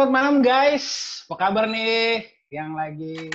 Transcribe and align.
Selamat 0.00 0.16
malam 0.16 0.40
guys. 0.40 0.86
Apa 1.28 1.36
kabar 1.36 1.68
nih 1.68 2.24
yang 2.48 2.72
lagi 2.72 3.28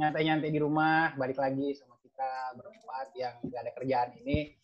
nyantai-nyantai 0.00 0.48
di 0.48 0.56
rumah, 0.64 1.12
balik 1.12 1.36
lagi 1.36 1.76
sama 1.76 1.92
kita 2.00 2.56
berempat 2.56 3.06
yang 3.20 3.36
gak 3.52 3.60
ada 3.60 3.72
kerjaan 3.76 4.10
ini. 4.24 4.56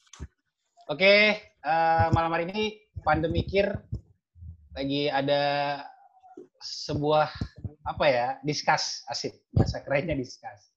Oke, 0.88 1.44
eh, 1.44 2.07
malam 2.16 2.32
hari 2.32 2.48
ini 2.48 2.80
pandemikir 3.04 3.68
lagi 4.72 5.12
ada 5.12 5.44
sebuah 6.64 7.29
apa 7.84 8.04
ya, 8.08 8.26
discuss 8.40 9.04
asik 9.12 9.36
bahasa 9.53 9.84
kerennya 9.84 10.16
discuss. 10.16 10.72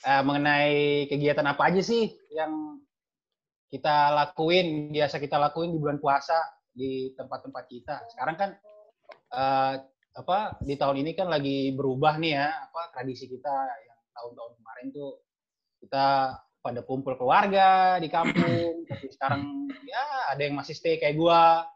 Eh, 0.00 0.22
mengenai 0.24 1.12
kegiatan 1.12 1.44
apa 1.44 1.60
aja 1.60 1.84
sih 1.84 2.08
yang 2.32 2.80
kita 3.68 4.16
lakuin, 4.16 4.96
biasa 4.96 5.20
kita 5.20 5.36
lakuin 5.36 5.76
di 5.76 5.78
bulan 5.84 6.00
puasa 6.00 6.40
di 6.72 7.12
tempat-tempat 7.20 7.64
kita. 7.68 8.00
Sekarang 8.16 8.40
kan 8.40 8.50
eh, 9.34 9.74
apa 10.14 10.38
di 10.62 10.74
tahun 10.78 11.02
ini 11.02 11.12
kan 11.18 11.26
lagi 11.26 11.74
berubah 11.74 12.22
nih 12.22 12.32
ya 12.38 12.48
apa 12.70 12.94
tradisi 12.94 13.26
kita 13.26 13.54
yang 13.66 14.00
tahun-tahun 14.14 14.52
kemarin 14.62 14.86
tuh 14.94 15.12
kita 15.82 16.06
pada 16.62 16.80
kumpul 16.86 17.18
keluarga 17.18 17.98
di 17.98 18.06
kampung 18.06 18.82
tapi 18.90 19.06
sekarang 19.10 19.42
ya 19.84 20.30
ada 20.30 20.42
yang 20.46 20.54
masih 20.54 20.78
stay 20.78 21.02
kayak 21.02 21.18
gua 21.18 21.66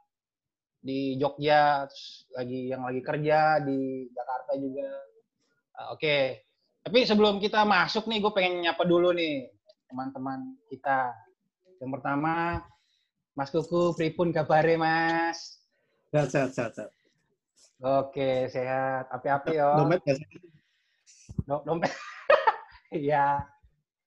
di 0.79 1.19
Jogja 1.19 1.91
terus 1.91 2.31
lagi 2.31 2.71
yang 2.71 2.87
lagi 2.87 3.03
kerja 3.03 3.59
di 3.67 4.07
Jakarta 4.15 4.53
juga 4.55 4.89
Ah, 5.79 5.95
oke 5.95 6.43
tapi 6.83 7.07
sebelum 7.07 7.39
kita 7.39 7.63
masuk 7.63 8.11
nih 8.11 8.19
gue 8.19 8.33
pengen 8.35 8.67
nyapa 8.67 8.83
dulu 8.83 9.15
nih 9.15 9.47
teman-teman 9.87 10.59
kita 10.67 11.15
yang 11.79 11.95
pertama 11.95 12.59
Mas 13.39 13.55
Kuku 13.55 13.95
pripun 13.95 14.35
kabare 14.35 14.75
Mas 14.75 15.63
Sehat, 16.11 16.33
sehat, 16.35 16.51
sehat. 16.57 16.73
sehat. 16.75 16.91
Oke, 17.79 18.51
sehat. 18.51 19.07
Api-api 19.07 19.55
yo. 19.55 19.71
Dompet 19.79 20.03
nggak 20.03 20.17
sih? 20.19 20.27
Do- 21.47 21.63
dompet. 21.63 21.93
Iya. 22.89 23.45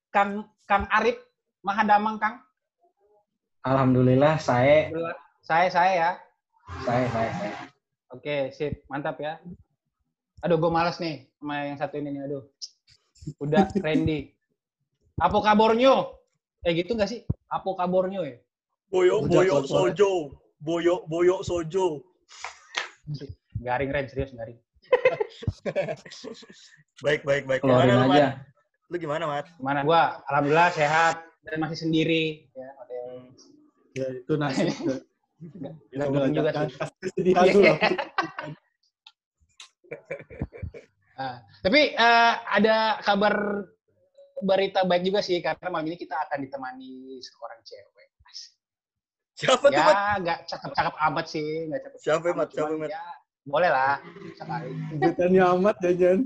Kang 0.10 0.50
Kang 0.66 0.90
Arif 0.90 1.22
Mahadamang 1.62 2.18
Kang. 2.18 2.42
Alhamdulillah 3.62 4.42
saya 4.42 4.90
Saya 5.46 5.70
saya 5.70 5.92
ya. 5.94 6.12
saya 6.82 7.06
saya, 7.14 7.30
saya. 7.38 7.54
Oke, 8.10 8.50
sip. 8.50 8.82
Mantap 8.90 9.22
ya. 9.22 9.38
Aduh, 10.42 10.58
gue 10.58 10.72
males 10.74 10.98
nih 10.98 11.30
sama 11.38 11.62
yang 11.70 11.78
satu 11.78 12.02
ini 12.02 12.10
nih. 12.18 12.22
Aduh. 12.26 12.44
Udah, 13.38 13.70
Randy. 13.86 14.34
Apa 15.22 15.38
kabarnya? 15.46 16.18
Eh 16.66 16.74
gitu 16.74 16.98
nggak 16.98 17.10
sih? 17.14 17.22
Apa 17.54 17.70
kabarnya 17.78 18.26
ya? 18.26 18.42
Boyo 18.90 19.24
boyo 19.30 19.62
sojo. 19.64 20.34
Boyo 20.58 21.06
boyo 21.06 21.46
sojo. 21.46 22.02
Garing, 23.62 23.90
Ren. 23.94 24.06
Serius, 24.10 24.34
garing. 24.34 24.58
Baik 27.06 27.22
baik 27.26 27.44
baik. 27.50 27.62
Keluarin 27.62 27.94
Gimana, 27.94 28.06
lu, 28.06 28.14
aja. 28.14 28.28
Mat? 28.30 28.38
Lu 28.90 28.96
gimana, 28.98 29.24
Mat? 29.30 29.46
Gimana? 29.58 29.80
Gua 29.86 30.22
alhamdulillah 30.30 30.70
sehat 30.74 31.16
dan 31.46 31.58
masih 31.62 31.78
sendiri. 31.82 32.46
Ya, 32.54 32.70
oke. 32.78 32.98
Ya, 33.98 34.08
itu 34.22 34.34
nasib. 34.38 34.70
Bohong 35.98 36.34
juga 36.34 36.50
sih. 36.54 36.70
Kesedihan 37.02 37.46
dulu. 37.50 37.74
Ah, 41.22 41.38
tapi 41.62 41.94
eh, 41.94 42.34
ada 42.50 42.98
kabar 43.06 43.36
berita 44.42 44.82
baik 44.90 45.06
juga 45.06 45.22
sih 45.22 45.38
karena 45.38 45.70
malam 45.70 45.86
ini 45.86 46.00
kita 46.00 46.18
akan 46.18 46.42
ditemani 46.42 47.22
seorang 47.22 47.62
cewek. 47.62 48.10
Siapa 49.38 49.66
tuh, 49.70 49.84
Mat? 49.86 49.94
Ya, 49.94 50.18
nggak 50.22 50.40
cakep-cakep 50.50 50.96
amat 51.12 51.26
sih, 51.30 51.50
nggak 51.70 51.82
cakep. 51.82 52.00
Siapa, 52.02 52.26
Mat? 52.34 52.50
Siapa, 52.54 52.74
Mat? 52.74 52.90
Ya, 52.90 53.06
boleh 53.46 53.70
lah, 53.70 53.98
sekali. 54.38 54.70
Kejutannya 54.98 55.44
amat, 55.58 55.76
Jajan. 55.82 56.18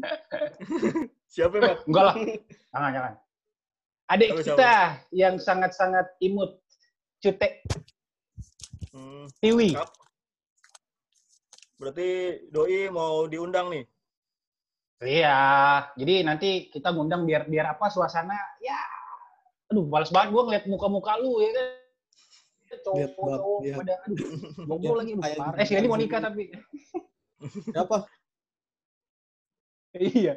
Siapa, 1.33 1.55
Mat? 1.59 1.79
Enggak 1.87 2.03
lah, 2.03 2.15
jangan 2.71 2.91
jangan. 2.91 3.13
Adik 4.05 4.29
Siapa, 4.37 4.43
kita 4.43 4.73
yang 5.15 5.35
sangat-sangat 5.41 6.05
imut, 6.21 6.61
cute, 7.23 7.65
Hmm, 8.95 9.27
Tiwi. 9.43 9.75
Berarti 11.75 12.07
doi 12.47 12.87
mau 12.87 13.27
diundang 13.27 13.67
nih. 13.67 13.83
Iya, 15.03 15.39
jadi 15.99 16.23
nanti 16.23 16.71
kita 16.71 16.95
ngundang 16.95 17.27
biar 17.27 17.51
biar 17.51 17.75
apa 17.75 17.91
suasana 17.91 18.39
ya. 18.63 18.79
Aduh, 19.67 19.83
males 19.91 20.07
banget 20.07 20.31
gua 20.31 20.47
ngeliat 20.47 20.65
muka-muka 20.71 21.19
lu 21.19 21.43
ya 21.43 21.51
kan. 21.51 21.84
Lihat, 22.87 23.11
Cowok-cowok 23.11 23.59
lihat. 23.61 23.77
pada 23.81 23.93
bobo 24.69 24.83
Lihat 24.83 24.95
lagi 24.95 25.11
parah. 25.17 25.49
di 25.51 25.57
Eh, 25.57 25.65
si 25.65 25.73
Randy 25.73 25.87
mau 25.87 25.97
nikah 25.97 26.21
tapi. 26.21 26.43
Siapa? 27.65 27.97
iya. 30.13 30.33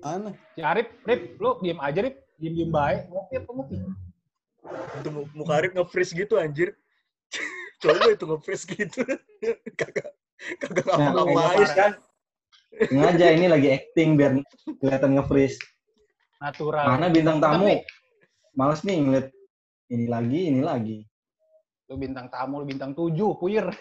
Aneh. 0.00 0.34
Si 0.54 0.60
Arif, 0.62 0.88
Rip, 1.04 1.36
lu 1.36 1.60
diem 1.60 1.76
aja 1.78 2.00
Rip, 2.00 2.16
diem-diem 2.36 2.70
baik. 2.70 3.00
Ngopi 3.06 3.34
apa 3.36 3.50
ngopi? 3.52 3.76
Itu 4.96 5.08
mu- 5.10 5.30
muka 5.34 5.52
Arif 5.54 5.72
nge-freeze 5.74 6.12
gitu 6.14 6.34
anjir. 6.36 6.72
Coba 7.82 8.08
itu 8.08 8.24
nge-freeze 8.24 8.64
gitu. 8.66 9.00
Kagak 9.74 10.08
kagak 10.56 10.84
Nah, 10.88 11.12
ngapa-ngapain. 11.12 11.68
kan 11.70 11.92
sengaja 12.86 13.26
ini 13.28 13.46
lagi 13.46 13.68
acting 13.72 14.16
biar 14.16 14.40
kelihatan 14.80 15.20
nge-freeze. 15.20 15.60
Natural. 16.40 16.86
Mana 16.86 17.12
bintang 17.12 17.36
tamu? 17.36 17.68
Tapi, 17.68 17.84
Males 18.54 18.82
nih 18.82 18.98
ngeliat 18.98 19.26
ini 19.90 20.06
lagi, 20.06 20.40
ini 20.50 20.62
lagi. 20.62 20.98
lu 21.90 21.98
bintang 21.98 22.30
tamu, 22.30 22.62
lu 22.62 22.66
bintang 22.70 22.94
tujuh, 22.94 23.34
puyer. 23.34 23.66
Ya, 23.66 23.74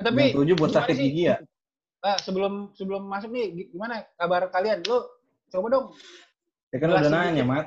tapi 0.00 0.32
Bintang 0.32 0.40
tujuh 0.40 0.54
buat 0.56 0.72
sakit 0.72 0.96
gigi 0.96 1.28
ya. 1.28 1.36
Eh, 1.98 2.18
sebelum 2.24 2.72
sebelum 2.72 3.04
masuk 3.04 3.28
nih, 3.28 3.52
gi- 3.52 3.68
gimana 3.76 4.00
kabar 4.16 4.48
kalian? 4.48 4.80
Lu 4.88 5.04
coba 5.52 5.66
dong. 5.68 5.86
Ya 6.72 6.76
kan 6.80 6.88
udah 6.88 7.12
nanya. 7.12 7.44
Mat. 7.44 7.66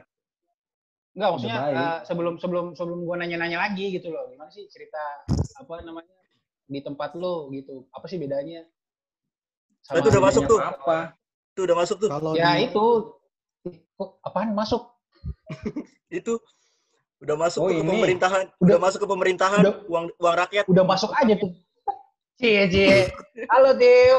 Enggak, 1.13 1.30
maksudnya 1.36 1.62
eh, 1.69 2.00
sebelum 2.09 2.34
sebelum 2.42 2.66
sebelum 2.74 3.06
gua 3.06 3.22
nanya-nanya 3.22 3.69
lagi 3.69 3.94
gitu 3.94 4.09
loh. 4.09 4.25
Gimana 4.34 4.50
sih 4.50 4.66
cerita 4.66 4.98
apa 5.62 5.86
namanya 5.86 6.09
di 6.66 6.81
tempat 6.81 7.13
lu 7.13 7.53
gitu? 7.53 7.86
Apa 7.94 8.09
sih 8.09 8.18
bedanya? 8.18 8.66
Oh, 9.94 10.02
itu 10.02 10.09
udah 10.09 10.24
masuk 10.25 10.42
tuh. 10.50 10.58
Apa? 10.58 11.13
Itu 11.53 11.69
udah 11.69 11.78
masuk 11.78 11.98
tuh. 12.02 12.09
Kalau 12.09 12.34
Ya 12.34 12.58
di- 12.58 12.66
itu 12.72 12.86
kok 13.66 14.17
apaan 14.25 14.53
masuk? 14.53 14.89
Itu 16.09 16.41
udah 17.22 17.35
masuk 17.38 17.61
Oh, 17.61 17.69
ke 17.69 17.77
ini. 17.77 17.85
pemerintahan. 17.85 18.49
Udah, 18.57 18.66
Udah- 18.66 18.79
masuk 18.81 18.99
ke 19.05 19.07
pemerintahan. 19.07 19.61
udah- 19.61 19.77
uang 19.88 20.05
uang 20.17 20.35
rakyat. 20.38 20.63
Udah 20.67 20.83
masuk 20.83 21.11
aja 21.13 21.33
tuh. 21.38 21.51
Cie, 22.41 22.66
cie. 22.67 23.05
Halo, 23.47 23.77
Tiu. 23.77 24.17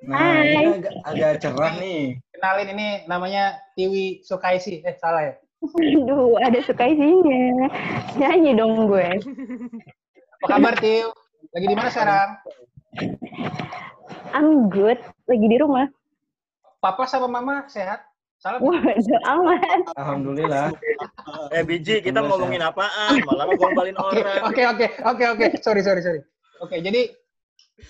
Nah, 0.00 0.40
ini 0.40 0.80
agak, 0.80 0.94
agak 1.04 1.30
cerah 1.42 1.72
nih. 1.76 2.16
Kenalin 2.32 2.68
ini 2.72 2.88
namanya 3.04 3.58
Tiwi 3.74 4.22
Sukaisi. 4.22 4.80
Eh, 4.80 4.96
salah 4.96 5.28
ya? 5.28 5.34
Aduh, 5.60 6.40
ada 6.40 6.56
suka 6.64 6.88
isinya. 6.88 7.68
Nyanyi 8.16 8.56
dong 8.56 8.88
gue. 8.88 9.04
Apa 10.40 10.46
kabar, 10.48 10.72
Tiu? 10.80 11.12
Lagi 11.52 11.66
di 11.66 11.74
mana 11.76 11.90
sekarang? 11.92 12.28
I'm 14.32 14.70
good. 14.72 14.96
Lagi 15.26 15.46
di 15.46 15.58
rumah. 15.58 15.84
Papa 16.80 17.04
sama 17.04 17.28
mama 17.28 17.68
sehat? 17.68 18.00
Salah? 18.40 18.56
Waduh, 18.56 18.96
aman. 19.36 19.78
Alhamdulillah. 19.96 20.72
Eh 21.54 21.62
biji, 21.62 22.02
kita 22.02 22.24
ngomongin 22.24 22.58
apaan? 22.64 23.22
Malah 23.22 23.46
ngombalin 23.54 23.94
Oke, 24.00 24.18
orang. 24.24 24.50
oke, 24.50 24.62
oke, 24.66 24.86
oke, 25.06 25.24
oke. 25.36 25.46
Sorry, 25.62 25.82
sorry, 25.84 26.02
sorry. 26.02 26.20
Oke, 26.58 26.82
jadi 26.82 27.06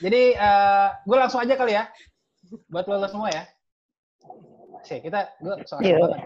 jadi 0.02 0.36
gue 1.06 1.16
langsung 1.16 1.40
aja 1.40 1.54
kali 1.56 1.72
ya 1.78 1.88
buat 2.68 2.84
lo, 2.90 3.00
lo 3.00 3.08
semua 3.08 3.30
ya. 3.32 3.42
Sih, 4.84 5.00
kita 5.00 5.30
gue 5.40 5.54
soal 5.64 5.80
Yuk. 5.86 6.04
banget. 6.04 6.20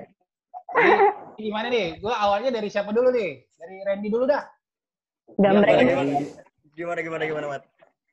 Jadi 0.74 0.92
gimana 1.38 1.66
nih? 1.70 1.86
Gue 2.02 2.14
awalnya 2.14 2.50
dari 2.50 2.68
siapa 2.72 2.90
dulu 2.90 3.14
nih? 3.14 3.44
Dari 3.54 3.76
Randy 3.86 4.08
dulu 4.10 4.24
dah. 4.26 4.42
Gambreng. 5.38 5.70
Ya, 5.70 5.94
Gimana, 5.94 6.12
gimana, 6.74 7.00
gimana, 7.06 7.22
gimana, 7.30 7.46
Mat? 7.46 7.62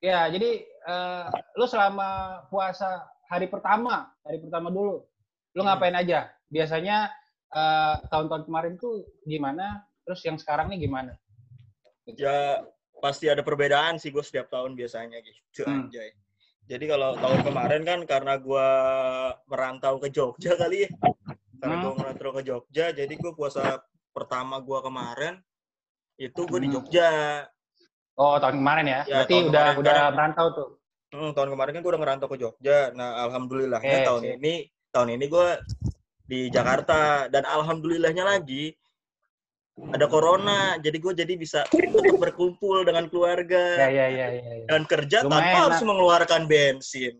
Ya, 0.01 0.29
jadi 0.29 0.61
eh, 0.65 1.23
lu 1.57 1.65
selama 1.65 2.41
puasa 2.53 3.01
hari 3.29 3.49
pertama, 3.49 4.13
hari 4.21 4.37
pertama 4.41 4.69
dulu, 4.69 5.05
lu 5.53 5.61
ngapain 5.61 5.93
aja? 5.93 6.31
Biasanya 6.47 7.11
eh, 7.49 7.95
tahun-tahun 8.07 8.47
kemarin 8.47 8.73
tuh 8.75 9.03
gimana? 9.23 9.83
Terus 10.01 10.23
yang 10.23 10.37
sekarang 10.37 10.71
nih 10.71 10.87
gimana? 10.87 11.13
Ya, 12.07 12.63
pasti 12.97 13.27
ada 13.27 13.41
perbedaan 13.41 13.95
sih 13.95 14.09
gue 14.09 14.21
setiap 14.21 14.47
tahun 14.47 14.73
biasanya 14.73 15.19
gitu, 15.19 15.63
Hmm. 15.63 15.87
anjay. 15.87 16.15
Jadi 16.65 16.85
kalau 16.87 17.13
tahun 17.15 17.43
kemarin 17.43 17.81
kan 17.83 17.99
karena 18.05 18.33
gue 18.37 18.67
merantau 19.45 19.99
ke 19.99 20.07
Jogja 20.09 20.55
kali 20.61 20.87
ya. 20.87 20.89
Karena 21.59 21.75
Hmm. 21.77 21.83
gue 21.83 21.93
merantau 21.93 22.31
ke 22.31 22.41
Jogja, 22.41 22.85
jadi 22.89 23.11
gue 23.11 23.31
puasa 23.33 23.83
pertama 24.11 24.57
gue 24.59 24.79
kemarin 24.79 25.33
itu 26.17 26.41
gue 26.41 26.59
di 26.59 26.69
Hmm. 26.69 26.75
Jogja. 26.79 27.09
Oh, 28.15 28.37
tahun 28.37 28.59
kemarin 28.59 28.85
ya? 28.85 29.01
Ya, 29.03 29.15
Berarti 29.23 29.35
udah 29.41 29.49
kemarin 29.49 29.79
udah 29.81 29.93
kan- 29.93 30.13
merantau 30.15 30.47
tuh. 30.51 30.69
Hmm, 31.11 31.31
tahun 31.35 31.49
kemarin 31.51 31.71
kan 31.75 31.81
gue 31.81 31.91
udah 31.91 32.01
ngerantau 32.01 32.27
ke 32.27 32.37
Jogja. 32.39 32.77
Nah, 32.95 33.27
alhamdulillahnya 33.27 33.97
Oke, 33.99 34.07
tahun 34.07 34.23
ini 34.39 34.53
tahun 34.91 35.15
ini 35.15 35.25
gue 35.31 35.47
di 36.27 36.39
Jakarta 36.51 37.27
dan 37.31 37.47
alhamdulillahnya 37.47 38.23
lagi 38.27 38.75
ada 39.81 40.05
corona, 40.05 40.75
jadi 40.77 40.97
gue 40.99 41.13
jadi 41.15 41.33
bisa 41.39 41.63
tetap 41.65 42.19
berkumpul 42.19 42.83
dengan 42.85 43.07
Ya 43.07 43.09
keluarga 43.09 43.63
ya 43.87 43.87
ya 43.89 44.07
ya. 44.11 44.27
ya. 44.29 44.65
dan 44.67 44.83
kerja 44.85 45.23
Lumayan 45.25 45.41
tanpa 45.41 45.57
harus 45.65 45.79
lah. 45.81 45.87
mengeluarkan 45.89 46.41
bensin. 46.45 47.13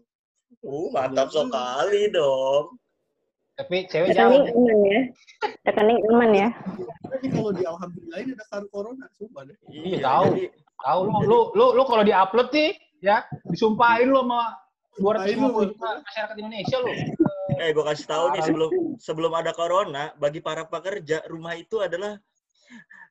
Uh, 0.62 0.92
mantap 0.94 1.32
sekali 1.32 2.12
dong. 2.12 2.76
Tapi 3.56 3.88
cewek 3.90 4.14
Rekening 4.14 4.46
jangan. 4.46 4.62
aman 4.62 4.80
ya. 4.86 5.02
Rekening 5.66 6.00
aman 6.12 6.32
ya. 6.38 6.48
Tapi 7.08 7.26
kalau 7.34 7.52
di 7.56 7.64
alhamdulillah 7.66 8.20
ini 8.20 8.32
ada 8.36 8.46
kar 8.52 8.64
corona, 8.70 9.06
sumpah 9.16 9.42
deh. 9.48 9.58
Iya, 9.72 9.98
tahu. 10.06 10.26
jadi 10.36 10.46
Tahu 10.82 11.00
lu 11.08 11.22
lu 11.26 11.40
lu 11.58 11.66
lu 11.78 11.84
kalau 11.88 12.04
di-upload 12.04 12.50
nih 12.52 12.72
ya 13.02 13.22
disumpahin 13.50 14.12
lu 14.12 14.22
sama 14.22 14.54
250 15.00 15.72
juta 15.72 15.90
masyarakat 16.04 16.36
Indonesia 16.38 16.78
lu. 16.84 16.92
Eh, 17.60 17.70
gue 17.76 17.84
kasih 17.84 18.08
tahu 18.08 18.26
nih 18.32 18.42
sebelum 18.46 18.70
sebelum 19.02 19.32
ada 19.36 19.52
corona, 19.52 20.16
bagi 20.16 20.40
para 20.40 20.64
pekerja, 20.64 21.26
rumah 21.28 21.58
itu 21.58 21.82
adalah 21.84 22.16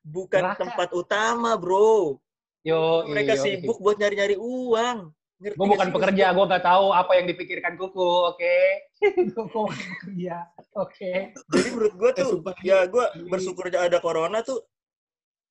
bukan 0.01 0.55
Neraka. 0.55 0.61
tempat 0.65 0.89
utama, 0.97 1.59
bro. 1.61 2.17
Yo, 2.65 3.05
Mereka 3.09 3.37
iyo, 3.37 3.43
sibuk 3.45 3.81
buat 3.81 3.97
nyari-nyari 4.01 4.37
uang. 4.37 5.13
Ngerti 5.41 5.57
Gue 5.57 5.67
bukan 5.73 5.89
sih, 5.89 5.95
pekerja, 5.97 6.25
gue 6.37 6.45
nggak 6.53 6.65
tahu 6.69 6.87
apa 6.93 7.13
yang 7.17 7.27
dipikirkan 7.29 7.73
kuku, 7.81 8.05
oke? 8.05 8.57
Gue 9.33 9.45
bukan 9.49 9.73
pekerja, 9.73 10.37
oke? 10.77 11.13
Jadi 11.33 11.69
menurut 11.73 11.95
gue 11.97 12.11
Eh, 12.13 12.17
tuh, 12.21 12.31
ya 12.61 12.85
gue 12.85 13.05
bersyukur 13.33 13.73
ada 13.73 13.99
corona 14.05 14.45
tuh 14.45 14.61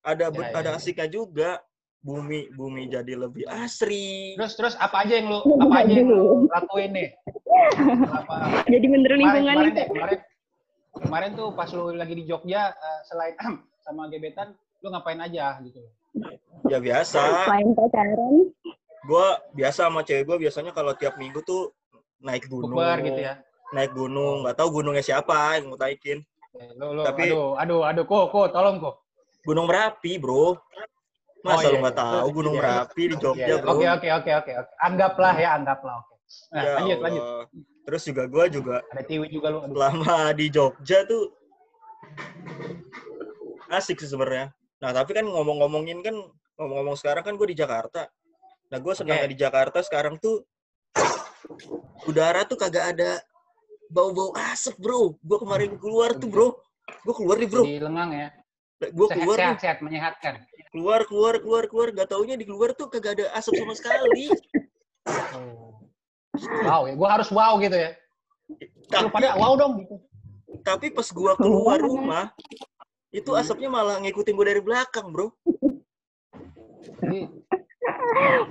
ada 0.06 0.30
Ya, 0.30 0.46
ya, 0.46 0.54
ada 0.62 0.70
ya. 0.74 0.78
asiknya 0.78 1.10
juga. 1.10 1.58
Bumi 2.00 2.48
bumi 2.56 2.88
jadi 2.88 3.12
lebih 3.12 3.44
asri. 3.44 4.32
Terus 4.32 4.56
terus 4.56 4.74
apa 4.80 5.04
aja 5.04 5.20
yang 5.20 5.28
lu 5.28 5.38
apa 5.60 5.84
aja 5.84 5.92
yang 5.92 6.08
lu 6.08 6.48
lakuin 6.48 6.90
nih? 6.96 7.08
Apa, 8.08 8.64
Jadi 8.64 8.86
menteri 8.88 9.20
kemarin, 9.20 9.28
lingkungan 9.36 9.52
kemarin, 9.52 9.72
deh, 9.76 9.86
kemarin, 9.92 10.18
kemarin 10.96 11.30
tuh 11.36 11.48
pas 11.52 11.68
lu 11.76 11.92
lagi 11.92 12.14
di 12.16 12.24
Jogja 12.24 12.72
eh, 12.72 13.00
selain 13.04 13.36
sama 13.84 14.08
gebetan, 14.08 14.56
lu 14.80 14.88
ngapain 14.88 15.20
aja 15.20 15.60
gitu? 15.60 15.76
Ya 16.72 16.80
biasa. 16.80 17.20
Selain 17.44 17.68
pacaran. 17.76 18.48
Gue 19.00 19.26
biasa 19.52 19.92
sama 19.92 20.00
cewek 20.00 20.24
gue 20.24 20.36
biasanya 20.48 20.72
kalau 20.72 20.96
tiap 20.96 21.20
minggu 21.20 21.44
tuh 21.44 21.68
naik 22.24 22.48
gunung. 22.48 22.80
Bukber 22.80 22.96
gitu 23.04 23.20
ya? 23.20 23.44
Naik 23.76 23.92
gunung. 23.92 24.40
Nggak 24.40 24.56
tahu 24.56 24.80
gunungnya 24.80 25.04
siapa 25.04 25.60
yang 25.60 25.68
mau 25.68 25.76
naikin. 25.76 26.24
Eh, 26.56 26.72
Lu, 26.80 26.96
lu, 26.96 27.04
Tapi- 27.04 27.28
aduh, 27.28 27.60
aduh, 27.60 27.80
aduh, 27.84 28.04
kok, 28.08 28.24
kok, 28.32 28.56
tolong 28.56 28.80
kok. 28.80 29.04
Gunung 29.44 29.68
Merapi, 29.68 30.16
bro. 30.16 30.56
Masa 31.40 31.56
Oh, 31.56 31.72
lu 31.72 31.72
iya, 31.72 31.80
nggak 31.80 31.96
iya. 31.96 32.02
tahu 32.04 32.26
Gunung 32.36 32.54
Iya, 32.54 32.60
iya. 32.60 32.68
Merapi 32.68 33.02
di 33.08 33.16
Jogja, 33.16 33.44
Iya, 33.48 33.56
bro? 33.58 33.70
Oke, 33.72 33.86
oke, 33.88 34.08
oke, 34.12 34.30
oke, 34.44 34.52
oke. 34.60 34.72
Anggaplah 34.78 35.34
ya, 35.40 35.48
anggaplah, 35.56 35.94
oke. 36.04 36.14
Nah, 36.52 36.62
Ya 36.62 36.70
lanjut, 36.78 36.98
lanjut. 37.00 37.22
Allah. 37.24 37.44
Terus 37.80 38.02
juga 38.06 38.22
gue 38.28 38.44
juga 38.54 38.76
Ada 38.92 39.02
tiwi 39.02 39.26
juga 39.32 39.46
lu. 39.50 39.58
Aduh. 39.64 39.72
selama 39.74 40.16
di 40.36 40.46
Jogja 40.46 40.98
tuh 41.08 41.32
asik 43.72 43.98
sih 43.98 44.10
sebenarnya. 44.10 44.52
Nah 44.78 44.90
tapi 44.94 45.10
kan 45.10 45.26
ngomong-ngomongin 45.26 45.98
kan 46.04 46.14
ngomong-ngomong 46.54 46.94
sekarang 46.94 47.24
kan 47.24 47.34
gue 47.34 47.48
di 47.50 47.56
Jakarta. 47.58 48.06
Nah 48.70 48.78
gue 48.78 48.92
senangnya 48.94 49.26
Oke. 49.26 49.32
di 49.34 49.38
Jakarta 49.40 49.78
sekarang 49.82 50.20
tuh 50.22 50.44
udara 52.06 52.46
tuh 52.46 52.54
kagak 52.54 52.94
ada 52.94 53.18
bau-bau 53.90 54.30
asap 54.52 54.78
bro. 54.78 55.18
Gue 55.18 55.38
kemarin 55.42 55.74
keluar 55.80 56.14
tuh 56.14 56.30
bro. 56.30 56.48
Gue 57.02 57.14
keluar 57.16 57.36
nih 57.42 57.48
bro. 57.50 57.64
Di 57.66 57.78
lengang 57.82 58.10
ya. 58.14 58.28
Gue 58.80 59.06
keluar 59.10 59.36
sehat, 59.36 59.54
nih. 59.58 59.62
sehat, 59.66 59.78
menyehatkan. 59.82 60.34
Keluar, 60.70 61.02
keluar, 61.06 61.34
keluar, 61.42 61.64
keluar. 61.66 61.88
Gak 61.90 62.14
taunya 62.14 62.38
di 62.38 62.46
keluar 62.46 62.70
tuh 62.78 62.86
kagak 62.86 63.18
ada 63.18 63.26
asap 63.34 63.58
sama 63.58 63.74
sekali. 63.74 64.30
Oh. 65.34 65.82
Wow 66.62 66.86
ya, 66.86 66.94
gua 66.94 67.08
harus 67.18 67.28
wow 67.34 67.58
gitu 67.58 67.74
ya. 67.74 67.90
Lu 68.94 69.10
Tapi, 69.10 69.10
pada 69.10 69.34
wow 69.34 69.54
dong 69.58 69.82
gitu. 69.82 69.96
tapi 70.66 70.90
pas 70.90 71.06
gue 71.06 71.32
keluar 71.38 71.78
rumah, 71.78 72.24
itu 73.14 73.30
asapnya 73.38 73.70
malah 73.70 74.02
ngikutin 74.02 74.34
gue 74.34 74.46
dari 74.50 74.62
belakang 74.62 75.14
bro. 75.14 75.30
Jadi, 76.82 77.30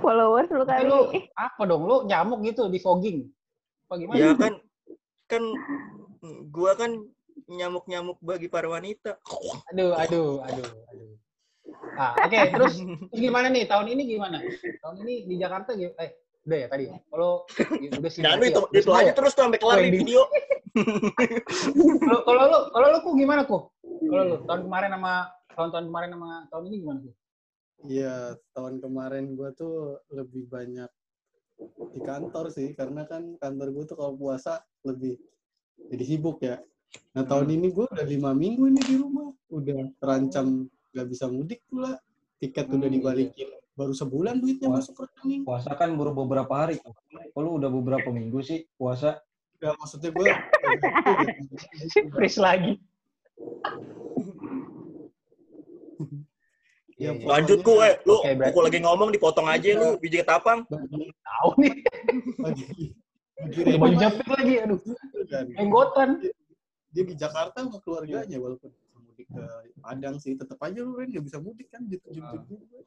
Followers 0.00 0.48
lu 0.48 0.64
kali. 0.64 0.88
lu 0.88 1.00
apa 1.36 1.62
dong? 1.68 1.84
Lu 1.84 1.96
nyamuk 2.08 2.40
gitu 2.44 2.72
di 2.72 2.80
fogging. 2.80 3.28
Apa 3.88 3.94
gimana? 4.00 4.16
Ya 4.16 4.32
kan, 4.32 4.54
kan 5.28 5.42
gua 6.48 6.72
kan 6.76 6.96
nyamuk-nyamuk 7.48 8.16
bagi 8.24 8.48
para 8.48 8.68
wanita. 8.68 9.20
Aduh, 9.72 9.92
aduh, 9.96 10.40
aduh, 10.44 10.68
aduh. 10.88 11.10
Ah, 11.96 12.12
oke, 12.16 12.38
terus, 12.56 12.74
terus 12.80 13.20
gimana 13.20 13.46
nih? 13.48 13.64
Tahun 13.66 13.86
ini 13.86 14.02
gimana? 14.06 14.38
Tahun 14.80 14.96
ini 15.04 15.14
di 15.28 15.34
Jakarta 15.36 15.74
gitu. 15.74 15.92
Eh, 15.96 16.10
udah 16.46 16.58
ya 16.58 16.66
tadi. 16.68 16.84
ya? 16.88 16.96
Kalau 17.06 17.30
ya, 17.78 17.90
udah 18.00 18.10
sih. 18.10 18.20
Berarti 18.24 18.46
itu, 18.48 18.62
ya? 18.72 18.80
Itu 18.80 18.90
aja 18.96 19.04
ya? 19.06 19.12
terus 19.12 19.32
tuh 19.36 19.42
sampai 19.46 19.60
kelar 19.60 19.76
nih 19.80 19.92
video. 19.92 20.22
Kalau 22.00 22.20
kalau 22.28 22.42
lu, 22.46 22.58
kalau 22.72 22.86
lu 22.94 22.98
ku 23.02 23.10
gimana 23.18 23.42
ku? 23.44 23.58
Kalau 23.82 24.22
lu 24.24 24.36
tahun 24.46 24.60
kemarin 24.66 24.90
sama 24.96 25.12
tahun-tahun 25.52 25.84
kemarin 25.90 26.10
sama 26.14 26.28
tahun 26.48 26.64
ini 26.70 26.76
gimana 26.80 26.98
ku? 27.04 27.10
Iya, 27.80 28.16
tahun 28.52 28.74
kemarin 28.78 29.24
gua 29.34 29.50
tuh 29.52 29.74
lebih 30.12 30.46
banyak 30.46 30.90
di 31.92 32.00
kantor 32.00 32.48
sih, 32.48 32.72
karena 32.72 33.04
kan 33.04 33.36
kantor 33.36 33.68
gua 33.72 33.84
tuh 33.84 33.96
kalau 33.96 34.12
puasa 34.16 34.60
lebih 34.84 35.16
jadi 35.90 36.04
sibuk 36.06 36.40
ya. 36.40 36.60
Nah 37.12 37.24
tahun 37.24 37.48
Hmm. 37.48 37.56
ini 37.56 37.68
gua 37.72 37.86
udah 37.88 38.06
lima 38.06 38.30
minggu 38.32 38.62
ini 38.68 38.80
di 38.84 38.94
rumah, 39.00 39.28
udah 39.48 39.90
terancam 39.96 40.68
nggak 40.90 41.06
bisa 41.06 41.24
mudik 41.26 41.60
pula, 41.66 41.98
tiket 42.38 42.66
udah 42.66 42.82
Hmm, 42.82 42.94
dibalikin, 42.94 43.48
baru 43.72 43.92
sebulan 43.92 44.38
duitnya 44.38 44.68
Wah. 44.68 44.82
masuk 44.82 44.94
rekening. 45.00 45.42
Puasa 45.46 45.70
kan 45.74 45.94
baru 45.94 46.12
beberapa 46.12 46.50
hari. 46.52 46.82
Kok 46.82 47.38
lu 47.38 47.50
udah 47.56 47.70
beberapa 47.70 48.10
minggu 48.10 48.42
sih 48.42 48.66
puasa? 48.74 49.22
Ya 49.60 49.76
maksudnya 49.76 50.08
gua 50.10 50.24
Freeze 52.16 52.40
lagi. 52.40 52.80
Ya, 57.00 57.16
Iya, 57.16 57.16
iya. 57.16 57.26
Lanjut 57.32 57.64
ku, 57.64 57.80
eh. 57.80 57.96
Lu, 58.04 58.20
berarti- 58.20 58.44
aku 58.52 58.58
lagi 58.60 58.78
ngomong 58.84 59.08
dipotong 59.08 59.48
aja 59.48 59.72
lu, 59.72 59.96
biji 59.96 60.20
ketapang. 60.20 60.68
Tahu 60.68 61.50
nih. 61.56 61.72
Ada 63.40 63.76
baju 63.80 63.96
jepit 63.96 64.26
lagi, 64.28 64.54
aduh. 64.60 64.80
Enggotan. 65.56 66.20
dia 66.90 67.06
di 67.06 67.14
Jakarta 67.14 67.62
sama 67.62 67.78
keluarganya 67.80 68.34
walaupun 68.36 68.68
mudik 69.22 69.28
ke 69.28 69.42
Padang 69.80 70.16
sih 70.16 70.32
tetap 70.32 70.58
aja 70.60 70.80
lu 70.80 70.92
Ren 70.94 71.08
nggak 71.08 71.24
bisa 71.24 71.38
mudik 71.38 71.68
kan 71.68 71.84
gitu 71.86 72.06
gitu 72.08 72.36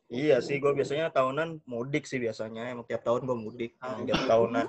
Iya 0.08 0.38
sih, 0.40 0.58
gua 0.58 0.72
biasanya 0.72 1.10
tahunan 1.10 1.66
mudik 1.66 2.06
sih 2.06 2.18
biasanya. 2.18 2.70
Emang 2.70 2.86
tiap 2.86 3.02
tahun 3.02 3.26
gua 3.26 3.34
mudik. 3.34 3.74
Emang 3.80 4.06
tiap 4.06 4.24
tahunan. 4.26 4.66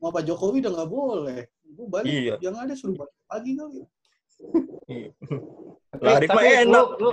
mau 0.00 0.08
Pak 0.08 0.24
Jokowi 0.24 0.64
udah 0.64 0.72
nggak 0.72 0.90
boleh 0.90 1.40
gue 1.70 1.86
balik 1.86 2.08
Iya. 2.08 2.34
yang 2.40 2.56
ada 2.56 2.72
suruh 2.72 2.96
balik 2.96 3.12
lagi 3.28 3.52
kali 3.52 3.78
Iya. 4.88 5.10
Tapi, 5.92 6.00
Lari 6.02 6.24
mah 6.24 6.34
tapi 6.34 6.48
enak. 6.64 6.86
Lu, 6.96 7.04
lu, 7.04 7.10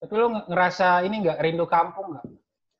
tapi 0.00 0.12
lu 0.16 0.26
nge- 0.32 0.46
ngerasa 0.48 0.86
ini 1.04 1.16
nggak 1.20 1.38
rindu 1.38 1.68
kampung 1.68 2.16
nggak? 2.16 2.24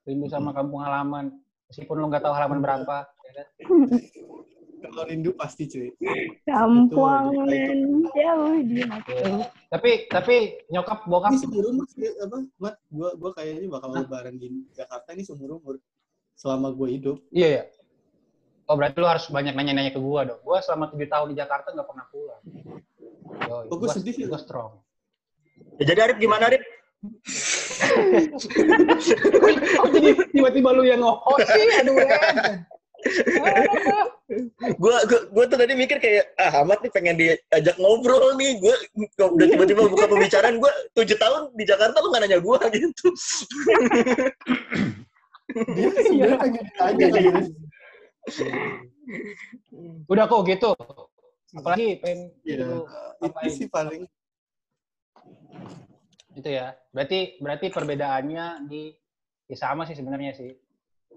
Rindu 0.02 0.26
sama 0.26 0.50
kampung 0.50 0.80
halaman. 0.80 1.36
Meskipun 1.68 1.94
lu 1.94 2.08
nggak 2.08 2.24
tahu 2.24 2.32
halaman 2.32 2.58
berapa. 2.58 3.04
ya 3.04 3.32
kan? 3.36 3.46
kalau 4.90 5.04
rindu 5.06 5.30
pasti 5.38 5.70
cuy 5.70 5.90
Kampungan 6.42 7.30
jauh 8.10 8.58
di 8.66 8.82
mata. 8.82 9.14
Tapi 9.70 10.10
tapi 10.10 10.66
nyokap 10.72 11.06
bokap 11.06 11.36
ini 11.36 11.38
seumur 11.38 11.64
umur 11.70 11.86
sih, 11.86 12.10
apa 12.18 12.36
mat 12.58 12.74
gue 12.90 13.10
gue 13.14 13.30
kayaknya 13.36 13.68
bakal 13.70 13.94
lebaran 13.94 14.34
di 14.40 14.66
Jakarta 14.74 15.14
ini 15.14 15.22
seumur 15.22 15.62
umur 15.62 15.76
selama 16.34 16.74
gue 16.74 16.88
hidup 16.98 17.18
iya 17.30 17.48
ya. 17.62 17.64
Oh 18.70 18.78
berarti 18.78 18.96
lu 19.02 19.08
harus 19.10 19.26
banyak 19.26 19.52
nanya-nanya 19.52 19.90
ke 19.90 20.00
gua 20.00 20.24
dong. 20.24 20.40
Gua 20.46 20.62
selama 20.62 20.88
tujuh 20.94 21.10
tahun 21.10 21.34
di 21.34 21.36
Jakarta 21.36 21.74
nggak 21.74 21.88
pernah 21.88 22.06
pulang. 22.08 22.42
Oh, 23.68 23.76
gua 23.76 23.90
sedih 23.90 24.14
sih. 24.14 24.24
Gua 24.24 24.38
strong. 24.38 24.80
Ya, 25.82 25.92
jadi 25.92 26.08
Arif 26.08 26.16
gimana 26.22 26.46
Arif? 26.46 26.62
Kok 29.76 29.90
jadi 29.98 30.14
tiba-tiba 30.30 30.70
lu 30.72 30.86
yang 30.86 31.02
nge-host 31.02 31.46
sih? 31.50 31.66
Aduh, 31.82 31.98
Gua, 34.80 34.96
gua 35.32 35.44
tuh 35.44 35.58
tadi 35.60 35.76
mikir 35.76 36.00
kayak, 36.00 36.32
ah 36.40 36.64
Ahmad 36.64 36.80
nih 36.80 36.92
pengen 36.92 37.16
diajak 37.20 37.76
ngobrol 37.76 38.36
nih. 38.40 38.56
Gua 38.60 38.74
kok 39.18 39.30
udah 39.36 39.46
tiba-tiba 39.48 39.82
buka 39.88 40.04
pembicaraan. 40.08 40.56
Gua 40.56 40.72
tujuh 40.96 41.16
tahun 41.20 41.52
di 41.56 41.64
Jakarta 41.68 42.00
lu 42.00 42.08
nggak 42.08 42.22
nanya 42.24 42.38
gua 42.40 42.58
gitu. 42.72 43.08
dia 45.52 45.88
sebenarnya 46.00 46.38
pengen 46.40 46.62
ditanya 46.64 47.06
kali 47.12 47.28
ya. 47.28 47.40
Udah 50.08 50.24
kok 50.24 50.42
gitu. 50.48 50.70
Apalagi 51.52 52.00
pengen 52.00 52.32
Iya, 52.48 52.64
lu 53.20 53.28
itu 53.28 53.48
sih 53.52 53.68
paling 53.68 54.08
itu 56.32 56.48
ya. 56.48 56.72
Berarti 56.88 57.36
berarti 57.44 57.66
perbedaannya 57.68 58.64
di 58.64 58.96
ya 59.52 59.56
sama 59.60 59.84
sih 59.84 59.92
sebenarnya 59.92 60.32
sih. 60.32 60.56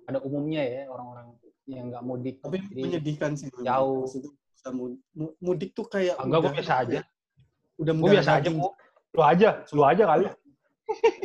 Ada 0.06 0.20
umumnya 0.22 0.62
ya 0.62 0.92
orang-orang 0.92 1.34
yang 1.66 1.90
nggak 1.90 2.02
mudik. 2.02 2.40
tapi 2.40 2.62
Jadi, 2.62 2.82
menyedihkan 2.82 3.34
sih 3.34 3.50
memang. 3.50 3.66
jauh. 3.66 4.06
Maksudnya 4.06 4.32
mudik 5.40 5.74
tuh 5.74 5.86
kayak 5.86 6.18
enggak 6.22 6.42
gue 6.42 6.52
biasa 6.58 6.74
aja. 6.82 7.00
udah 7.78 7.94
Gue 7.94 8.10
biasa 8.14 8.32
aja. 8.38 8.50
Lu 9.16 9.22
aja, 9.22 9.50
lu 9.72 9.82
aja 9.82 10.04
kali. 10.06 10.26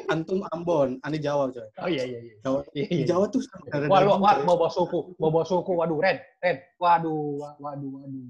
antum 0.09 0.41
Ambon 0.51 0.97
aneh 1.05 1.21
Jawa 1.21 1.53
coy 1.53 1.69
Oh 1.77 1.85
iya 1.85 2.09
iya 2.09 2.19
iya. 2.25 2.35
Jawa 2.41 2.65
Iya, 2.73 2.87
iya. 2.89 3.05
Jawa 3.07 3.25
tuh 3.29 3.45
sama 3.45 3.69
Wah, 3.93 4.01
wah, 4.17 4.35
coy. 4.41 4.45
mau 4.49 4.57
bawa 4.57 4.73
suku, 4.73 4.99
mau 5.21 5.29
bawa 5.29 5.45
suku. 5.45 5.71
Waduh, 5.77 6.01
Ren, 6.01 6.17
Ren. 6.41 6.57
Waduh, 6.81 7.45
wa- 7.45 7.57
waduh, 7.61 7.91
waduh. 8.01 8.27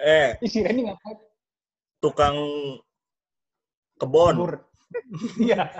Eh, 0.00 0.40
Ih, 0.40 0.48
si 0.48 0.64
Ren 0.64 0.72
ini 0.74 0.88
ngapain? 0.88 1.20
tukang 2.00 2.36
kebon. 4.00 4.36
Iya. 5.38 5.70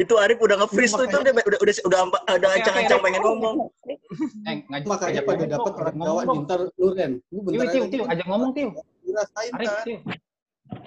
Itu 0.00 0.16
Arif 0.16 0.40
udah 0.40 0.56
nge-freeze 0.64 0.96
tuh, 0.96 1.04
itu 1.04 1.16
udah 1.20 1.32
udah 1.36 1.58
udah 1.60 1.74
udah 1.84 2.00
udah 2.08 2.48
Oke, 2.48 2.56
ancang-ancang 2.56 3.00
pengen 3.04 3.20
ngomong. 3.20 3.54
Eh, 3.84 4.56
ngajak 4.64 4.88
Makanya 4.88 5.20
ngajak 5.20 5.24
pada 5.28 5.44
dapat 5.44 5.72
orang 5.76 5.94
Jawa 6.00 6.20
ntar 6.40 6.60
lu 6.72 6.88
Ren. 6.96 7.12
Lu 7.28 7.38
Tiu, 7.44 7.44
bentar 7.44 7.68
tiu, 7.68 7.84
tiu, 7.92 8.02
ajak 8.08 8.26
ngomong 8.26 8.50
tiu. 8.56 8.68
dirasain 9.04 9.52
Arif, 9.52 9.68
kan. 9.68 9.84
tiu. 9.84 9.98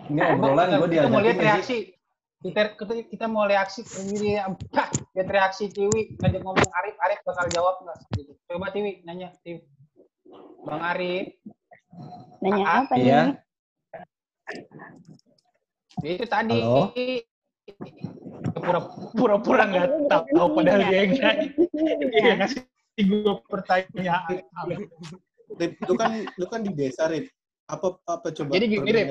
Ini 0.09 0.21
obrolan 0.33 0.67
gue 0.81 0.89
kita 0.89 1.07
mau 1.13 1.21
lihat 1.21 1.37
reaksi. 1.37 1.77
Kita, 2.43 2.61
kita, 2.75 2.93
kita 3.07 3.25
mau 3.31 3.45
reaksi 3.47 3.81
ini 4.03 4.35
lihat 5.15 5.29
reaksi 5.29 5.69
Tiwi 5.69 6.17
ngajak 6.17 6.41
ngomong 6.41 6.69
Arif, 6.73 6.95
Arif 6.99 7.19
bakal 7.23 7.45
jawab 7.53 7.75
nggak? 7.85 7.97
Gitu. 8.17 8.33
Coba 8.49 8.73
Tiwi 8.73 9.05
nanya, 9.05 9.29
Tiwi. 9.45 9.61
Bang 10.65 10.81
Arif, 10.81 11.37
Nanya 12.41 12.65
apa 12.83 12.93
Iya. 12.97 13.21
nih? 13.23 13.35
ya 16.03 16.09
itu 16.19 16.25
tadi. 16.27 16.59
Halo? 16.59 16.91
Pura 18.53 18.79
pura 19.15 19.35
pura 19.39 19.63
nggak 19.67 19.87
tahu 20.11 20.47
padahal 20.55 20.81
dia 20.87 20.99
yang 21.07 21.11
nanya. 21.15 21.47
Dia 22.11 22.33
ngasih 22.43 22.63
gue 23.07 23.33
pertanyaan. 23.47 24.43
Rip, 25.53 25.71
lu 25.85 25.93
kan 25.95 26.11
lu 26.35 26.45
kan 26.49 26.59
di 26.65 26.71
desa, 26.75 27.07
Rip. 27.07 27.29
Apa 27.71 27.99
apa 28.09 28.27
coba? 28.35 28.51
Jadi 28.57 28.65
gini, 28.67 28.89
Rip. 28.91 29.07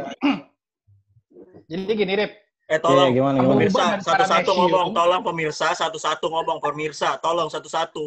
Jadi 1.71 1.92
gini, 1.97 2.12
Rip. 2.12 2.32
Eh 2.71 2.78
tolong 2.80 3.11
Iya, 3.12 3.16
gimana, 3.21 3.37
gimana? 3.42 3.52
pemirsa 3.59 3.85
satu-satu 4.00 4.50
ngomong, 4.54 4.88
tolong 4.94 5.23
pemirsa 5.26 5.66
satu-satu 5.76 6.26
ngomong 6.30 6.59
pemirsa, 6.62 7.09
tolong 7.21 7.49
satu-satu. 7.50 8.04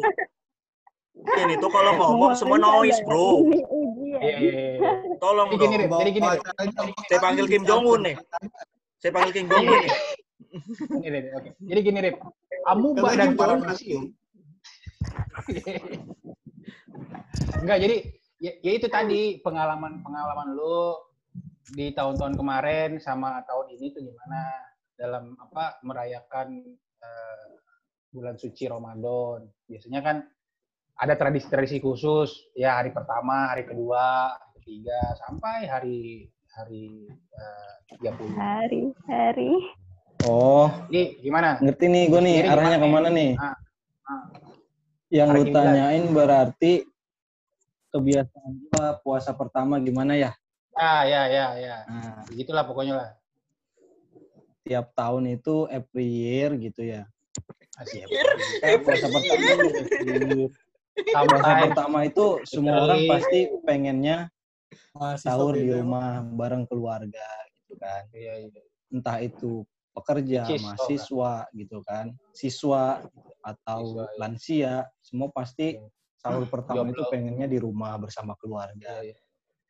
Ini 1.16 1.54
tuh 1.60 1.70
kalau 1.70 1.92
ngomong 1.96 2.32
semua 2.38 2.58
noise, 2.60 2.98
bro. 3.06 3.46
Iya, 3.46 4.36
iya, 4.36 4.52
iya. 4.78 4.90
Tolong 5.18 5.48
Jadi 5.54 5.58
gini, 5.58 5.74
dong. 5.74 5.80
Rip. 5.82 6.00
Jadi 6.00 6.10
gini, 6.14 6.26
Rip. 6.26 6.40
acaranya 6.42 6.72
apa 6.82 7.00
Saya 7.08 7.18
panggil 7.20 7.44
Kim 7.50 7.62
Jong 7.66 7.84
Un 7.84 8.00
nih. 8.04 8.16
Saya 9.02 9.10
panggil 9.12 9.32
Kim 9.34 9.46
Jong 9.50 9.64
Un 9.66 9.78
nih. 9.82 9.92
Rip. 11.02 11.24
Oke. 11.36 11.50
Jadi 11.60 11.80
gini, 11.80 11.98
Rip. 12.00 12.16
Amuba 12.66 13.14
dan 13.14 13.32
Kim 13.32 13.38
para 13.38 13.54
Jong 13.54 13.62
Un 13.62 13.66
museum. 13.70 14.04
Enggak, 17.62 17.78
jadi 17.82 17.96
ya, 18.42 18.52
ya 18.60 18.72
itu 18.74 18.86
tadi 18.90 19.22
pengalaman-pengalaman 19.40 20.48
lu 20.56 20.98
di 21.74 21.90
tahun-tahun 21.94 22.38
kemarin 22.38 22.90
sama 23.02 23.42
tahun 23.46 23.74
ini 23.74 23.90
tuh 23.90 24.02
gimana 24.06 24.40
dalam 24.94 25.34
apa 25.38 25.82
merayakan 25.82 26.62
eh, 27.02 27.46
bulan 28.10 28.38
suci 28.38 28.66
Ramadan. 28.70 29.46
Biasanya 29.66 30.00
kan 30.02 30.16
ada 30.96 31.14
tradisi-tradisi 31.14 31.82
khusus 31.82 32.50
ya 32.56 32.80
hari 32.80 32.90
pertama, 32.90 33.52
hari 33.52 33.68
kedua, 33.68 34.32
hari 34.32 34.50
ketiga 34.62 35.00
sampai 35.26 35.68
hari 35.68 36.00
hari 36.56 37.06
eh, 37.12 37.72
30. 38.02 38.34
Hari-hari. 38.34 39.52
Oh, 40.24 40.72
Jadi 40.88 41.20
gimana? 41.20 41.60
ngerti 41.60 41.84
nih 41.92 42.04
gue 42.08 42.20
nih 42.24 42.36
arahnya 42.48 42.78
gimana? 42.80 42.84
ke 42.84 42.88
mana 42.88 43.08
nih? 43.12 43.30
Ah, 43.36 43.54
ah. 44.08 44.22
Yang 45.12 45.28
lu 45.36 45.42
tanyain 45.52 46.04
berarti 46.10 46.72
kebiasaan 47.94 48.52
gua 48.68 48.98
puasa 49.00 49.30
pertama 49.36 49.78
gimana 49.80 50.16
ya? 50.18 50.32
Ya, 50.76 50.94
ya, 51.08 51.22
ya, 51.28 51.46
ya. 51.56 51.76
Nah, 51.88 52.20
Begitulah 52.28 52.64
pokoknya 52.68 52.94
lah. 52.96 53.10
tiap 54.66 54.90
tahun 54.98 55.38
itu 55.38 55.70
every 55.70 56.08
year 56.10 56.50
gitu 56.58 56.82
ya. 56.82 57.06
Asyik. 57.78 58.10
Eh, 58.66 58.82
puasa 58.82 59.06
pertama 59.06 59.46
itu 59.46 59.68
every 59.78 60.16
year. 60.26 60.50
Puasa 61.14 61.54
pertama 61.70 61.98
itu 62.02 62.26
semua 62.48 62.82
orang 62.82 63.06
pasti 63.06 63.46
pengennya 63.62 64.26
sahur 65.22 65.54
di 65.54 65.70
rumah 65.70 66.18
bareng 66.24 66.66
keluarga 66.66 67.28
gitu 67.62 67.78
kan. 67.78 68.10
Iya, 68.10 68.50
iya. 68.50 68.62
Entah 68.90 69.22
itu 69.22 69.62
pekerja, 69.96 70.44
oh, 70.44 70.60
mahasiswa 70.60 71.32
gitu 71.56 71.78
kan, 71.80 72.12
siswa 72.36 73.00
atau 73.40 73.80
Siswa, 73.80 74.04
iya. 74.04 74.16
lansia, 74.20 74.74
semua 75.00 75.32
pasti 75.32 75.80
sahur 76.20 76.44
pertama 76.52 76.92
itu 76.92 77.00
pengennya 77.08 77.48
di 77.48 77.56
rumah 77.56 77.96
bersama 77.96 78.36
keluarga. 78.36 79.00
Iya, 79.00 79.16
iya. 79.16 79.18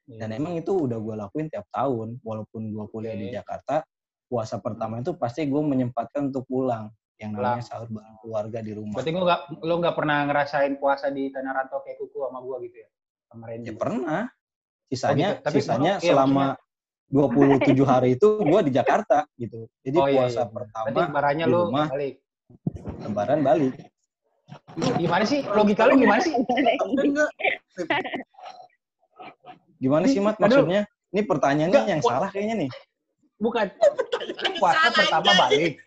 Iya. 0.07 0.19
Dan 0.23 0.29
emang 0.39 0.55
itu 0.59 0.71
udah 0.87 0.99
gue 0.99 1.15
lakuin 1.19 1.47
tiap 1.51 1.67
tahun, 1.71 2.23
walaupun 2.23 2.71
gue 2.71 2.85
kuliah 2.91 3.15
di. 3.15 3.31
Jakarta, 3.35 3.83
puasa 4.27 4.59
pertama 4.63 5.03
itu 5.03 5.15
pasti 5.19 5.47
gue 5.47 5.63
menyempatkan 5.63 6.31
untuk 6.31 6.47
pulang, 6.47 6.91
yang 7.17 7.33
namanya 7.33 7.65
sahur 7.65 7.89
bareng 7.89 8.17
keluarga 8.21 8.59
di 8.61 8.73
rumah. 8.77 8.95
Berarti 9.01 9.11
lu 9.11 9.25
nggak 9.25 9.41
lu 9.65 9.75
nggak 9.81 9.97
pernah 9.97 10.19
ngerasain 10.29 10.75
puasa 10.77 11.09
di 11.09 11.33
tanah 11.33 11.53
rantau 11.53 11.81
kayak 11.81 11.97
kuku 11.97 12.19
sama 12.23 12.39
gua 12.45 12.57
gitu 12.61 12.77
ya? 12.77 12.89
Sama 13.33 13.45
Randy. 13.49 13.67
Ya 13.67 13.75
pernah. 13.75 14.23
Sisanya, 14.87 15.29
gitu. 15.35 15.43
Tapi 15.43 15.59
sisanya 15.59 15.93
iya, 15.99 16.07
selama 16.13 16.45
27 17.07 17.71
hari 17.87 18.19
itu 18.19 18.29
gue 18.43 18.61
di 18.67 18.73
Jakarta 18.75 19.23
gitu. 19.39 19.71
Jadi 19.81 19.97
Oh, 19.97 20.09
iya, 20.11 20.27
puasa 20.27 20.43
iya. 20.43 20.51
pertama, 20.51 20.85
Berarti 20.91 21.13
baranya 21.15 21.45
di 21.47 21.53
lu 21.53 21.59
rumah. 21.71 21.87
balik. 21.89 22.15
lebaran 23.03 23.41
balik. 23.43 23.75
Lu 24.79 24.87
gimana 24.95 25.25
sih? 25.27 25.41
Logika 25.43 25.83
lu 25.87 25.95
gimana 25.99 26.21
sih? 26.23 26.35
Gimana 29.77 30.05
sih, 30.09 30.21
Mat, 30.23 30.37
maksudnya? 30.39 30.87
Ini 31.13 31.23
pertanyaannya 31.25 31.83
yang 31.87 32.03
salah 32.03 32.29
kayaknya 32.31 32.67
nih. 32.67 32.71
Bukan. 33.39 33.67
Puasa 34.63 34.89
pertama 34.91 35.31
balik. 35.37 35.79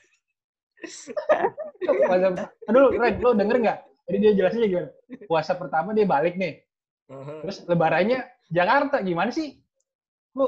Puasa, 1.83 2.27
aduh, 2.69 2.87
Ren, 2.95 3.13
lu 3.19 3.29
denger 3.35 3.57
nggak? 3.59 3.77
Jadi 4.09 4.17
dia 4.19 4.31
jelasin 4.35 4.59
gimana? 4.65 4.89
Puasa 5.27 5.51
pertama 5.55 5.91
dia 5.91 6.05
balik 6.07 6.35
nih. 6.35 6.63
Mhm. 7.09 7.35
Terus 7.45 7.57
lebarannya 7.65 8.19
Jakarta. 8.49 9.01
Gimana 9.01 9.29
sih? 9.33 9.57
Lu 10.37 10.47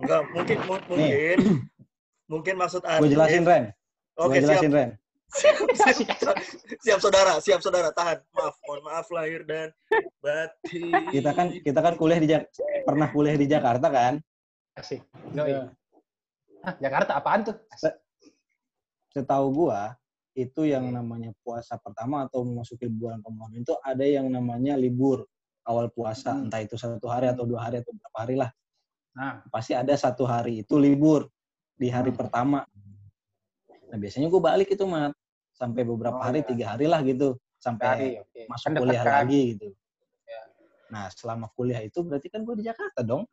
Enggak, 0.00 0.22
mungkin 0.32 0.56
mu- 0.64 0.86
mungkin 0.88 1.36
mungkin 2.32 2.54
maksud 2.56 2.82
Arif. 2.82 3.00
Gue 3.02 3.10
jelasin, 3.10 3.42
Ren. 3.44 3.64
Oke, 4.16 4.26
Gue 4.32 4.42
jelasin, 4.42 4.70
siap. 4.70 4.78
Ren. 4.78 4.90
siap 6.80 6.98
saudara, 6.98 7.38
siap 7.38 7.60
saudara, 7.60 7.88
tahan. 7.92 8.18
Maaf, 8.32 8.54
mohon 8.64 8.80
maaf 8.82 9.06
lahir 9.10 9.46
dan 9.46 9.70
batin. 10.18 10.90
Kita 11.08 11.30
kan 11.30 11.46
kita 11.54 11.80
kan 11.80 11.94
kuliah 11.94 12.18
di 12.18 12.28
Jak- 12.28 12.50
pernah 12.82 13.08
kuliah 13.08 13.36
di 13.36 13.46
Jakarta 13.46 13.86
kan? 13.88 14.18
asik. 14.74 15.04
Yoi. 15.30 15.68
Hah, 16.60 16.74
Jakarta 16.78 17.14
apaan 17.14 17.44
tuh? 17.44 17.56
Asik. 17.68 17.94
Setahu 19.10 19.46
gua 19.50 19.94
itu 20.32 20.62
yang 20.64 20.86
namanya 20.88 21.34
puasa 21.42 21.74
pertama 21.76 22.24
atau 22.24 22.42
memasuki 22.42 22.86
bulan 22.86 23.18
Ramadan 23.20 23.60
itu 23.60 23.74
ada 23.82 24.06
yang 24.06 24.30
namanya 24.30 24.74
libur 24.74 25.26
awal 25.62 25.90
puasa, 25.90 26.32
Hmm. 26.32 26.48
entah 26.48 26.62
itu 26.62 26.74
satu 26.74 27.04
hari 27.06 27.28
atau 27.28 27.44
dua 27.44 27.68
hari 27.68 27.82
atau 27.82 27.92
berapa 27.92 28.18
hari 28.18 28.34
lah. 28.34 28.50
Nah, 29.20 29.44
Pasti 29.52 29.76
ada 29.76 29.92
satu 29.92 30.24
hari 30.24 30.64
itu 30.64 30.80
libur 30.80 31.28
di 31.76 31.92
hari 31.92 32.08
Hmm. 32.08 32.20
pertama. 32.24 32.64
Nah 33.92 33.98
biasanya 34.00 34.32
gua 34.32 34.42
balik 34.48 34.72
itu 34.72 34.80
mat 34.88 35.12
sampai 35.52 35.84
beberapa 35.84 36.16
Oh, 36.16 36.24
hari 36.24 36.40
iya. 36.40 36.48
tiga 36.48 36.64
hari 36.72 36.86
lah 36.88 37.04
gitu 37.04 37.36
sampai 37.60 37.84
hari, 37.84 38.08
oke. 38.16 38.40
masuk 38.48 38.64
Kan 38.64 38.72
dekat 38.72 38.82
kuliah 38.88 39.04
kan? 39.04 39.12
lagi 39.20 39.40
gitu. 39.52 39.68
Ya. 40.24 40.42
Nah 40.88 41.04
selama 41.12 41.46
kuliah 41.52 41.84
itu 41.84 42.00
berarti 42.00 42.32
kan 42.32 42.40
gua 42.48 42.56
di 42.56 42.64
Jakarta 42.64 43.04
dong. 43.04 43.28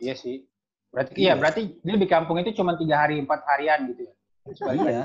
Iya 0.00 0.14
sih. 0.16 0.48
Berarti 0.88 1.12
iya, 1.20 1.24
Iya. 1.26 1.32
berarti 1.36 1.60
dia 1.84 1.96
di 2.00 2.08
kampung 2.08 2.40
itu 2.40 2.56
cuma 2.56 2.72
tiga 2.80 3.04
hari 3.04 3.20
empat 3.20 3.44
harian 3.44 3.92
gitu 3.92 4.08
ya. 4.08 4.14
Iya. 4.72 5.02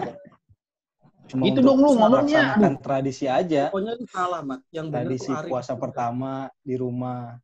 Cuma 1.28 1.44
Itu 1.44 1.60
dong 1.60 1.80
lu 1.82 1.92
ngomongnya. 1.92 2.56
melaksanakan 2.56 2.74
tradisi 2.80 3.26
aja. 3.28 3.68
pokoknya 3.68 4.00
lu 4.00 4.06
salah, 4.08 4.40
Mat. 4.44 4.64
Yang 4.72 4.88
benar 4.88 5.00
tradisi 5.12 5.32
puasa 5.50 5.74
pertama 5.76 6.32
di 6.64 6.76
rumah 6.80 7.36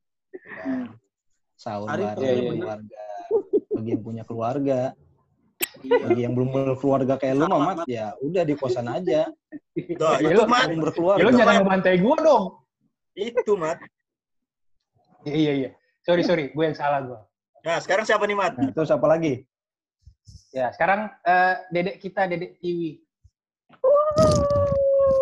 kan. 0.64 0.96
Sahur 1.58 1.90
Arif, 1.90 2.14
bareng 2.14 2.22
iya, 2.22 2.34
iya. 2.38 2.54
keluarga 2.54 3.02
bagi 3.74 3.90
yang 3.90 4.02
punya 4.02 4.24
keluarga 4.24 4.80
Iya. 5.78 5.98
bagi 6.06 6.22
yang 6.26 6.34
belum 6.34 6.50
berkeluarga 6.54 7.14
kayak 7.18 7.34
lu 7.38 7.46
Mamat 7.46 7.82
Mat. 7.82 7.86
ya 7.90 8.14
udah 8.18 8.44
di 8.46 8.54
kosan 8.54 8.86
aja 8.88 9.26
Ya, 9.78 10.10
itu 10.22 10.34
lu- 10.34 10.50
mat, 10.50 10.70
belum 10.70 10.78
Ya 10.78 10.84
berkeluarga 10.90 11.22
lu 11.22 11.32
jangan 11.34 11.56
ngebantai 11.62 11.98
gua 11.98 12.18
dong. 12.18 12.46
itu 13.14 13.54
mat. 13.54 13.78
Iya 15.22 15.34
iya 15.34 15.54
iya. 15.54 15.70
Sorry 16.02 16.22
sorry, 16.22 16.50
gue 16.50 16.64
yang 16.64 16.74
salah 16.74 17.02
gua. 17.02 17.20
Nah, 17.62 17.78
sekarang 17.82 18.06
siapa 18.06 18.26
nih 18.26 18.38
mat? 18.38 18.54
nah, 18.58 18.70
terus 18.70 18.90
apa 18.90 19.06
lagi 19.06 19.46
Ya, 20.50 20.74
sekarang 20.74 21.14
eh, 21.26 21.56
dedek 21.70 22.02
kita, 22.02 22.26
dedek 22.26 22.58
Tiwi. 22.58 23.02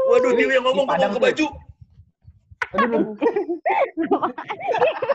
Waduh, 0.08 0.32
Dewi 0.36 0.56
yang 0.56 0.64
ngomong 0.68 0.88
ngomong 0.88 1.12
ke 1.16 1.20
baju. 1.20 1.48
Aduh. 2.76 3.16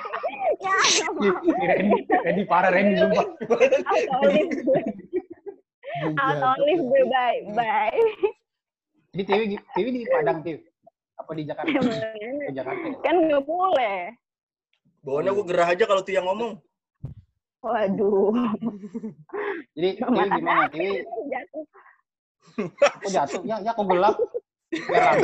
Randy, 0.80 1.99
Randy 2.08 2.42
parah 2.49 2.70
Randy 2.72 2.94
sumpah. 2.99 3.26
Out 6.16 6.42
olive 6.56 6.82
gue, 6.87 7.02
bye. 7.10 7.38
Bye. 7.52 8.00
Jadi 9.10 9.22
Tiwi, 9.26 9.44
Tiwi 9.75 9.90
di 9.90 10.02
Padang 10.06 10.40
Tiwi. 10.40 10.60
Apa 11.18 11.30
di 11.37 11.42
Jakarta? 11.44 11.78
Di 12.49 12.54
Jakarta. 12.54 12.87
Kan 13.04 13.16
nggak 13.26 13.42
boleh. 13.44 14.14
Bawahnya 15.02 15.30
gue 15.32 15.44
gerah 15.49 15.68
aja 15.72 15.84
kalau 15.84 16.00
tuh 16.04 16.14
yang 16.14 16.25
ngomong. 16.30 16.56
Waduh. 17.60 18.32
Jadi 19.76 19.88
Tiwi 19.99 20.26
gimana? 20.30 20.68
Tiwi 20.70 21.04
Jatuh. 21.28 21.64
kok 22.80 23.10
jatuh? 23.10 23.42
Ya, 23.46 23.56
ya 23.62 23.72
kok 23.72 23.87
gelap? 23.87 24.16
Ya. 24.70 25.18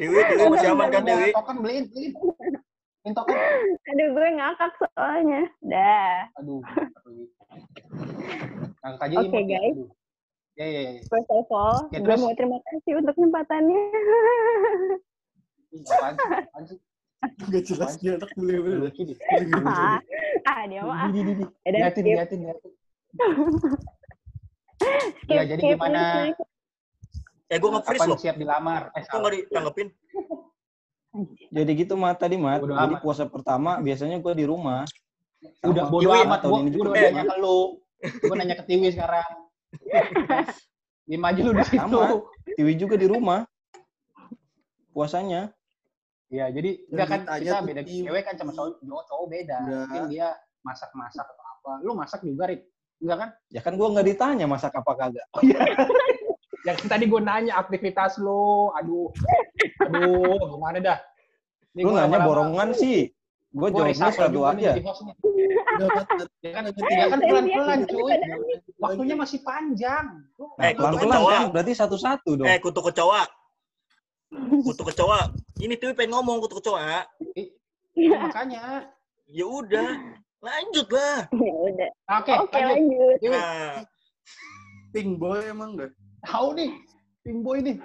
Dewi, 0.00 0.20
Dewi 0.32 0.44
masih 0.48 0.72
aman 0.72 0.88
kan 0.88 1.02
Dewi? 1.04 1.28
Token 1.34 1.56
beliin, 1.60 1.84
beliin. 1.92 2.12
Intok 3.00 3.24
kan? 3.26 3.36
Aduh, 3.88 4.08
gue 4.12 4.28
ngakak 4.36 4.72
soalnya. 4.76 5.42
Dah. 5.64 6.16
Aduh. 6.36 6.60
Ngangkat 8.80 9.06
aja 9.08 9.16
Oke, 9.18 9.38
ya. 9.38 9.44
guys. 9.48 9.76
Aduh. 9.76 9.88
Ya, 10.58 10.66
ya, 10.68 10.80
ya. 10.92 11.00
First 11.08 11.30
of 11.32 11.48
all, 11.48 11.88
Ya, 11.88 12.04
gue 12.04 12.16
mau 12.20 12.32
terima 12.36 12.60
kasih 12.68 13.00
untuk 13.00 13.16
kesempatannya. 13.16 13.82
Apaan 15.88 16.12
sih? 16.12 16.28
Apaan 16.28 16.64
sih? 16.68 16.78
Gak 17.48 17.64
jelas 17.64 17.92
dia 17.96 18.16
anak. 18.16 18.28
Lucu 18.36 19.00
deh. 19.08 19.16
ah, 19.64 20.00
ah, 20.44 20.60
dia 20.68 20.80
mah. 20.84 20.96
ah. 20.98 21.08
Di, 21.08 21.20
di, 21.20 21.32
di, 21.32 21.32
di. 21.40 21.44
Ya 21.64 21.68
udah, 21.72 21.80
Liatin, 21.80 22.04
liatin, 22.04 22.38
liatin. 22.44 22.72
Ya, 25.28 25.42
jadi 25.44 25.60
gimana? 25.76 26.32
Eh, 27.50 27.58
gue 27.58 27.70
nge-freeze 27.72 28.06
loh. 28.06 28.16
siap 28.16 28.36
dilamar? 28.36 28.92
Eh, 28.92 29.00
Kok 29.00 29.08
salah. 29.08 29.20
nggak 29.20 29.32
ditanggepin? 29.48 29.88
Jadi 31.50 31.70
gitu 31.74 31.94
mat 31.98 32.16
tadi 32.16 32.38
mat. 32.38 32.62
Bodo 32.62 32.74
Jadi 32.74 32.94
amat. 32.94 33.02
puasa 33.02 33.24
pertama 33.26 33.78
biasanya 33.78 34.16
gue 34.18 34.32
di 34.32 34.46
rumah. 34.46 34.86
Udah 35.66 35.84
bodo 35.88 36.10
amat. 36.12 36.38
tahun 36.44 36.52
Gua, 36.52 36.60
ini 36.60 36.70
gua 36.70 36.76
juga 36.76 36.88
udah 36.88 37.00
Eh. 37.00 37.10
nanya 37.10 37.24
ke 37.26 37.36
lu. 37.36 37.58
Gua 38.22 38.34
nanya 38.36 38.54
ke 38.54 38.64
Tiwi 38.64 38.88
sekarang. 38.94 39.28
Lima 41.10 41.26
aja 41.34 41.40
lu 41.42 41.52
di 41.52 41.64
situ. 41.66 41.98
Tiwi 42.54 42.72
juga 42.78 42.94
di 42.94 43.06
rumah. 43.10 43.40
Puasanya. 44.90 45.50
Iya, 46.30 46.46
jadi 46.54 46.70
enggak 46.86 47.06
kan 47.10 47.20
kita 47.42 47.58
beda 47.60 47.82
Tiwi. 47.82 48.06
cewek 48.06 48.22
kan 48.22 48.34
sama 48.38 48.52
cowok 48.54 48.78
cowok, 49.10 49.26
beda. 49.26 49.56
Enggak. 49.60 49.82
Mungkin 49.82 50.02
dia 50.14 50.28
masak-masak 50.62 51.26
atau 51.26 51.42
apa. 51.44 51.72
Lu 51.82 51.98
masak 51.98 52.22
juga, 52.22 52.46
Rit? 52.46 52.62
Enggak 53.02 53.16
kan? 53.18 53.28
Ya 53.50 53.60
kan 53.64 53.74
gue 53.74 53.88
nggak 53.88 54.06
ditanya 54.06 54.46
masak 54.46 54.70
apa 54.70 54.92
kagak. 54.94 55.26
Yang 56.66 56.76
tadi 56.88 57.04
gua 57.08 57.20
nanya 57.24 57.56
aktivitas 57.56 58.20
lu. 58.20 58.68
Aduh. 58.76 59.08
Aduh, 59.88 60.36
gimana 60.56 60.78
dah? 60.80 60.98
Ini 61.72 61.80
Lu 61.84 61.92
gua 61.94 62.04
nanya 62.04 62.18
borongan 62.24 62.70
sih. 62.76 63.08
Gue 63.50 63.66
Gua 63.74 63.90
jawabnya 63.90 64.14
satu 64.14 64.40
aja. 64.46 64.72
Ya 64.78 65.90
kan, 65.90 66.06
ya 66.38 66.50
kan 66.54 66.64
Saya 66.70 67.06
pelan-pelan, 67.18 67.78
lihat 67.82 67.90
cuy. 67.90 68.12
pada 68.14 68.36
Waktunya 68.78 69.14
masih 69.18 69.38
panjang. 69.42 70.06
Nah, 70.38 70.64
Eh, 70.70 70.72
pelan-pelan 70.78 71.20
kan 71.26 71.42
berarti 71.50 71.72
satu-satu 71.74 72.30
dong. 72.38 72.46
Eh, 72.46 72.62
kutu 72.62 72.78
kecoa. 72.78 73.26
Kutu 74.62 74.82
kecoa. 74.86 75.34
Ini 75.58 75.74
tuh 75.82 75.90
pengen 75.98 76.14
ngomong 76.14 76.38
kutu 76.46 76.62
kecoa. 76.62 77.02
Ya, 77.98 78.16
makanya. 78.22 78.86
Ya 79.26 79.46
udah, 79.50 79.98
lanjut 80.38 80.86
lah. 80.94 81.26
Ya 81.34 81.54
udah. 81.54 81.90
Oke, 82.22 82.32
Oke, 82.38 82.58
lanjut. 82.62 83.18
Nah, 83.34 83.82
Pink 84.94 85.18
boy 85.18 85.42
emang 85.42 85.74
dah. 85.74 85.90
Tahu 86.22 86.48
nih. 86.54 86.70
Pink 87.20 87.40
boy 87.40 87.58
nih. 87.58 87.76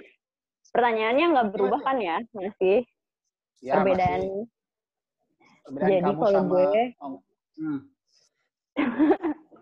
Pertanyaannya 0.69 1.25
nggak 1.29 1.47
berubah 1.51 1.79
kan 1.81 1.97
ya? 1.97 2.19
Masih 2.31 2.83
Ya, 3.59 3.79
perbedaan. 3.79 4.19
masih 4.21 4.43
perbedaan 5.63 5.89
Jadi 5.89 6.03
kamu 6.03 6.19
kalau 6.19 6.33
sama- 6.37 6.51
gue- 6.51 6.91
Oh, 6.97 7.19
hmm. 7.55 7.79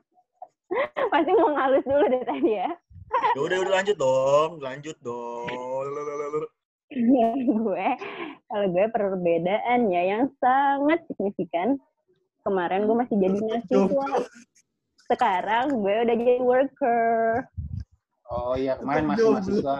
Pasti 1.12 1.32
mau 1.32 1.50
ngalus 1.53 1.86
dulu 1.86 2.06
deh 2.08 2.24
tadi 2.24 2.51
ya. 2.56 2.70
ya 3.32 3.39
udah 3.39 3.58
udah 3.62 3.74
lanjut 3.74 3.94
dong, 3.96 4.51
lanjut 4.58 4.98
dong. 5.00 5.46
Lalalala. 5.86 6.50
gue 7.36 7.88
kalau 8.48 8.68
gue 8.70 8.86
perbedaannya 8.88 10.01
yang 10.03 10.24
sangat 10.38 11.01
signifikan 11.08 11.77
kemarin 12.44 12.86
gue 12.86 12.94
masih 12.96 13.18
jadi 13.18 13.38
mahasiswa 13.39 14.08
sekarang 15.08 15.74
gue 15.75 15.89
udah 16.03 16.15
jadi 16.15 16.38
worker 16.40 17.50
Oh 18.29 18.55
iya, 18.55 18.79
kemarin 18.79 19.05
masih 19.05 19.27
mahasiswa. 19.29 19.75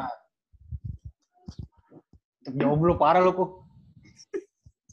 Tetep 2.44 2.54
jomblo, 2.60 3.00
parah 3.00 3.24
lu, 3.24 3.32
Ku. 3.32 3.46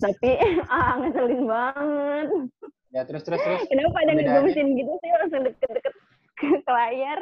tapi 0.00 0.32
ah 0.72 0.96
ngeselin 0.96 1.44
banget 1.44 2.28
Ya, 2.90 3.04
terus, 3.04 3.20
terus, 3.22 3.38
terus. 3.38 3.60
kenapa 3.68 4.00
ada 4.00 4.16
Perbedaannya? 4.16 4.48
ngegemesin 4.48 4.68
gitu 4.74 4.92
sih 4.98 5.10
langsung 5.12 5.42
deket-deket 5.44 5.94
ke 6.40 6.46
layar 6.66 7.18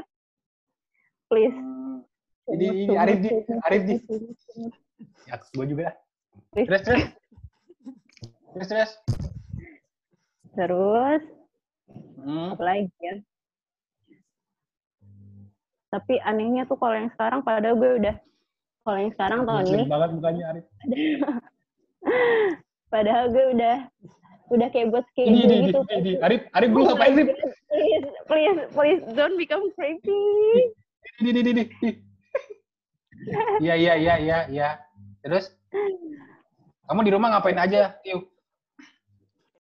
please 1.26 1.58
Hmm, 1.58 2.06
ini, 2.48 2.86
ini, 2.86 2.94
Arif, 2.96 3.18
di, 3.20 3.28
Arif, 3.66 3.82
di. 3.84 3.94
Ya, 5.26 5.36
gue 5.42 5.66
juga. 5.68 5.92
Terus, 6.54 6.80
terus. 6.80 7.02
Terus, 8.54 8.68
terus. 8.70 8.90
terus 10.54 11.22
Hmm. 12.18 12.52
apa 12.54 12.62
lagi 12.62 12.88
ya 13.00 13.14
tapi 15.88 16.20
anehnya 16.20 16.68
tuh 16.68 16.76
kalau 16.76 16.94
yang 16.96 17.10
sekarang 17.16 17.40
padahal 17.40 17.76
gue 17.76 17.90
udah 18.04 18.14
kalau 18.84 18.98
yang 19.00 19.12
sekarang 19.16 19.40
tahun 19.44 19.64
ini 19.64 19.72
Jelek 19.72 19.92
banget 19.92 20.10
mukanya 20.12 20.44
Arif. 20.52 20.64
padahal 22.92 23.24
gue 23.32 23.44
udah 23.56 23.76
udah 24.48 24.68
kayak 24.72 24.88
buat 24.88 25.04
Ini, 25.12 25.44
ini, 25.44 25.56
gitu 25.68 25.84
ini, 25.92 25.96
ini. 26.00 26.12
Arif, 26.24 26.40
Arif, 26.56 26.70
gue 26.72 26.82
ngapain, 26.88 27.12
Arif? 27.12 27.28
God, 27.28 27.52
please 27.68 28.08
please 28.24 28.58
please 28.72 29.02
don't 29.12 29.36
become 29.36 29.60
creepy 29.76 30.24
Ini, 31.20 31.28
ini, 31.36 31.40
ini, 31.44 31.52
ini. 31.52 31.64
Iya, 33.58 33.74
iya, 33.74 33.94
iya, 33.98 34.14
iya, 34.16 34.38
iya. 34.48 34.68
Terus? 35.20 35.52
Kamu 36.88 37.04
di 37.04 37.12
rumah 37.12 37.36
ngapain 37.36 37.58
aja, 37.58 37.92
Tiu? 38.00 38.24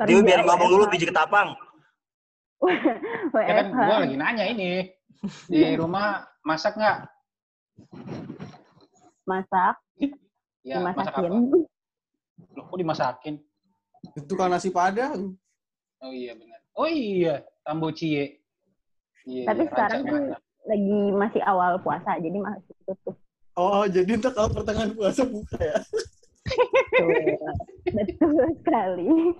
Dia 0.06 0.22
biar 0.22 0.46
ngomong 0.46 0.68
dulu 0.70 0.84
biji 0.88 1.10
ketapang. 1.10 1.52
Ya 3.38 3.62
kan, 3.62 3.66
gue 3.70 3.96
lagi 4.02 4.16
nanya 4.18 4.44
ini. 4.50 4.97
Di 5.50 5.74
rumah 5.74 6.24
masak 6.46 6.78
nggak? 6.78 6.98
masak 9.28 9.76
Ya, 10.64 10.80
masak 10.80 11.12
dimasakin 11.12 11.32
apa? 11.32 11.56
Loh, 12.56 12.64
kok 12.68 12.78
dimasakin? 12.80 13.34
Itu 14.16 14.32
kan 14.36 14.52
nasi 14.52 14.68
padang. 14.68 15.36
Oh 16.00 16.12
iya 16.12 16.32
benar. 16.36 16.60
Oh 16.76 16.88
iya, 16.88 17.44
tambo 17.64 17.90
cie. 17.92 18.40
Iya, 19.28 19.52
Tapi 19.52 19.62
iya, 19.64 19.70
sekarang 19.72 20.00
tuh 20.06 20.18
lagi 20.68 20.98
masih 21.16 21.42
awal 21.48 21.80
puasa 21.80 22.20
jadi 22.20 22.36
masih 22.36 22.74
tutup 22.84 23.16
Oh, 23.58 23.82
jadi 23.90 24.14
ntar 24.22 24.30
kalau 24.38 24.54
pertengahan 24.54 24.94
puasa 24.94 25.26
buka 25.26 25.58
ya. 25.58 25.82
Tuh, 26.94 27.10
betul 27.90 28.46
sekali 28.62 29.34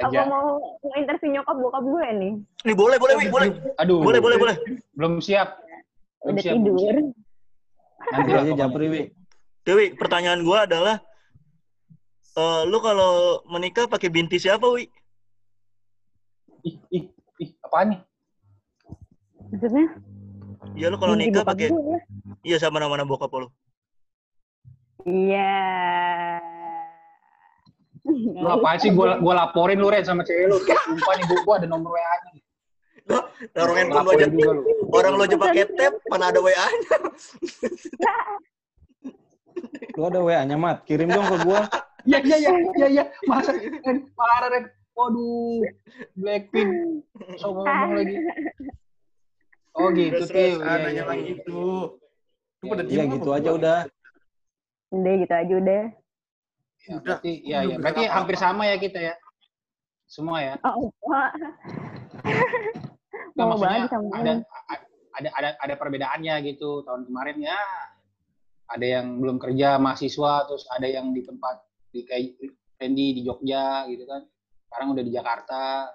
apa 0.00 0.08
Aja. 0.10 0.22
mau 0.26 0.58
mau 0.60 0.94
interview 0.96 1.30
nyokap 1.34 1.56
bokap 1.56 1.84
gue 1.84 2.08
nih 2.18 2.32
Nih 2.64 2.76
boleh, 2.76 2.96
boleh, 2.96 3.14
Wi, 3.20 3.26
boleh. 3.28 3.48
Aduh. 3.76 4.00
Boleh, 4.00 4.20
boleh, 4.24 4.36
boleh. 4.40 4.56
Belum 4.96 5.20
siap. 5.20 5.60
Belum 6.24 6.34
udah 6.36 6.42
siap, 6.42 6.54
belum 6.56 6.64
tidur 6.64 6.78
siap. 6.80 6.96
Nanti 8.04 8.30
aja 8.30 8.40
pokoknya. 8.40 8.56
japri 8.56 8.86
wi. 8.88 9.02
Dewi, 9.64 9.86
pertanyaan 9.96 10.40
gua 10.44 10.64
adalah 10.68 10.96
eh 12.34 12.62
lu 12.66 12.78
kalau 12.80 13.44
menikah 13.46 13.86
pakai 13.86 14.08
binti 14.10 14.36
siapa, 14.36 14.64
Wi? 14.66 14.88
Ih, 16.64 16.76
ih, 16.90 17.04
ih, 17.40 17.50
apaan 17.60 17.94
nih? 17.94 18.00
maksudnya 19.54 19.86
Iya 20.74 20.90
lu 20.90 20.98
kalau 20.98 21.14
nikah 21.14 21.46
pakai 21.46 21.70
gue. 21.70 21.98
iya 22.42 22.58
sama 22.58 22.82
nama-nama 22.82 23.06
bokap 23.06 23.30
lu. 23.36 23.46
iya 25.06 26.40
Lu 28.04 28.48
apaan 28.48 28.76
sih? 28.76 28.92
Gua, 28.92 29.16
gua 29.16 29.34
laporin 29.34 29.80
lu, 29.80 29.88
Ren, 29.88 30.04
sama 30.04 30.20
cewek 30.22 30.46
lu. 30.52 30.60
Sumpah 30.60 31.14
nih, 31.16 31.24
gua, 31.24 31.38
gua 31.48 31.54
ada 31.56 31.66
nomor 31.68 31.96
WA-nya. 31.96 32.32
Taruh 33.52 33.74
handphone 33.76 34.04
lu 34.04 34.10
aja. 34.12 34.26
juga 34.28 34.50
lu. 34.56 34.62
Orang 34.92 35.12
lu 35.16 35.22
aja 35.24 35.36
pakai 35.40 35.64
tab, 35.72 35.92
mana 36.12 36.24
ada 36.28 36.40
WA-nya. 36.40 36.96
Lu 39.96 40.02
ada 40.04 40.20
WA-nya 40.20 40.56
mat, 40.58 40.84
kirim 40.84 41.08
dong 41.08 41.24
ke 41.24 41.36
gua. 41.46 41.60
Iya, 42.04 42.18
iya, 42.20 42.36
iya, 42.36 42.52
iya, 42.76 42.88
iya. 43.00 43.04
Masa, 43.24 43.56
Ren, 43.56 44.04
parah, 44.12 44.52
Ren. 44.52 44.64
Waduh, 44.94 45.64
Blackpink. 46.14 46.70
So 47.40 47.50
ngomong 47.50 47.98
lagi. 47.98 48.14
Oh 49.74 49.90
gitu, 49.90 50.22
Terus, 50.22 50.30
Til. 50.30 50.62
Ah, 50.62 50.78
Iya, 50.78 50.84
nanya 50.86 50.92
iya, 50.94 51.04
lagi 51.08 51.22
iya. 51.24 51.30
gitu. 51.34 51.62
Lu 52.62 52.64
pada 52.70 52.82
Iya, 52.84 52.88
diem 52.88 52.94
Iya 52.94 53.04
apa 53.08 53.14
gitu 53.18 53.30
aja 53.34 53.50
udah. 53.50 53.78
udah 54.94 55.12
gitu 55.18 55.34
aja 55.34 55.54
udah 55.58 55.82
Ya, 56.84 57.00
Udah, 57.00 57.16
berarti, 57.16 57.32
iya, 57.40 57.58
udah 57.64 57.64
iya. 57.64 57.76
Berarti 57.80 58.02
berapa? 58.04 58.16
hampir 58.20 58.36
sama 58.36 58.62
ya 58.68 58.76
kita 58.76 59.00
ya. 59.00 59.14
Semua 60.04 60.38
ya. 60.44 60.54
oh, 60.68 60.92
oh. 60.92 60.92
Nggak, 63.34 63.46
mau 63.48 63.56
maksudnya 63.56 63.78
banget 63.82 63.90
sama 63.90 64.06
ada, 64.14 64.32
ada 65.16 65.28
ada 65.34 65.48
ada 65.58 65.74
perbedaannya 65.80 66.34
gitu. 66.44 66.84
Tahun 66.84 67.08
kemarin 67.08 67.40
ya 67.40 67.58
ada 68.68 68.86
yang 68.86 69.18
belum 69.18 69.40
kerja 69.40 69.80
mahasiswa, 69.80 70.44
terus 70.44 70.68
ada 70.70 70.86
yang 70.86 71.10
di 71.16 71.24
tempat 71.24 71.64
di 71.90 72.04
kayak 72.04 72.36
Randy 72.78 73.16
di 73.16 73.20
Jogja 73.24 73.88
gitu 73.88 74.04
kan. 74.04 74.22
Sekarang 74.68 74.92
udah 74.92 75.04
di 75.04 75.12
Jakarta. 75.14 75.88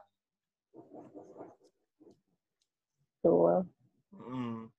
tuh 3.20 3.68
Hmm. 4.16 4.72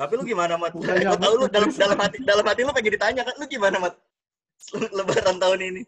Tapi 0.00 0.12
lu 0.16 0.24
gimana, 0.24 0.56
Mat? 0.56 0.72
Gua 0.72 1.18
tahu 1.20 1.34
lu 1.44 1.46
dalam 1.52 1.68
dalam 1.70 1.98
hati 2.00 2.18
dalam 2.24 2.44
hati 2.46 2.60
lu 2.64 2.72
pengen 2.72 2.92
ditanya 2.96 3.22
kan 3.22 3.34
lu 3.36 3.44
gimana, 3.46 3.76
Mat? 3.78 3.94
Lebaran 4.96 5.36
tahun 5.42 5.60
ini. 5.62 5.82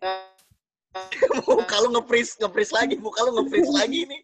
muka 1.46 1.76
lu 1.82 1.88
nge-freeze, 1.98 2.38
nge-freeze 2.38 2.72
lagi, 2.74 2.94
muka 3.02 3.20
lu 3.26 3.30
nge-freeze 3.42 3.72
lagi 3.74 4.00
nih. 4.06 4.22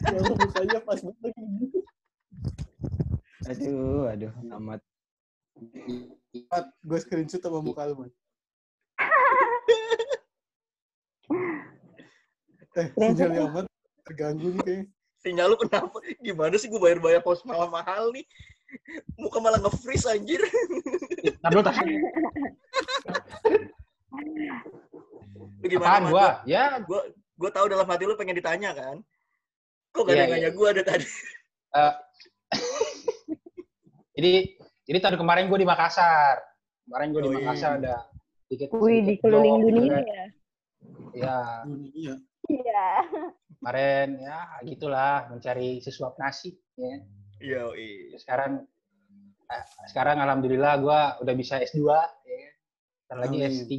Kalau 0.00 0.32
mukanya 0.32 0.80
pas 0.80 1.00
banget 1.00 1.34
gitu. 1.36 1.78
Aduh, 3.50 4.08
aduh, 4.08 4.32
amat. 4.56 4.80
Mat, 6.48 6.66
gue 6.80 6.98
screenshot 7.04 7.42
sama 7.44 7.60
muka 7.60 7.84
lu, 7.90 7.94
Mat. 8.06 8.12
Eh, 12.72 12.88
Ternyata- 12.88 13.12
sinyalnya 13.12 13.40
amat 13.52 13.64
terganggu 14.00 14.48
nih 14.48 14.60
kayaknya. 14.64 14.86
Sinyal 15.20 15.46
lu 15.52 15.56
kenapa? 15.60 15.96
Gimana 16.24 16.56
sih 16.56 16.72
gue 16.72 16.80
bayar-bayar 16.80 17.20
pos 17.20 17.44
mahal-mahal 17.44 18.08
nih? 18.16 18.24
Muka 19.16 19.38
malah 19.38 19.60
nge-freeze 19.60 20.06
anjir. 20.08 20.40
Dulu, 21.48 21.60
tar. 21.60 21.74
Lu 25.62 25.66
gimana, 25.66 25.86
Apaan 25.88 26.02
Mat? 26.04 26.12
gua? 26.12 26.28
Ya, 26.44 26.64
Gue 26.82 27.00
gue 27.14 27.50
tahu 27.50 27.66
dalam 27.66 27.86
hati 27.86 28.04
lu 28.06 28.14
pengen 28.14 28.38
ditanya 28.38 28.70
kan? 28.72 28.96
Kok 29.92 30.02
gak 30.06 30.10
ada 30.10 30.16
Iya, 30.16 30.22
yang 30.24 30.32
nanya 30.32 30.50
gue 30.50 30.66
ada 30.68 30.82
tadi? 30.82 31.06
jadi 34.16 34.32
jadi 34.84 34.98
tahun 35.00 35.16
kemarin 35.16 35.46
gue 35.48 35.58
di 35.58 35.68
Makassar. 35.68 36.36
Kemarin 36.86 37.08
gue 37.10 37.20
di 37.22 37.28
Oh, 37.28 37.32
iya. 37.32 37.38
Makassar 37.40 37.70
ada 37.78 37.96
dikit. 38.48 38.68
Wih, 38.74 39.00
di 39.02 39.14
keliling 39.18 39.58
dunia 39.60 39.82
gitu 39.82 39.96
kan. 39.96 40.04
ya. 40.06 40.24
Ya, 41.12 41.36
Dunia. 41.64 42.14
Iya. 42.50 42.84
kemarin 43.62 44.08
ya 44.18 44.38
gitulah 44.66 45.30
mencari 45.30 45.78
sesuap 45.78 46.18
nasi. 46.18 46.58
Ya. 46.74 46.98
Iya, 47.42 47.62
iya. 47.74 48.16
Sekarang 48.16 48.52
eh, 49.50 49.64
sekarang 49.90 50.22
alhamdulillah 50.22 50.72
gue 50.78 51.00
udah 51.26 51.34
bisa 51.34 51.58
S2. 51.58 51.82
Ya. 51.82 52.48
Ntar 53.10 53.18
lagi 53.18 53.38
Amin. 53.42 53.50
S3 53.50 53.74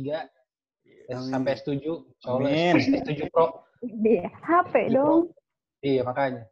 S- 1.10 1.16
Amin. 1.16 1.32
sampai 1.32 1.52
S7. 1.58 1.72
Insya 1.72 2.28
Allah 2.28 2.50
Amin. 2.52 2.76
S7 2.78 3.22
Pro. 3.32 3.46
Di 3.80 4.14
HP 4.22 4.74
Di 4.92 4.96
dong. 4.96 5.32
Iya 5.80 6.02
makanya. 6.04 6.44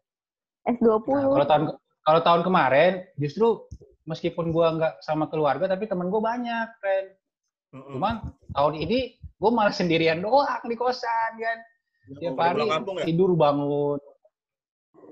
S20. 0.68 1.08
Nah, 1.12 1.24
kalau 1.36 1.48
tahun 1.48 1.64
kalau 2.02 2.22
tahun 2.26 2.42
kemarin 2.42 2.92
justru 3.20 3.68
meskipun 4.10 4.50
gua 4.50 4.74
nggak 4.76 4.94
sama 5.06 5.30
keluarga 5.30 5.70
tapi 5.70 5.86
temen 5.86 6.10
gua 6.10 6.34
banyak, 6.34 6.68
friend. 6.82 7.08
Mm-mm. 7.72 7.94
Cuman 7.96 8.16
tahun 8.52 8.74
ini 8.82 9.00
gua 9.38 9.52
malah 9.54 9.72
sendirian 9.72 10.20
doang 10.20 10.64
di 10.66 10.76
kosan 10.76 11.32
kan. 11.38 11.58
Tiap 12.20 12.36
hari 12.36 12.66
pulang 12.66 12.72
kampung 12.82 12.98
ya? 13.00 13.06
tidur 13.08 13.32
bangun. 13.38 14.00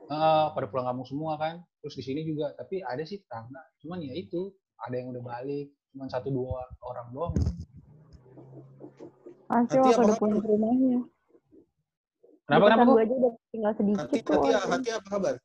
Eh, 0.09 0.45
pada 0.51 0.65
pulang 0.67 0.87
kampung 0.89 1.07
semua 1.07 1.37
kan. 1.37 1.61
Terus 1.79 1.95
di 1.95 2.03
sini 2.03 2.21
juga 2.27 2.51
tapi 2.55 2.83
ada 2.83 3.03
sih 3.07 3.19
tetangga. 3.23 3.63
Cuman 3.79 4.03
ya 4.03 4.13
itu 4.15 4.51
ada 4.79 4.95
yang 4.95 5.11
udah 5.15 5.23
balik. 5.23 5.71
Cuman 5.95 6.07
satu 6.11 6.29
dua 6.29 6.61
orang 6.83 7.07
doang. 7.15 7.33
Pasti 7.35 7.57
Hati 9.49 9.75
waktu 9.81 9.89
apa 9.97 10.01
udah 10.05 10.17
pulang 10.21 10.39
ke 10.39 10.47
rumahnya. 10.47 10.99
Kenapa 12.45 12.65
kenapa? 12.65 12.83
gua 12.89 13.01
aja 13.05 13.15
udah 13.17 13.33
tinggal 13.53 13.71
sedikit 13.77 14.01
Hati, 14.05 14.17
tuh. 14.21 14.41
hati, 14.41 14.69
hati 14.69 14.89
apa 14.93 15.07
kabar? 15.09 15.35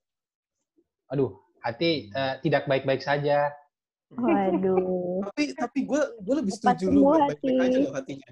Aduh, 1.13 1.31
hati 1.61 1.91
eh, 2.13 2.35
tidak 2.45 2.63
baik-baik 2.69 3.01
saja. 3.05 3.53
Waduh. 4.15 5.25
Tapi 5.33 5.43
tapi 5.57 5.79
gue 5.89 6.03
gue 6.21 6.35
lebih 6.39 6.53
Tepat 6.61 6.81
setuju 6.81 6.87
lu 6.93 7.01
baik-baik 7.09 7.41
hati. 7.41 7.65
aja 7.65 7.79
loh 7.81 7.93
hatinya. 7.97 8.29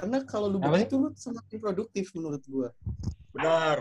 Karena 0.00 0.18
kalau 0.24 0.46
lu 0.48 0.58
begitu 0.60 0.94
lu 0.96 1.08
semakin 1.12 1.58
produktif 1.60 2.04
menurut 2.16 2.42
gue. 2.44 2.68
Benar. 3.36 3.76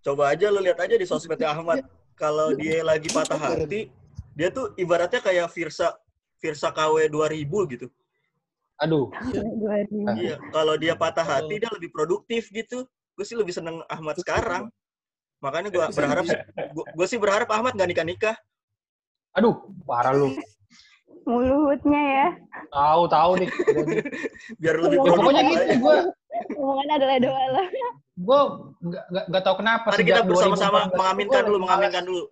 Coba 0.00 0.22
aja 0.32 0.46
lu 0.48 0.62
lihat 0.62 0.78
aja 0.78 0.94
di 0.94 1.06
sosmednya 1.06 1.50
Ahmad. 1.52 1.82
Kalau 2.20 2.52
dia 2.52 2.84
lagi 2.84 3.08
patah 3.08 3.40
hati, 3.40 3.88
dia 4.36 4.52
tuh 4.52 4.76
ibaratnya 4.76 5.24
kayak 5.24 5.48
Virsa 5.48 5.96
Virsa 6.36 6.68
KW 6.68 7.08
2000 7.08 7.48
gitu. 7.72 7.86
Aduh, 8.76 9.08
Dua 9.32 9.80
ribu. 9.80 10.04
Iya, 10.16 10.36
kalau 10.52 10.76
dia 10.76 10.92
patah 10.92 11.24
hati 11.24 11.56
dia 11.56 11.72
lebih 11.72 11.88
produktif 11.88 12.52
gitu. 12.52 12.84
Gue 13.16 13.24
sih 13.24 13.36
lebih 13.36 13.56
seneng 13.56 13.80
Ahmad 13.88 14.20
sekarang. 14.20 14.68
Makanya 15.40 15.72
gue 15.72 15.80
berharap 15.96 16.24
sih, 16.28 16.36
gue 16.72 17.06
sih 17.08 17.16
berharap 17.16 17.48
Ahmad 17.48 17.72
nggak 17.72 17.88
nikah 17.88 18.06
nikah. 18.06 18.36
aduh, 19.32 19.56
parah 19.88 20.12
lu. 20.12 20.36
Mulutnya 21.24 22.02
ya. 22.02 22.28
Tahu 22.68 23.02
tahu 23.08 23.32
nih. 23.40 23.48
Biar 24.60 24.76
lebih 24.80 24.98
Ya, 24.98 25.04
pokoknya 25.08 25.42
produktif. 25.44 25.60
gitu 25.64 25.74
gua 25.80 25.96
Omongan 26.56 26.88
adalah 26.96 27.16
doa 27.20 27.44
lah. 27.54 27.66
Gue 28.20 28.40
nggak 28.84 29.04
nggak 29.08 29.24
nggak 29.32 29.42
tahu 29.42 29.56
kenapa 29.64 29.88
Mari 29.96 30.04
kita 30.04 30.22
bersama-sama 30.28 30.78
2014 30.92 31.00
mengaminkan 31.00 31.42
dulu, 31.48 31.58
mengaminkan 31.64 32.02
dulu. 32.04 32.24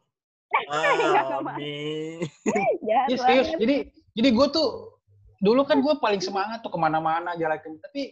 Sama. 0.69 1.53
Amin. 1.57 2.21
Jahat 2.89 3.09
Iya 3.09 3.17
serius. 3.17 3.49
Jadi 3.57 3.77
jadi 4.13 4.29
gue 4.33 4.47
tuh 4.53 4.69
dulu 5.41 5.65
kan 5.65 5.81
gue 5.81 5.95
paling 6.03 6.21
semangat 6.21 6.61
tuh 6.61 6.73
ke 6.73 6.79
mana-mana 6.79 7.39
jalan 7.39 7.57
ke 7.63 7.69
tapi 7.81 8.03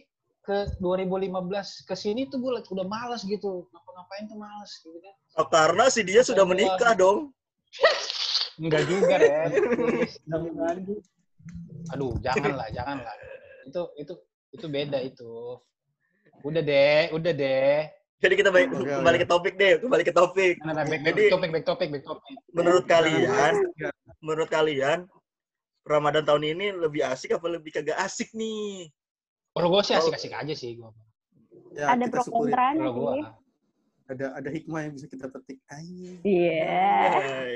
ke 0.47 0.79
2015 0.79 1.83
ke 1.83 1.95
sini 1.95 2.31
tuh 2.31 2.39
gue 2.39 2.51
udah 2.55 2.87
malas 2.87 3.27
gitu 3.27 3.67
ngapa-ngapain 3.67 4.31
tuh 4.31 4.39
malas 4.39 4.71
gitu 4.79 4.95
kan 5.03 5.15
Oh, 5.37 5.45
karena 5.45 5.85
si 5.91 6.01
dia 6.01 6.25
sudah 6.25 6.47
menikah 6.47 6.97
dong. 6.97 7.29
enggak 8.61 8.83
juga 8.89 9.15
Ren 9.21 9.51
aduh 11.93 12.13
janganlah 12.19 12.67
janganlah 12.73 13.13
itu 13.69 13.81
itu 14.01 14.13
itu 14.51 14.65
beda 14.67 14.99
itu 14.99 15.61
udah 16.41 16.61
deh 16.61 17.01
udah 17.11 17.33
deh 17.33 17.79
Jadi 18.17 18.33
kita 18.33 18.49
balik, 18.49 18.73
oke. 18.73 18.81
kembali 18.81 19.17
ke 19.21 19.27
topik 19.29 19.53
deh, 19.55 19.77
kembali 19.77 20.01
ke 20.01 20.09
topik. 20.09 20.57
nah, 20.61 20.73
nah, 20.73 20.83
back, 20.83 21.05
back 21.05 21.13
Jadi- 21.13 21.29
topik 21.29 21.49
back 21.49 21.65
topik 21.65 21.87
back 21.87 22.03
topik 22.03 22.33
Menurut 22.49 22.85
kalian, 22.85 23.53
Ya, 23.77 23.89
menurut 24.19 24.49
kalian 24.49 25.05
Ramadan 25.81 26.25
tahun 26.25 26.43
ini 26.49 26.73
lebih 26.73 27.05
asik 27.05 27.31
apa 27.31 27.45
lebih 27.47 27.71
kagak 27.71 27.97
asik 27.97 28.33
nih? 28.33 28.89
kalau 29.53 29.69
gue 29.69 29.81
sih 29.83 29.93
asik-asik 29.93 30.33
aja 30.33 30.53
sih 30.53 30.75
gue 30.75 30.89
ya, 31.73 31.93
Ada 31.93 32.05
pro 32.07 32.21
kontranya 32.25 32.89
gue 32.89 33.13
sih. 33.15 33.25
Ada 34.07 34.25
ada 34.33 34.49
hikmah 34.49 34.79
yang 34.81 34.93
bisa 34.93 35.05
kita 35.05 35.27
petik. 35.27 35.57
Ayo. 35.67 36.15
Iya. 36.23 36.87
Hai. 37.11 37.55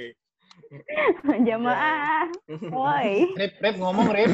Jamaah. 1.48 2.28
Woi. 2.68 3.34
Rip 3.34 3.54
Rip 3.58 3.76
ngomong 3.78 4.10
Rip 4.10 4.32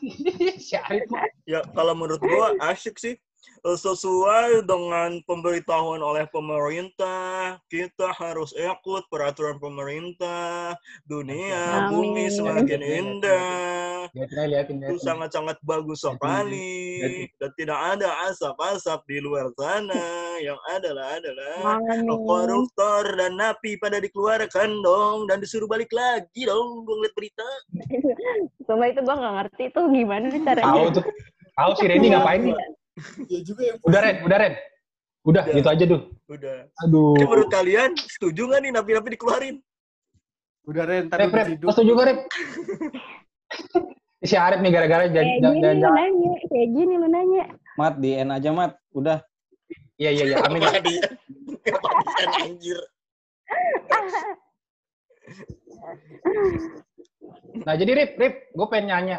si 0.62 0.78
Arif 0.78 1.04
Ya 1.42 1.60
kalau 1.70 1.92
menurut 1.92 2.20
gua 2.20 2.54
asik 2.64 2.96
sih 2.96 3.18
sesuai 3.60 4.64
dengan 4.64 5.20
pemberitahuan 5.28 6.00
oleh 6.00 6.24
pemerintah 6.32 7.60
kita 7.68 8.08
harus 8.16 8.56
ikut 8.56 9.04
peraturan 9.12 9.60
pemerintah. 9.60 10.72
Dunia 11.04 11.88
Amin. 11.88 11.90
bumi 11.92 12.24
semakin 12.32 12.80
indah. 12.80 14.08
itu 14.10 14.96
sangat-sangat 15.04 15.60
bagus 15.60 16.02
sekali. 16.02 17.00
dan 17.36 17.50
tidak 17.56 17.80
ada 17.96 18.08
asap-asap 18.32 19.00
di 19.08 19.18
luar 19.20 19.52
sana. 19.56 19.92
Yang 20.46 20.60
adalah 20.72 21.06
adalah 21.20 21.56
Amin. 21.76 22.08
koruptor 22.08 23.04
dan 23.12 23.36
napi 23.36 23.76
pada 23.76 24.00
dikeluarkan 24.00 24.80
dong. 24.80 25.28
Dan 25.28 25.44
disuruh 25.44 25.68
balik 25.68 25.92
lagi 25.92 26.48
dong 26.48 26.88
gue 26.88 26.94
ngeliat 26.96 27.14
berita. 27.16 27.48
Sumpah 28.66 28.88
itu 28.88 29.00
gue 29.04 29.14
nggak 29.20 29.34
ngerti 29.36 29.64
tuh 29.76 29.84
gimana 29.92 30.26
caranya. 30.32 30.64
tahu 30.64 30.88
tuh. 30.96 31.04
Tahu 31.60 31.70
si 31.76 31.84
Randy 31.84 32.08
ngapain 32.08 32.56
nih 32.96 33.26
Ya 33.28 33.40
juga 33.42 33.62
yang 33.64 33.76
udah 33.80 34.00
Ren 34.00 34.16
udah 34.22 34.38
Ren 34.38 34.54
udah 35.20 35.42
Udah. 35.42 35.52
gitu 35.52 35.68
aja 35.68 35.84
tuh 35.86 36.00
udah 36.26 36.56
aduh 36.80 37.12
jadi 37.12 37.26
menurut 37.28 37.50
kalian 37.50 37.90
setuju 37.98 38.42
nggak 38.48 38.60
nih 38.60 38.70
napi-napi 38.72 39.08
dikeluarin 39.14 39.56
udah 40.64 40.84
Ren, 40.84 41.04
Rip 41.08 41.32
hidup. 41.48 41.66
lo 41.66 41.72
setuju 41.72 41.92
gak 41.92 42.06
Rip 42.08 42.20
si 44.20 44.36
Arif 44.36 44.60
nih 44.60 44.70
gara-gara 44.70 45.04
Kayak 45.04 45.16
jangan 45.16 45.26
gini 45.32 45.60
jangan 45.60 45.76
lu 45.80 45.90
nanya, 45.90 46.32
kayak 46.46 46.68
gini 46.70 46.94
lu 46.94 47.08
nanya. 47.08 47.42
Mat, 47.74 47.94
di 47.96 48.10
N 48.12 48.28
aja, 48.28 48.50
Mat. 48.52 48.72
Udah. 48.92 49.18
iya 49.96 50.10
iya 50.12 50.24
iya 50.28 50.36
amin? 50.44 50.60
Apa 50.60 50.80
dia, 50.84 51.00
anjir? 52.44 52.78
nah 57.64 57.74
jadi 57.76 57.90
Rip 57.92 58.10
Rip 58.16 58.34
gue 58.52 58.66
pengen 58.68 58.88
nanya 58.88 59.18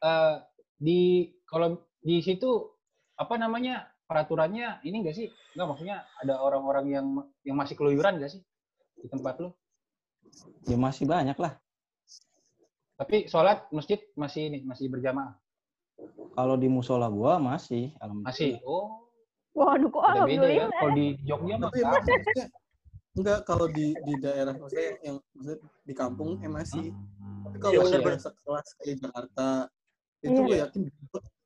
eh 0.00 0.34
di 0.78 1.00
kalau 1.44 1.76
di 2.00 2.20
situ 2.20 2.72
apa 3.18 3.34
namanya 3.34 3.74
peraturannya 4.06 4.78
ini 4.82 5.02
enggak 5.02 5.16
sih 5.16 5.26
enggak 5.52 5.68
maksudnya 5.68 5.96
ada 6.16 6.38
orang-orang 6.38 6.86
yang 6.88 7.06
yang 7.42 7.56
masih 7.58 7.74
keluyuran 7.74 8.16
enggak 8.16 8.38
sih 8.38 8.42
di 8.96 9.08
tempat 9.10 9.38
lu 9.38 9.50
Ya 10.64 10.76
masih 10.76 11.08
banyak 11.08 11.34
lah. 11.34 11.56
tapi 12.94 13.26
sholat 13.26 13.64
masjid 13.70 13.98
masih 14.14 14.50
ini 14.50 14.58
masih 14.62 14.86
berjamaah 14.86 15.34
Kalau 16.34 16.54
di 16.54 16.70
musola 16.70 17.10
gua 17.10 17.38
masih. 17.38 17.90
masih 18.22 18.54
Alhamdulillah. 18.58 18.62
oh 18.62 18.88
Waduh, 19.58 19.88
kok 19.90 20.02
ya 20.04 20.10
alhamdulillah. 20.14 20.70
kalau 20.70 20.92
di 20.94 21.06
Jogja 21.26 21.54
mah 21.56 21.70
emang 21.74 22.02
maksudnya 22.06 22.46
enggak 23.18 23.38
kalau 23.42 23.66
di 23.66 23.86
di 23.98 24.14
daerah 24.16 24.54
maksudnya 24.54 24.90
yang 25.02 25.16
maksudnya 25.34 25.58
di 25.82 25.94
kampung 25.96 26.30
eh 26.38 26.46
masih. 26.46 26.94
Tapi 27.42 27.56
kalau 27.58 27.72
Iya, 27.72 27.78
yang 27.80 27.88
bener. 27.90 28.00
daerah 28.06 28.20
sekelas 28.20 28.66
kayak 28.78 28.96
Jakarta 29.02 29.46
itu 30.20 30.30
Iya. 30.30 30.46
gue 30.46 30.56
yakin 30.62 30.82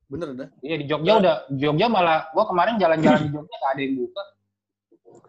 bener 0.05 0.27
dah. 0.33 0.47
iya 0.59 0.75
di 0.75 0.85
Jogja 0.85 1.13
udah 1.17 1.35
Jogja 1.49 1.87
malah 1.87 2.29
gua 2.29 2.45
kemarin 2.45 2.75
jalan-jalan 2.75 3.19
di 3.19 3.29
Jogja 3.29 3.55
nggak 3.55 3.71
ada 3.71 3.81
yang 3.81 3.95
buka 3.97 4.23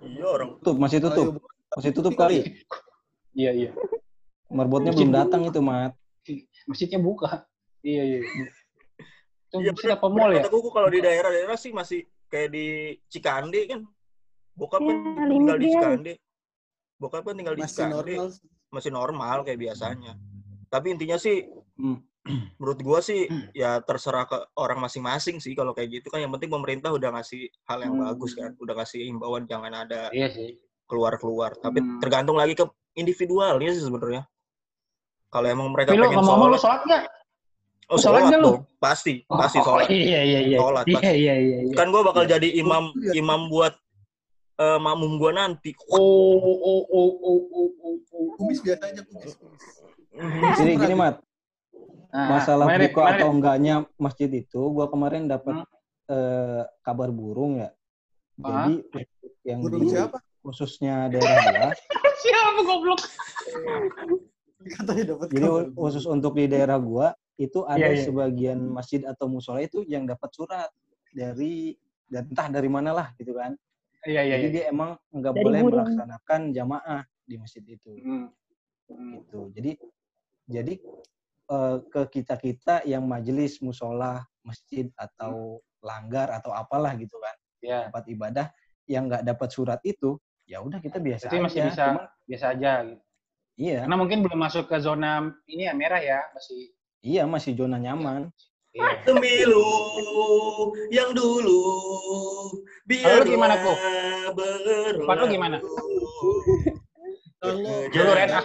Iya 0.04 0.26
orang. 0.26 0.48
Tutup, 0.58 0.76
masih 0.76 0.98
tutup. 1.00 1.26
Masih 1.72 1.90
tutup 1.90 2.12
kali. 2.14 2.44
iya 3.32 3.50
iya 3.50 3.70
Marbotnya 4.46 4.92
belum 4.92 5.08
buka. 5.08 5.18
datang 5.18 5.42
itu, 5.42 5.60
Mat. 5.60 5.92
masjidnya 6.64 6.96
buka 6.98 7.44
iya 7.80 8.02
iya 8.02 8.18
itu 8.20 8.44
Iya 9.54 9.70
masjid 9.70 9.90
apa 9.92 10.06
mall 10.06 10.30
ya 10.30 10.42
Kata 10.42 10.50
kuku 10.50 10.68
kalau 10.68 10.88
di 10.88 10.98
daerah-daerah 10.98 11.54
sih 11.54 11.70
masih 11.70 12.00
kayak 12.26 12.50
di 12.50 12.66
Cikande 13.06 13.60
kan. 13.66 13.80
Bokap 14.52 14.80
kan 14.80 14.96
Ya, 14.96 15.24
tinggal 15.26 15.56
di. 15.56 15.66
Cikande. 15.68 16.12
Bokap 16.96 17.22
kan 17.22 17.34
tinggal 17.34 17.54
di 17.54 17.62
masih 17.62 17.76
Cikande. 17.78 17.94
normal. 18.12 18.26
Masih 18.68 18.90
normal 18.90 19.36
kayak 19.42 19.60
biasanya. 19.60 20.12
Tapi 20.66 20.86
intinya 20.90 21.16
sih 21.16 21.46
Hmm. 21.74 21.98
Menurut 22.56 22.80
gua 22.80 22.98
sih 22.98 23.28
ya 23.52 23.78
terserah 23.78 24.24
ke 24.24 24.36
orang 24.56 24.80
masing-masing 24.80 25.36
sih 25.38 25.52
kalau 25.52 25.70
kayak 25.70 25.92
gitu 25.94 26.08
kan 26.08 26.18
yang 26.18 26.32
penting 26.32 26.48
pemerintah 26.48 26.88
udah 26.88 27.12
ngasih 27.12 27.52
hal 27.64 27.78
yang 27.80 27.94
Hmm. 27.94 28.08
bagus 28.08 28.32
kan 28.32 28.56
udah 28.56 28.74
ngasih 28.74 29.00
imbauan 29.04 29.44
jangan 29.44 29.72
ada 29.74 30.08
Iya 30.08 30.28
sih. 30.28 30.56
keluar-keluar 30.84 31.52
tapi 31.54 31.78
Hmm. 31.78 32.00
tergantung 32.00 32.34
lagi 32.34 32.52
ke 32.52 32.64
individualnya 32.94 33.70
sih 33.70 33.84
sebenarnya 33.84 34.24
kalau 35.28 35.46
emang 35.46 35.68
mereka 35.68 35.92
pengen 35.92 36.08
ngomong-ngomong 36.10 36.48
lu 36.48 36.56
sholat 36.56 36.80
sholat 36.80 36.80
nggak? 36.86 37.04
oh 37.84 37.98
sholat 37.98 38.00
sholat 38.00 38.22
nggak 38.24 38.40
lu? 38.40 38.52
pasti 38.78 39.14
pasti 39.26 39.58
Oh, 39.60 39.64
sholat 39.66 39.86
Iya 39.92 40.20
iya 40.24 40.40
iya. 40.42 40.56
Sholat, 40.56 40.84
Iya 40.86 40.96
pasti. 40.96 41.12
iya 41.20 41.34
iya. 41.36 41.58
iya. 41.60 41.74
kan 41.76 41.86
gua 41.90 42.02
bakal 42.04 42.24
Iya. 42.24 42.30
jadi 42.34 42.48
imam 42.56 42.84
Iya. 42.94 43.12
imam 43.14 43.40
buat 43.48 43.74
eh, 44.54 44.78
makmum 44.78 45.12
gua 45.18 45.30
nanti 45.34 45.76
Oh 45.90 46.00
oh 46.40 46.40
oh 46.40 46.80
oh 46.88 47.10
oh 47.20 47.40
oh 47.52 47.68
oh. 47.84 47.96
oh. 48.14 48.26
Kumis 48.34 48.58
biasa 48.58 48.88
aja 48.88 49.02
kumis. 49.02 49.34
kumis. 49.36 49.62
Jadi 50.54 50.72
gini 50.78 50.94
mat, 50.94 51.18
Nah, 52.14 52.28
masalah 52.30 52.64
mana 52.64 52.78
nih, 52.78 52.88
buka 52.88 53.02
mana 53.02 53.16
atau 53.18 53.28
enggaknya 53.28 53.74
masjid 53.98 54.30
itu, 54.30 54.60
gua 54.70 54.86
kemarin 54.86 55.26
Hmm. 55.26 55.32
dapat 55.34 55.56
eh, 56.06 56.62
kabar 56.80 57.10
burung 57.10 57.58
ya. 57.58 57.74
Ah. 58.38 58.68
Jadi 58.70 58.86
yang 59.42 59.60
Burung 59.60 59.82
di 59.82 59.88
siapa? 59.90 60.18
khususnya 60.40 61.08
daerah 61.08 61.34
gua, 61.42 61.68
Siapa 62.22 62.60
goblok? 62.62 63.00
Katanya 64.64 65.04
dapat 65.10 65.26
jadi 65.28 65.44
kabar. 65.44 65.64
khusus 65.74 66.04
untuk 66.04 66.32
di 66.34 66.46
daerah 66.46 66.78
gua 66.78 67.06
itu 67.34 67.64
ada 67.64 67.82
Iya, 67.82 67.88
iya. 67.92 68.04
sebagian 68.04 68.58
masjid 68.64 69.02
atau 69.02 69.26
musola 69.26 69.58
itu 69.58 69.82
yang 69.84 70.04
dapat 70.04 70.30
surat 70.30 70.70
dari 71.10 71.74
dan 72.06 72.30
entah 72.30 72.46
dari 72.48 72.68
mana 72.68 72.94
lah 72.94 73.10
gitu 73.14 73.34
kan. 73.34 73.58
Iya 74.04 74.22
iya 74.22 74.34
Jadi 74.36 74.46
iya. 74.46 74.54
dia 74.54 74.64
emang 74.70 74.94
nggak 75.10 75.34
boleh 75.34 75.60
burung. 75.60 75.82
melaksanakan 75.82 76.40
jamaah 76.52 77.02
di 77.24 77.34
masjid 77.36 77.64
itu. 77.64 77.90
Hmm. 77.98 78.28
Hmm. 78.86 79.10
gitu. 79.18 79.50
Jadi 79.50 79.70
jadi 80.46 80.74
eh, 81.50 81.76
ke 81.92 82.02
kita 82.10 82.34
kita 82.36 82.74
yang 82.88 83.04
majelis 83.04 83.60
musola 83.60 84.22
masjid 84.44 84.88
atau 84.96 85.60
langgar 85.84 86.32
atau 86.32 86.52
apalah 86.52 86.92
gitu 86.96 87.16
kan 87.20 87.36
Iya. 87.64 87.88
tempat 87.88 88.04
ibadah 88.12 88.46
yang 88.84 89.08
nggak 89.08 89.24
dapat 89.24 89.48
surat 89.48 89.80
itu 89.88 90.20
ya 90.44 90.60
udah 90.60 90.76
kita 90.84 91.00
biasa 91.00 91.32
Berarti 91.32 91.40
masih 91.40 91.60
aja. 91.64 91.68
bisa 91.72 91.84
Cuman, 91.88 92.04
biasa 92.28 92.44
aja 92.52 92.72
gitu. 92.84 93.00
iya 93.56 93.78
Karena 93.88 93.96
mungkin 93.96 94.18
belum 94.20 94.36
masuk 94.44 94.64
ke 94.68 94.76
zona 94.84 95.32
ini 95.48 95.64
ya 95.64 95.72
merah 95.72 96.00
ya, 96.04 96.20
masih 96.36 96.60
iya 97.00 97.24
masih 97.24 97.56
zona 97.56 97.80
nyaman 97.80 98.28
iya. 98.76 99.00
Pemilu 99.08 99.64
yang 100.92 101.16
dulu 101.16 101.60
Kalau 102.84 103.24
lu 103.24 103.32
gimana. 103.32 103.54
Tempat 104.92 105.16
lu 105.24 105.26
gimana? 105.32 105.56
Dulu, 107.40 108.10
Ren, 108.12 108.28
ah. 108.28 108.44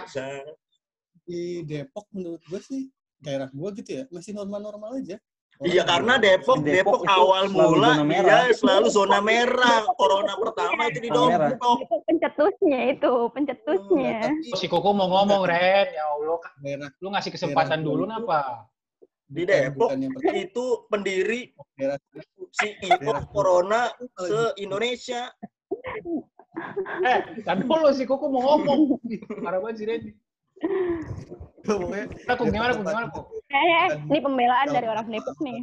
Di 1.30 1.62
Depok 1.62 2.10
menurut 2.10 2.42
gue 2.42 2.58
sih 2.58 2.90
daerah 3.22 3.46
gue 3.46 3.68
gitu 3.78 3.90
ya 3.94 4.02
masih 4.10 4.34
normal-normal 4.34 4.98
aja. 4.98 5.14
Iya 5.60 5.84
karena 5.84 6.16
Depok, 6.16 6.64
Depok 6.64 7.04
Depok, 7.04 7.12
awal 7.20 7.52
mula 7.52 8.00
merah. 8.00 8.48
dia 8.48 8.56
selalu 8.56 8.88
zona 8.88 9.20
merah. 9.20 9.84
Corona 9.92 10.32
pertama 10.34 10.88
itu 10.88 11.04
di 11.04 11.10
merah. 11.12 11.52
Depok. 11.52 11.84
Itu 11.84 11.96
pencetusnya 12.08 12.80
itu, 12.96 13.12
pencetusnya. 13.28 14.00
Ya, 14.00 14.20
tapi 14.24 14.56
Si 14.56 14.66
Koko 14.66 14.96
mau 14.96 15.06
ngomong, 15.06 15.44
Ren. 15.44 15.92
Ya 15.92 16.08
Allah, 16.08 16.38
daerah 16.64 16.88
lu 16.96 17.12
ngasih 17.12 17.30
kesempatan 17.30 17.84
dulu 17.84 18.08
napa? 18.08 18.64
Di 19.28 19.44
Depok 19.44 19.92
itu 20.32 20.64
pendiri 20.88 21.52
daerah 21.76 22.00
CEO 22.50 22.96
Daerah- 22.96 23.28
Corona 23.28 23.92
kalau 24.16 24.26
se 24.32 24.40
Indonesia. 24.64 25.28
Eh, 27.04 27.18
kan 27.44 27.60
dulu 27.60 27.92
si 27.92 28.08
Koko 28.08 28.32
mau 28.32 28.56
ngomong. 28.56 28.96
Parah 29.44 29.60
banget 29.60 29.76
si 29.76 29.84
Ren. 29.84 30.02
Pokoknya 31.60 32.06
Gimana, 32.08 32.36
Kok? 32.36 32.44
Gimana, 32.46 32.72
Kok? 32.72 32.80
Gimana? 32.80 33.06
Eh, 33.50 33.88
ini 34.08 34.18
pembelaan 34.20 34.66
dari 34.68 34.86
orang 34.86 35.06
Depok 35.06 35.38
nih. 35.40 35.60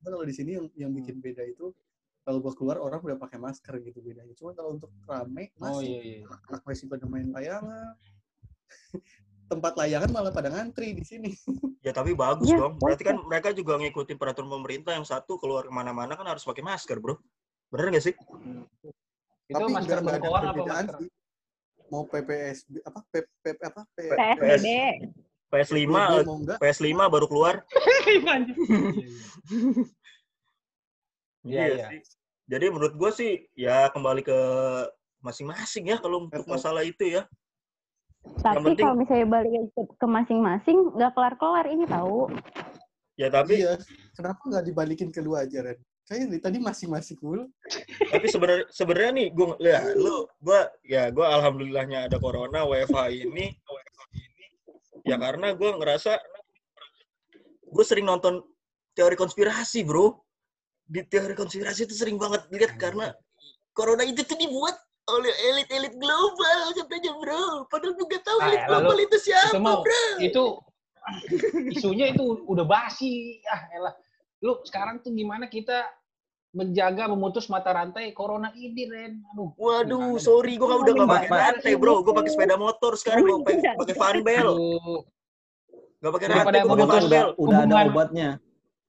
Kalau 0.00 0.24
di 0.24 0.34
sini 0.34 0.50
yang 0.56 0.66
yang 0.76 0.90
bikin 0.90 1.20
beda 1.20 1.44
itu 1.44 1.72
kalau 2.20 2.38
gua 2.38 2.52
keluar 2.52 2.76
orang 2.78 3.00
udah 3.00 3.16
pakai 3.16 3.36
masker 3.36 3.80
gitu 3.80 4.00
bedanya. 4.00 4.32
Cuma 4.32 4.52
kalau 4.52 4.76
untuk 4.76 4.92
rame 5.04 5.50
Oh 5.58 5.80
masih 5.80 5.88
iya 5.88 6.00
iya. 6.00 6.24
anak 6.48 6.62
masih 6.64 6.86
pada 6.86 7.04
main 7.04 7.28
layangan. 7.28 7.96
Tempat 9.50 9.72
layangan 9.74 10.10
malah 10.14 10.30
pada 10.30 10.48
ngantri 10.48 10.94
di 10.94 11.04
sini. 11.04 11.30
Ya 11.80 11.96
tapi 11.96 12.12
bagus 12.12 12.44
Iya, 12.44 12.60
dong. 12.60 12.76
Berarti 12.76 13.08
kan 13.08 13.16
mereka 13.24 13.56
juga 13.56 13.80
ngikutin 13.80 14.20
peraturan 14.20 14.52
pemerintah 14.52 14.92
yang 14.92 15.08
satu 15.08 15.40
keluar 15.40 15.64
ke 15.64 15.72
mana-mana 15.72 16.12
kan 16.12 16.28
harus 16.28 16.44
pakai 16.44 16.60
masker, 16.60 17.00
bro. 17.00 17.16
Bener 17.72 17.88
nggak 17.88 18.04
sih? 18.04 18.12
Itu 19.48 19.56
Tapi 19.56 19.72
masker 19.72 20.04
bengkoang 20.04 20.44
apa 20.44 20.52
perbedaan 20.52 20.84
masker? 20.92 20.96
sih. 21.00 21.08
Mau 21.90 22.06
PPSB 22.06 22.86
apa 22.86 23.02
P, 23.10 23.26
P, 23.42 23.44
apa 23.58 23.82
P, 23.92 23.98
PSBB. 24.14 24.66
PS5, 25.50 25.90
mau 25.90 26.38
enggak 26.38 26.58
PS5 26.62 26.94
baru 27.10 27.26
keluar. 27.26 27.54
Iya, 31.40 31.72
iya. 31.72 31.86
sih. 31.88 32.00
Jadi 32.52 32.68
menurut 32.68 32.92
gue 33.00 33.10
sih 33.16 33.32
ya 33.56 33.88
kembali 33.96 34.20
ke 34.20 34.38
masing-masing 35.24 35.88
ya 35.88 35.96
kalau 35.96 36.28
untuk 36.28 36.44
masalah 36.44 36.84
itu 36.84 37.16
ya. 37.16 37.24
Tapi 38.44 38.76
penting- 38.76 38.84
kalau 38.84 39.00
misalnya 39.00 39.24
balik 39.24 39.72
ke, 39.72 39.82
ke 39.96 40.04
masing-masing, 40.06 40.92
nggak 41.00 41.16
kelar-kelar 41.16 41.64
ini 41.64 41.88
tahu. 41.88 42.28
Ya 43.16 43.32
tapi 43.32 43.64
iya 43.64 43.80
kenapa 44.12 44.36
nggak 44.44 44.64
dibalikin 44.68 45.08
ke 45.08 45.24
lu 45.24 45.32
aja 45.32 45.64
Ren 45.64 45.80
kayaknya 46.10 46.26
dari 46.34 46.42
tadi 46.42 46.58
masing-masing 46.58 47.22
mulu 47.22 47.46
tapi 48.10 48.26
sebenarnya 48.26 48.66
sebenarnya 48.74 49.10
nih 49.14 49.26
gue 49.30 49.46
ya 49.62 49.78
lu 49.94 50.26
gue 50.42 50.60
ya 50.90 51.06
gue 51.14 51.22
alhamdulillahnya 51.22 52.10
ada 52.10 52.18
corona 52.18 52.66
WFH 52.66 53.14
ini 53.14 53.54
WFH 53.54 54.00
ini. 54.18 54.46
Ya 55.06 55.16
karena 55.22 55.54
gue 55.54 55.70
ngerasa 55.70 56.18
gue 57.70 57.84
sering 57.86 58.10
nonton 58.10 58.42
teori 58.92 59.14
konspirasi 59.14 59.86
bro. 59.86 60.18
Di 60.90 61.06
teori 61.06 61.38
konspirasi 61.38 61.86
itu 61.86 61.94
sering 61.94 62.18
banget 62.18 62.50
lihat 62.50 62.74
karena 62.74 63.14
corona 63.70 64.02
itu 64.02 64.26
tuh 64.26 64.34
dibuat 64.34 64.74
oleh 65.06 65.30
elit-elit 65.54 65.94
global 65.94 66.74
katanya 66.74 67.14
bro. 67.22 67.70
Padahal 67.70 67.94
gue 67.94 68.06
gak 68.10 68.24
tahu 68.26 68.38
Ah, 68.42 68.46
elit 68.50 68.58
ya, 68.58 68.66
global 68.66 68.92
lalu 68.98 69.02
itu 69.06 69.16
siapa 69.30 69.54
Itu 69.54 69.58
mau 69.62 69.80
bro. 69.86 70.02
itu 70.18 70.44
isunya 71.78 72.10
itu 72.10 72.42
udah 72.50 72.66
basi. 72.66 73.38
Ah, 73.46 73.62
elah. 73.72 73.94
Lu 74.42 74.58
sekarang 74.66 74.98
tuh 75.00 75.14
gimana 75.14 75.46
kita 75.46 75.86
menjaga 76.50 77.06
memutus 77.06 77.46
mata 77.46 77.70
rantai 77.70 78.10
corona 78.10 78.50
ini, 78.52 78.82
Ren? 78.84 79.22
Aduh. 79.32 79.54
Waduh, 79.54 80.18
sorry, 80.18 80.58
gue 80.58 80.66
udah 80.66 80.92
gak 80.96 81.08
pakai 81.08 81.28
rantai, 81.30 81.72
bro. 81.74 82.02
Gue 82.02 82.10
pakai 82.12 82.30
sepeda 82.30 82.56
motor 82.56 82.92
sekarang, 82.94 83.22
gue 83.22 83.38
pakai 83.40 83.78
pakai 83.78 83.94
fanbel. 83.94 84.48
Gak 86.00 86.12
pakai 86.12 86.26
rantai, 86.28 86.58
gue 86.60 86.70
pakai 86.70 86.88
fanbel. 86.90 87.26
udah 87.36 87.58
ada 87.60 87.76
obatnya 87.86 88.28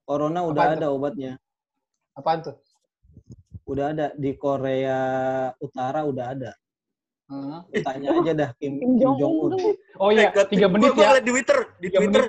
corona 0.02 0.40
udah 0.42 0.60
Apaan 0.60 0.76
ada 0.76 0.88
obatnya 0.90 1.32
Apaan 2.12 2.38
tuh? 2.42 2.56
udah 3.64 3.84
ada 3.88 4.06
di 4.12 4.34
Korea 4.34 4.98
Utara 5.56 6.02
udah 6.02 6.26
ada 6.28 6.52
Hmm. 7.30 7.64
tanya 7.80 8.12
aja 8.12 8.32
dah 8.36 8.50
Kim, 8.60 8.76
Kim 8.76 8.92
Jong 9.00 9.16
Un. 9.16 9.52
Oh 9.96 10.12
iya, 10.12 10.28
Eh, 10.28 10.44
tiga 10.50 10.68
gua- 10.68 10.74
menit 10.76 10.92
gua 10.92 11.00
ya. 11.00 11.10
liat 11.16 11.24
di 11.24 11.32
Twitter, 11.32 11.58
di 11.80 11.88
Twitter, 11.88 12.22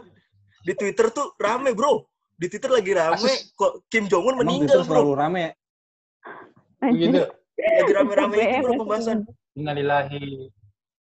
di 0.63 0.73
Twitter 0.77 1.05
tuh 1.11 1.27
rame, 1.35 1.75
bro. 1.75 2.07
Di 2.43 2.51
Twitter 2.51 2.67
lagi 2.75 2.91
rame, 2.91 3.33
kok 3.55 3.87
Kim 3.87 4.11
Jong 4.11 4.27
Un 4.27 4.35
meninggal, 4.43 4.83
bro. 4.83 4.99
selalu 4.99 5.11
rame 5.15 5.45
Gitu. 6.91 7.23
Lagi 7.55 7.91
rame-rame 7.95 8.35
itu, 8.35 8.59
bro, 8.59 8.71
BM. 8.75 8.79
pembahasan. 8.83 9.17
Innalillahi. 9.55 10.51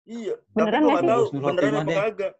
Iya, 0.06 0.38
Beneran 0.54 0.86
nggak 0.86 1.02
gak 1.02 1.10
tahu 1.10 1.22
beneran 1.34 1.74
apa 1.82 1.92
kagak. 1.98 2.32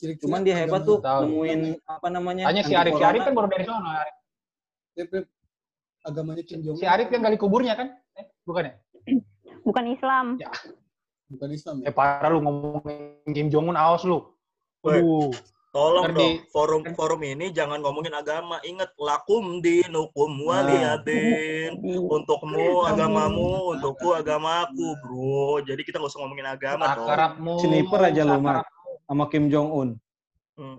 Kira-kira 0.00 0.22
cuman 0.24 0.40
dia 0.40 0.56
hebat 0.56 0.88
tuh 0.88 1.04
nemuin 1.04 1.60
apa 1.84 2.08
namanya 2.08 2.48
Tanya 2.48 2.64
si 2.64 2.72
Arif, 2.72 2.96
si. 2.96 3.04
Arif 3.04 3.20
kan 3.28 3.36
baru 3.36 3.52
dari 3.52 3.64
sono. 3.68 3.84
Arif. 3.84 4.16
Rep, 4.96 5.12
agamanya 6.08 6.42
Kim 6.48 6.64
Jong 6.64 6.80
Si 6.80 6.88
Arif 6.88 7.12
yang 7.12 7.20
gali 7.20 7.36
kuburnya 7.36 7.76
kan? 7.76 7.92
Eh, 8.16 8.24
bukan 8.48 8.72
ya? 8.72 8.74
Bukan 9.68 9.84
Islam. 9.92 10.40
bukan 11.28 11.48
Islam 11.52 11.84
Eh 11.84 11.92
ya 11.92 11.92
parah 11.92 12.32
lu 12.32 12.40
ngomongin 12.40 13.28
Kim 13.36 13.52
Jong 13.52 13.68
Un 13.68 13.76
awas 13.76 14.08
lu. 14.08 14.24
Aduh. 14.88 15.28
Tolong 15.70 16.02
Ntar 16.02 16.18
dong, 16.18 16.26
di- 16.34 16.42
forum 16.50 16.82
forum 16.90 17.20
ini 17.22 17.54
jangan 17.54 17.78
ngomongin 17.78 18.10
agama. 18.12 18.58
Ingat, 18.60 18.90
lakum 18.98 19.62
dinukum 19.62 20.42
waliyadin. 20.42 21.78
Untukmu 22.10 22.82
agamamu, 22.84 23.48
untukku 23.70 24.10
agamaku, 24.12 24.98
bro. 24.98 25.62
Jadi 25.62 25.86
kita 25.86 25.96
gak 25.96 26.10
usah 26.10 26.20
ngomongin 26.20 26.48
agama 26.48 26.90
dong. 26.90 27.06
Akrabmu. 27.06 27.54
Sniper 27.60 28.00
aja 28.02 28.22
lu, 28.24 28.36
Mat. 28.36 28.66
sama 29.06 29.26
Kim 29.26 29.46
Jong 29.46 29.68
Un 29.68 29.88
Hmm. 30.54 30.76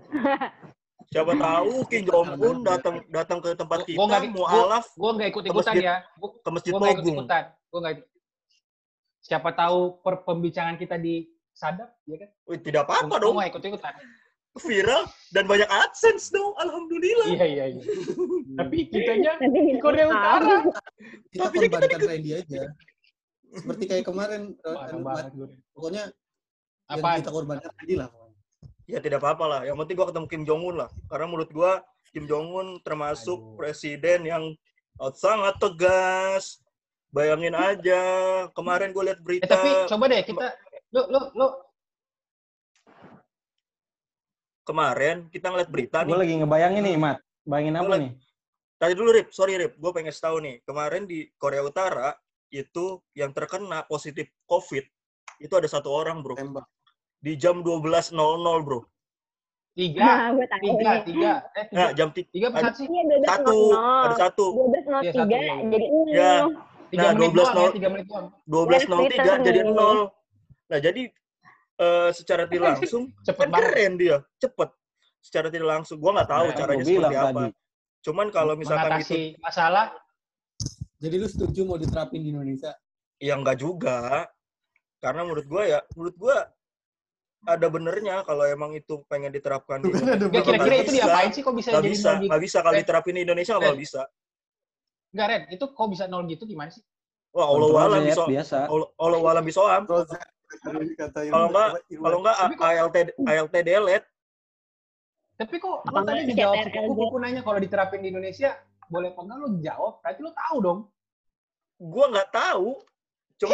Siapa 1.08 1.34
tahu 1.34 1.84
Kim 1.86 2.06
Jong 2.06 2.28
Un 2.34 2.56
datang 2.62 2.94
datang 3.08 3.38
ke 3.40 3.52
tempat 3.52 3.78
Gua- 3.78 3.88
kita 3.88 3.98
gua 3.98 4.06
nggak- 4.06 4.30
mualaf 4.30 4.86
Gua 4.94 5.10
nggak 5.12 5.28
ikut-ikutan 5.28 5.52
Ke 5.64 5.68
masjid- 5.74 5.84
ya. 5.84 5.96
Gua, 6.14 6.28
ke 6.34 6.48
masjid 6.50 6.70
gua 6.70 6.78
nggak 6.78 6.92
Pogung. 6.92 7.04
ikut-ikutan. 7.10 7.44
Gua 7.66 7.78
nggak 7.80 7.94
ikut. 7.94 8.06
Siapa 9.22 9.48
tahu 9.50 9.78
per 9.98 10.14
pembicaraan 10.22 10.76
kita 10.76 10.96
di 10.96 11.14
sadap, 11.50 11.92
ya 12.04 12.16
kan? 12.18 12.28
Wih, 12.46 12.58
tidak 12.58 12.82
apa-apa 12.84 13.08
Gua 13.10 13.18
dong. 13.18 13.34
nggak 13.34 13.48
ikut-ikutan. 13.50 13.92
Viral 14.54 15.08
dan 15.32 15.48
banyak 15.48 15.64
AdSense 15.64 16.28
dong. 16.28 16.52
Alhamdulillah. 16.56 17.28
Iya, 17.30 17.46
iya, 17.46 17.64
iya. 17.72 17.82
Tapi 18.60 18.76
kitanya 18.86 19.32
di 19.40 19.80
Korea 19.80 20.12
Utara. 20.12 20.60
kita 21.32 21.48
Tapi 21.48 21.56
ya 21.56 21.62
kita 21.64 21.76
korbankan 21.78 22.00
Randy 22.04 22.30
aja 22.36 22.62
seperti 23.52 23.84
kayak 23.84 24.04
kemarin 24.08 24.56
eh, 24.56 24.96
banget 24.98 25.26
gue. 25.36 25.48
pokoknya 25.72 26.08
yang 26.88 27.00
Apaan? 27.00 27.18
kita 27.20 27.30
korbankan 27.30 27.70
Randy 27.70 27.94
lah 27.96 28.08
pokoknya. 28.08 28.40
ya 28.84 28.98
tidak 29.00 29.18
apa-apa 29.20 29.44
lah. 29.44 29.60
Yang 29.64 29.76
penting 29.80 29.96
gue 29.96 30.06
ketemu 30.08 30.26
Kim 30.28 30.42
Jong 30.44 30.62
Un 30.62 30.76
lah. 30.78 30.90
Karena 31.06 31.26
menurut 31.26 31.50
gue 31.50 31.72
Kim 32.12 32.24
Jong 32.24 32.46
Un 32.50 32.68
termasuk 32.80 33.38
Aduh. 33.38 33.56
presiden 33.56 34.20
yang 34.24 34.44
sangat 35.14 35.56
tegas. 35.58 36.60
Bayangin 37.08 37.52
aja, 37.52 38.00
kemarin 38.52 38.88
gue 38.88 39.04
lihat 39.04 39.16
Eh, 39.16 39.24
berita. 39.24 39.44
tapi 39.46 39.68
coba 39.84 40.04
deh 40.08 40.24
kita 40.24 40.46
lu 40.92 41.04
lu 41.08 41.20
lu 41.36 41.46
Kemarin 44.62 45.26
kita 45.28 45.50
ngeliat 45.50 45.68
berita 45.68 45.98
Gue 46.02 46.14
nih. 46.14 46.18
lagi 46.22 46.34
ngebayangin 46.38 46.82
nih, 46.82 46.96
Mat. 46.96 47.18
Bayangin 47.42 47.74
apa 47.76 47.94
nih? 47.98 48.12
Tadi 48.78 48.92
dulu 48.94 49.10
Rip, 49.10 49.28
sorry 49.30 49.54
Rip, 49.56 49.74
gue 49.74 49.90
pengen 49.90 50.10
tahu 50.12 50.36
nih. 50.38 50.62
Kemarin 50.62 51.02
di 51.04 51.26
Korea 51.36 51.62
Utara 51.62 52.14
itu 52.48 52.84
yang 53.12 53.30
terkena 53.30 53.82
positif 53.82 54.30
COVID 54.44 54.84
itu 55.38 55.50
ada 55.52 55.66
satu 55.66 55.88
orang 55.88 56.22
bro. 56.22 56.34
Tembak. 56.34 56.66
Di 57.18 57.34
jam 57.34 57.62
12.00 57.62 58.14
bro. 58.60 58.80
tiga 59.72 60.04
Nah, 60.04 60.36
gue 60.36 60.44
tahu 60.44 60.60
tiga 60.68 60.92
tiga 61.00 61.32
eh 61.56 61.64
tiga 61.64 61.80
Nah, 61.80 61.88
jam 61.96 62.08
ti- 62.12 62.28
tiga 62.28 62.52
apa 62.52 62.58
ada- 62.60 62.66
satu 62.68 62.76
sih 62.76 62.86
Iya, 62.86 63.02
12 63.08 63.24
satu, 63.24 63.58
ada 64.04 64.16
satu. 64.20 64.46
12 64.52 64.84
Iya, 64.84 64.84
satu, 64.84 65.16
03 65.16 65.32
iya. 65.32 65.54
jadi 65.64 65.86
Ya. 66.12 66.32
0. 66.44 66.52
tiga 66.92 67.00
Nah, 67.02 67.12
12 67.16 67.48
ya 67.48 67.54
nol. 67.56 67.70
tiga 67.72 67.88
doang 67.88 68.26
12.03 68.44 69.00
Twitter 69.00 69.36
jadi 69.40 69.60
nih. 69.64 69.72
nol. 69.72 69.98
Nah, 70.68 70.78
jadi 70.78 71.02
eh, 71.78 72.10
secara 72.12 72.44
tidak 72.50 72.76
langsung 72.76 73.08
cepet 73.24 73.46
kan 73.46 73.52
banget 73.52 73.64
keren 73.72 73.92
dia, 73.96 74.16
cepet. 74.36 74.70
Secara 75.22 75.46
tidak 75.48 75.68
langsung, 75.78 75.96
gua 76.02 76.18
nggak 76.18 76.30
tahu 76.34 76.46
Nah, 76.46 76.52
Kan 76.52 76.60
caranya 76.66 76.84
seperti 76.84 77.16
apa. 77.16 77.30
tadi. 77.30 77.46
Cuman 78.02 78.26
kalau 78.34 78.54
misalkan 78.58 78.90
itu, 78.98 79.14
mengatasi 79.14 79.22
masalah 79.38 79.86
Jadi 81.02 81.14
lu 81.18 81.26
setuju 81.26 81.60
mau 81.66 81.78
diterapin 81.78 82.22
di 82.22 82.30
Indonesia? 82.30 82.74
ya 83.22 83.34
nggak 83.38 83.58
juga. 83.58 84.26
Karena 84.98 85.22
menurut 85.26 85.46
gua 85.46 85.62
ya, 85.66 85.80
menurut 85.94 86.14
gua 86.18 86.36
ada 87.42 87.66
benernya 87.66 88.22
kalau 88.22 88.46
emang 88.46 88.70
itu 88.74 89.02
pengen 89.10 89.34
diterapkan 89.34 89.82
di 89.82 89.90
Indonesia. 89.90 90.30
Nggak, 90.30 90.42
kira-kira 90.46 90.74
itu 90.78 90.92
diapain 90.94 91.30
sih 91.34 91.42
kok 91.42 91.54
bisa 91.58 91.68
Nggak 91.74 91.82
jadi 91.82 91.90
bisa, 91.90 92.06
nol 92.06 92.14
gitu 92.18 92.30
nggak 92.30 92.42
bisa 92.42 92.58
kalau 92.62 92.76
diterapin 92.78 93.14
di 93.18 93.22
Indonesia 93.26 93.54
nggak 93.58 93.78
bisa. 93.82 94.02
Enggak, 95.12 95.26
Ren, 95.28 95.42
itu 95.50 95.64
kok 95.70 95.88
bisa 95.90 96.04
nol 96.06 96.22
gitu 96.30 96.44
gimana 96.46 96.70
sih? 96.70 96.82
Wah, 97.32 97.46
Allah 97.48 97.66
Kontrol 97.66 97.82
alam 97.82 98.02
Z, 98.02 98.08
bisa, 98.12 98.22
biasa. 98.28 98.56
Allah 98.68 98.88
Allah 99.00 99.18
alam 99.32 99.44
bisa 99.44 99.60
am. 99.64 99.84
Kalau 100.60 101.48
nggak, 101.48 101.66
apa, 101.72 101.78
kalau 101.88 102.18
nggak 102.20 102.36
ALT 102.36 102.96
ALT 103.24 103.54
delete. 103.64 104.06
Tapi 105.40 105.54
kok 105.58 105.82
Apa 105.88 105.98
lo 105.98 106.06
tadi 106.06 106.22
dijawab 106.28 106.56
kuku 106.68 107.16
nanya 107.18 107.40
kalau 107.42 107.58
diterapin 107.58 108.04
di 108.04 108.12
Indonesia 108.12 108.52
boleh 108.92 109.10
apa 109.16 109.20
enggak 109.24 109.38
lo 109.40 109.48
jawab, 109.64 109.92
berarti 110.04 110.20
lo 110.20 110.32
tahu 110.36 110.56
dong. 110.60 110.80
Gua 111.80 112.04
nggak 112.12 112.30
tahu. 112.30 112.68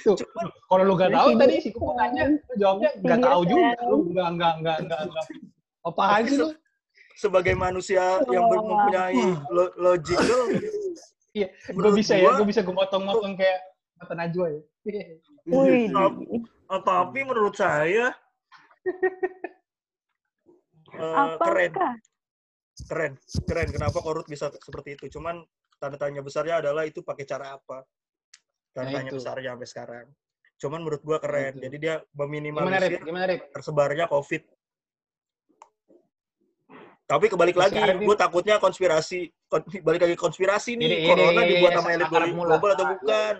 Tuh, 0.00 0.16
cuman 0.16 0.48
kalau 0.64 0.82
lo 0.88 0.94
nggak 0.96 1.12
tahu 1.12 1.28
tadi 1.36 1.54
si 1.60 1.68
kuku 1.74 1.92
nanya, 1.92 2.24
lo 2.30 2.54
jawabnya 2.56 2.90
nggak 2.96 3.18
tahu 3.20 3.42
juga. 3.44 3.68
Lo 3.84 3.96
nggak 4.00 4.28
nggak 4.38 4.54
nggak 4.64 4.78
nggak 4.86 5.00
nggak. 5.12 5.26
Apaan 5.84 6.24
sih 6.24 6.38
lo? 6.40 6.48
sebagai 7.20 7.52
manusia 7.52 8.00
yang 8.32 8.48
mempunyai 8.48 9.12
lo- 9.52 9.76
logical, 9.76 10.48
Iya, 11.30 11.46
gue 11.52 11.90
bisa 11.94 12.16
ya, 12.16 12.32
gua- 12.32 12.36
gue 12.40 12.48
bisa 12.48 12.60
gue 12.64 12.72
motong-motong 12.74 13.36
kayak 13.36 13.60
mata 14.00 14.14
Najwa 14.16 14.50
ya. 14.50 14.60
Wih. 15.50 15.90
Ah, 16.70 16.78
tapi 16.78 17.26
menurut 17.26 17.58
saya 17.58 18.14
eh, 20.94 21.36
keren, 21.42 21.72
Apakah? 21.74 21.94
keren, 22.86 23.12
keren. 23.44 23.68
Kenapa 23.74 23.98
korut 23.98 24.26
bisa 24.30 24.54
seperti 24.62 24.94
itu? 24.94 25.18
Cuman 25.18 25.42
tanda 25.82 25.98
tanya 25.98 26.22
besarnya 26.22 26.62
adalah 26.62 26.86
itu 26.86 27.02
pakai 27.02 27.26
cara 27.26 27.58
apa? 27.58 27.82
Tanda 28.70 28.94
Nah, 28.94 29.02
tanya 29.02 29.10
itu. 29.10 29.18
besarnya 29.18 29.50
sampai 29.58 29.68
sekarang. 29.68 30.06
Cuman 30.62 30.78
menurut 30.86 31.02
gua 31.02 31.18
keren. 31.18 31.58
Itu. 31.58 31.66
Jadi 31.66 31.76
dia 31.82 31.94
Gimana 31.98 32.30
meminimalisir 32.30 33.02
Gimana 33.02 33.24
Rip? 33.26 33.50
tersebarnya 33.50 34.06
COVID. 34.06 34.42
Tapi 37.10 37.26
kebalik 37.26 37.58
lagi, 37.58 37.74
gue 38.06 38.14
takutnya 38.14 38.62
konspirasi, 38.62 39.26
kon- 39.50 39.66
balik 39.82 40.06
lagi 40.06 40.14
konspirasi 40.14 40.78
nih, 40.78 40.86
Ini, 40.86 40.96
ini, 41.02 41.08
corona 41.10 41.42
iya, 41.42 41.50
dibuat 41.50 41.72
iya, 41.74 41.78
sama 41.82 41.90
elit 41.90 42.06
global 42.06 42.70
atau 42.78 42.86
bukan? 42.86 43.34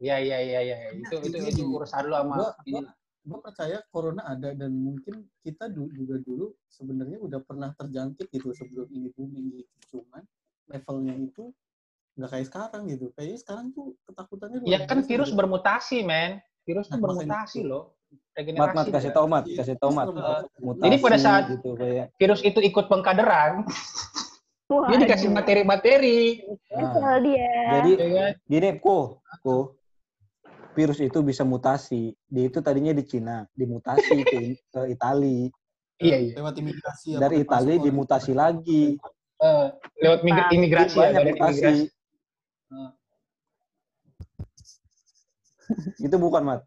Iya 0.00 0.16
iya 0.16 0.38
iya 0.40 0.60
iya. 0.64 0.76
Itu 0.96 1.20
itu 1.20 1.36
itu 1.38 1.62
urusan 1.68 2.08
lo 2.08 2.16
sama 2.18 2.34
Gua- 2.64 2.92
gue 3.20 3.38
percaya 3.38 3.84
corona 3.92 4.24
ada 4.24 4.56
dan 4.56 4.72
mungkin 4.72 5.28
kita 5.44 5.68
du- 5.68 5.92
juga 5.92 6.16
dulu 6.18 6.56
sebenarnya 6.66 7.20
udah 7.20 7.44
pernah 7.44 7.68
terjangkit 7.76 8.32
gitu 8.32 8.56
sebelum 8.56 8.88
ini 8.88 9.12
booming 9.12 9.60
gitu 9.60 9.70
cuman 9.92 10.24
levelnya 10.66 11.20
itu 11.20 11.52
nggak 12.16 12.30
kayak 12.32 12.46
sekarang 12.48 12.82
gitu 12.88 13.12
kayaknya 13.12 13.38
sekarang 13.38 13.66
tuh 13.70 13.92
ketakutannya 14.08 14.64
Ya 14.64 14.88
kan 14.88 14.98
biasa 14.98 15.06
virus 15.06 15.28
gitu. 15.28 15.36
bermutasi, 15.36 15.98
men. 16.00 16.40
Virus 16.64 16.88
tuh 16.88 16.96
Nah, 16.96 17.00
bermutasi 17.02 17.60
itu. 17.60 17.68
loh. 17.68 17.84
Mat, 18.10 18.32
Regenerasi. 18.34 18.74
mat, 18.74 18.86
kasih 18.90 19.06
ya. 19.06 19.14
tau, 19.14 19.26
Mat. 19.28 19.44
Kasih 19.46 19.76
tau, 19.76 19.90
Mat. 19.92 20.06
Uh, 20.08 20.42
Mutasi, 20.58 20.82
Jadi 20.82 20.96
pada 20.98 21.18
saat- 21.20 21.46
gitu 21.52 21.68
kayak 21.76 22.06
Virus 22.16 22.40
itu 22.40 22.58
ikut 22.58 22.84
pengkaderan, 22.88 23.52
Wah, 24.66 24.88
dia 24.88 24.96
dikasih 24.98 25.28
materi-materi. 25.28 26.40
Dia. 27.20 27.52
Jadi 27.70 27.90
kan? 27.98 28.32
gini, 28.46 28.68
ko, 28.78 29.20
ko, 29.40 29.76
virus 30.74 30.98
itu 31.02 31.18
bisa 31.20 31.42
mutasi. 31.42 32.14
Dia 32.26 32.44
itu 32.46 32.58
tadinya 32.62 32.94
di 32.94 33.04
Cina, 33.06 33.46
dimutasi 33.54 34.22
ke, 34.22 34.38
ke 34.72 34.80
Itali. 34.94 35.50
Iya 36.00 36.16
iya. 36.16 36.32
lewat 36.40 36.56
imigrasi 36.56 37.20
Dari 37.20 37.44
apa, 37.44 37.60
Itali 37.60 37.74
dimutasi 37.84 38.32
lagi. 38.32 38.96
Eh, 39.40 39.66
lewat 40.00 40.20
mig- 40.24 40.36
Pak. 40.36 40.48
imigrasi 40.52 40.96
ya, 40.96 41.12
Banyak 41.12 41.24
mutasi. 41.36 41.60
imigrasi. 41.60 41.84
Itu 46.06 46.16
bukan, 46.18 46.42
Mat. 46.42 46.60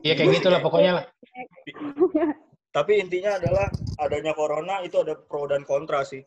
Iya 0.00 0.16
kayak 0.16 0.40
gitulah 0.40 0.60
pokoknya 0.64 0.92
lah. 0.96 1.04
Tapi 2.76 3.02
intinya 3.02 3.34
adalah 3.36 3.66
adanya 3.98 4.30
corona 4.30 4.78
itu 4.86 5.02
ada 5.02 5.18
pro 5.18 5.44
dan 5.50 5.66
kontra 5.66 6.06
sih. 6.06 6.22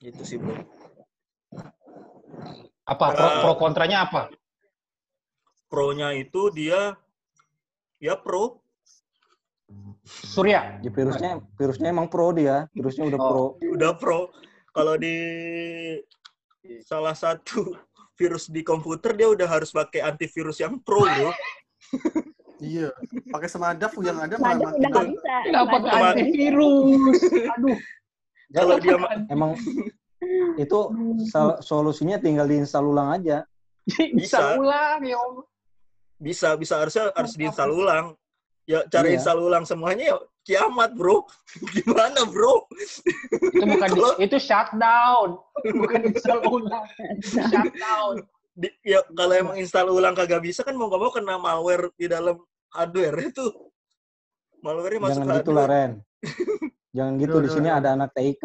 Gitu 0.00 0.22
sih, 0.24 0.40
bro. 0.40 0.56
Apa 2.88 3.06
pro, 3.12 3.28
pro 3.44 3.52
kontranya 3.60 4.08
apa? 4.08 4.32
Pro-nya 5.68 6.12
itu 6.12 6.48
dia 6.50 6.96
ya 8.00 8.16
pro. 8.16 8.60
Surya. 10.04 10.80
Ya, 10.80 10.88
virusnya 10.88 11.30
virusnya 11.54 11.88
emang 11.92 12.08
pro 12.08 12.32
dia. 12.32 12.64
Virusnya 12.72 13.04
udah 13.06 13.20
Oh. 13.20 13.28
pro. 13.28 13.44
Udah 13.68 13.92
pro. 13.94 14.20
Kalau 14.72 14.96
di 14.96 15.16
salah 16.84 17.12
satu 17.12 17.76
virus 18.16 18.48
di 18.48 18.60
komputer 18.60 19.12
dia 19.12 19.28
udah 19.28 19.44
harus 19.46 19.70
pakai 19.70 20.02
antivirus 20.02 20.58
yang 20.58 20.80
pro, 20.80 21.04
bro. 21.04 21.30
iya 22.58 22.90
pakai 23.30 23.46
semadaf 23.46 23.94
yang 24.02 24.18
ada 24.18 24.34
malah 24.36 24.58
udah 24.58 24.70
makin 24.74 24.82
nggak 24.82 25.06
bisa. 25.14 25.34
Nggak 25.46 25.64
pakai 25.64 25.78
Madam. 25.84 25.92
Sama- 25.94 26.10
antivirus. 26.10 27.18
Aduh. 27.54 27.78
Kalau 28.48 28.76
dia 28.80 28.96
ma- 28.96 29.12
Emang 29.28 29.50
itu 30.56 30.78
solusinya 31.60 32.16
tinggal 32.18 32.48
diinstal 32.48 32.88
ulang 32.88 33.12
aja. 33.14 33.44
Bisa 33.86 34.08
Bisa. 34.16 34.40
ulang 34.56 35.00
ya 35.04 35.16
Allah. 35.16 35.44
Bisa 36.18 36.54
bisa 36.54 36.74
harusnya 36.76 37.14
harus 37.14 37.32
diinstal 37.32 37.70
ulang. 37.70 38.14
Ya 38.68 38.84
cara 38.84 39.08
Iya. 39.08 39.16
install 39.16 39.40
ulang 39.40 39.64
semuanya 39.64 40.12
ya 40.12 40.16
kiamat, 40.44 40.92
bro. 40.92 41.24
Gimana, 41.74 42.20
bro? 42.24 42.68
Itu 42.68 43.64
bukan 43.64 43.88
Kalau- 43.94 44.18
itu 44.20 44.36
shutdown. 44.36 45.40
Bukan 45.64 46.00
install 46.04 46.40
ulang. 46.44 46.84
Shutdown. 47.22 48.14
Di- 48.52 48.74
ya 48.82 49.00
kalau 49.08 49.32
emang 49.32 49.56
install 49.56 49.88
ulang 49.88 50.12
kagak 50.12 50.42
bisa 50.42 50.60
kan 50.60 50.74
mau 50.74 50.90
gak 50.90 50.98
mau 50.98 51.08
kena 51.08 51.38
malware 51.38 51.88
di 51.94 52.06
dalam 52.06 52.36
hardware 52.68 53.18
itu. 53.24 53.46
Malware-nya 54.58 55.00
masuk 55.00 55.22
Jangan 55.22 55.30
ke 55.30 55.38
gitu 55.38 55.50
lah, 55.50 55.64
hardware. 55.64 55.72
Ren. 55.72 55.92
Jangan 56.90 57.12
gitu. 57.16 57.36
Di 57.38 57.48
sini 57.48 57.68
ada 57.70 57.88
anak 57.94 58.10
TIK. 58.12 58.44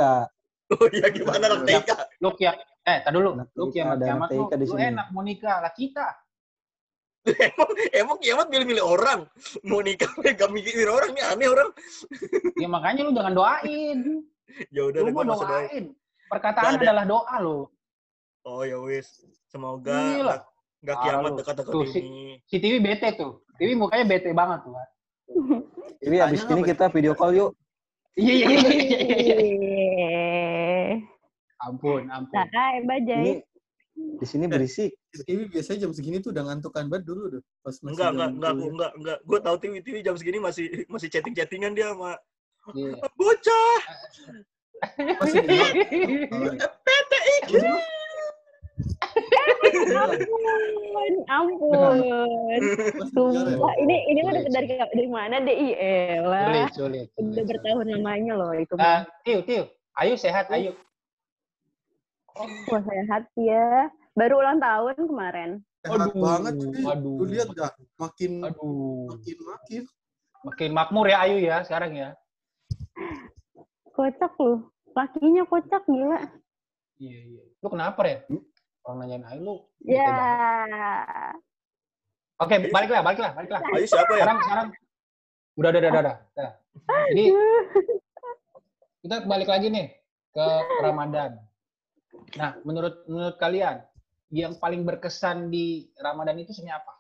Oh 0.72 0.88
iya 0.90 1.08
gimana 1.10 1.46
dong 1.50 1.66
TK? 1.66 1.90
Lu 2.18 2.30
kia 2.34 2.54
eh 2.82 2.98
tadi 3.02 3.14
dulu. 3.14 3.30
Anak 3.36 3.48
Lu 3.54 3.66
kiamat 3.70 3.94
ada 3.94 4.06
kiamat 4.06 4.22
anak 4.24 4.30
lu, 4.32 4.44
TK 4.44 4.54
di 4.54 4.64
lu 4.64 4.72
sini. 4.72 4.82
enak 4.88 5.08
mau 5.12 5.22
nikah 5.22 5.58
lah 5.60 5.74
kita. 5.74 6.08
emang 7.50 7.70
emang 7.96 8.18
kiamat 8.20 8.48
milih-milih 8.52 8.84
orang. 8.84 9.24
Mau 9.64 9.80
nikah 9.80 10.12
gak 10.20 10.52
mikirin 10.52 10.92
orang 10.92 11.12
nih 11.16 11.24
aneh 11.24 11.48
orang. 11.48 11.70
Ya 12.62 12.68
makanya 12.70 13.02
lu 13.08 13.12
jangan 13.16 13.34
doain. 13.34 13.98
Ya 14.70 14.82
udah 14.86 15.00
Lu 15.02 15.10
mau 15.10 15.24
doain. 15.24 15.40
doain. 15.42 15.86
Perkataan 16.30 16.78
ada. 16.78 16.84
adalah 16.84 17.06
doa 17.08 17.36
lo. 17.40 17.60
Oh 18.44 18.62
ya 18.68 18.78
wis. 18.80 19.24
Semoga 19.48 19.96
Gila. 19.96 20.38
Parah 20.84 21.00
kiamat 21.00 21.32
dekat-dekat 21.40 21.72
Tuh, 21.72 21.88
si- 21.88 22.04
ini. 22.04 22.44
Si 22.44 22.60
Tiwi 22.60 22.84
bete 22.84 23.16
tuh. 23.16 23.40
Tiwi 23.56 23.74
mukanya 23.80 24.04
bete 24.04 24.30
banget 24.36 24.60
tuh. 24.68 24.74
kan. 24.76 24.88
Jadi 26.04 26.18
abis 26.20 26.42
ini 26.44 26.62
kita 26.68 26.86
video 26.92 27.16
call 27.16 27.32
yuk. 27.32 27.52
Iya 28.14 28.34
iya 28.36 28.48
iya 28.52 28.70
iya, 28.70 28.98
iya. 29.18 29.38
Eh, 30.84 30.92
Ampun, 31.64 32.12
ampun. 32.12 32.36
Nah, 32.36 32.46
hai, 32.52 32.84
Ini 32.84 32.86
bajai. 32.86 33.53
Di 33.94 34.26
sini 34.26 34.46
berisik. 34.48 34.92
TV 35.26 35.46
biasanya 35.46 35.86
jam 35.86 35.92
segini 35.94 36.18
tuh 36.18 36.34
udah 36.34 36.44
ngantukan 36.50 36.90
banget 36.90 37.04
dulu 37.06 37.24
tuh 37.30 37.42
pas 37.62 37.76
masih 37.78 37.92
Enggak, 37.94 38.10
enggak, 38.14 38.30
enggak, 38.34 38.52
kuliah. 38.54 38.72
enggak, 38.74 38.92
enggak. 38.98 39.18
Gue 39.24 39.40
tahu 39.42 39.56
TV 39.62 39.74
TV 39.82 39.96
jam 40.02 40.16
segini 40.18 40.38
masih 40.40 40.66
masih 40.90 41.08
chatting-chattingan 41.10 41.74
dia 41.74 41.94
sama 41.94 42.18
Iya. 42.74 42.96
bocah. 43.20 43.78
Masih 45.20 45.42
PTI. 46.64 47.36
ampun, 49.84 50.40
ampun. 51.30 52.62
Sumpah, 53.14 53.74
ini 53.80 53.96
ini 54.10 54.20
mah 54.24 54.34
Sulit, 54.40 54.52
dari 54.52 54.68
dari 54.80 55.08
mana 55.08 55.36
deh? 55.40 55.56
Sulit, 55.60 56.70
sulit. 56.74 57.08
Udah 57.20 57.44
bertahun 57.46 57.88
lamanya 57.90 58.34
loh 58.38 58.52
itu. 58.56 58.74
Eh, 58.76 59.02
Tiu, 59.28 59.40
Tiu. 59.44 59.64
Ayu 60.00 60.16
sehat, 60.18 60.50
Ayu. 60.50 60.74
Wah, 62.34 62.82
sehat 62.82 63.24
ya. 63.38 63.90
Baru 64.14 64.42
ulang 64.42 64.58
tahun 64.58 64.98
kemarin. 64.98 65.50
Sehat 65.84 66.00
Aduh, 66.00 66.18
banget 66.18 66.54
sih. 66.60 66.86
aduh. 66.86 67.16
Lu 67.22 67.26
lihat 67.28 67.48
gak? 67.54 67.74
Makin 67.98 68.32
Aduh. 68.42 69.10
makin 69.14 69.38
makin. 69.44 69.82
Makin 70.44 70.70
makmur 70.76 71.06
ya 71.08 71.24
Ayu 71.24 71.38
ya 71.40 71.64
sekarang 71.64 71.94
ya. 71.96 72.10
Kocak 73.94 74.34
lu. 74.42 74.66
Lakinya 74.94 75.44
kocak 75.46 75.84
gila. 75.86 76.20
Iya, 76.98 77.20
iya. 77.26 77.44
Lu 77.62 77.68
kenapa, 77.70 78.00
Ren? 78.06 78.22
Orang 78.84 78.98
nanyain 79.02 79.26
Ayu 79.26 79.42
lu. 79.42 79.56
bete 79.80 79.98
Ya. 79.98 80.14
banget. 80.14 81.36
Oke, 82.42 82.56
baliklah, 82.74 83.02
baliklah, 83.06 83.32
baliklah. 83.38 83.62
Ayo 83.72 83.86
siapa 83.86 84.14
ya? 84.14 84.26
Sekarang, 84.26 84.40
sekarang. 84.42 84.68
Udah, 85.54 85.70
udah, 85.70 85.80
udah, 85.80 85.92
udah. 85.92 86.02
udah. 86.02 86.16
Udah. 86.34 86.52
Jadi, 87.14 87.26
kita 89.06 89.16
balik 89.24 89.50
lagi 89.50 89.68
nih 89.70 89.88
ke 90.34 90.46
Ramadan. 90.82 91.32
Nah, 92.38 92.58
menurut 92.66 93.06
menurut 93.06 93.38
kalian, 93.38 93.84
yang 94.34 94.58
paling 94.58 94.82
berkesan 94.82 95.54
di 95.54 95.88
Ramadan 96.00 96.40
itu 96.42 96.52
sebenarnya 96.56 96.82
apa? 96.82 96.94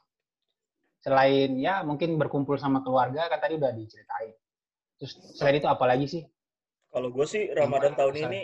Selain 1.04 1.52
ya 1.60 1.84
mungkin 1.84 2.16
berkumpul 2.16 2.56
sama 2.62 2.80
keluarga, 2.86 3.28
kan 3.28 3.42
tadi 3.42 3.60
udah 3.60 3.72
diceritain. 3.76 4.34
Terus 5.02 5.14
selain 5.36 5.60
itu 5.60 5.68
apa 5.68 5.84
lagi 5.84 6.06
sih? 6.08 6.24
Kalau 6.94 7.10
gue 7.10 7.26
sih 7.26 7.50
Ramadan 7.52 7.98
tahun 7.98 8.14
berkesan. 8.14 8.32
ini 8.32 8.42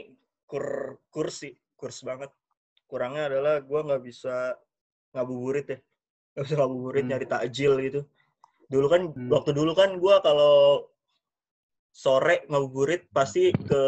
kur 0.50 0.66
kurs 1.14 1.46
sih, 1.46 1.54
kurs 1.78 2.02
banget. 2.02 2.34
Kurangnya 2.90 3.30
adalah 3.30 3.62
gue 3.62 3.80
nggak 3.80 4.02
bisa 4.02 4.58
ngabuburit 5.14 5.68
ya, 5.70 5.80
nggak 6.34 6.44
bisa 6.50 6.56
ngabuburit 6.58 7.04
Hmm. 7.06 7.12
nyari 7.14 7.26
takjil 7.30 7.74
gitu. 7.86 8.02
Dulu 8.70 8.86
kan, 8.90 9.02
Hmm. 9.14 9.30
waktu 9.30 9.54
dulu 9.54 9.72
kan 9.78 9.94
gue 10.02 10.16
kalau 10.26 10.90
sore 11.94 12.46
ngabuburit 12.50 13.10
pasti 13.14 13.54
ke 13.54 13.84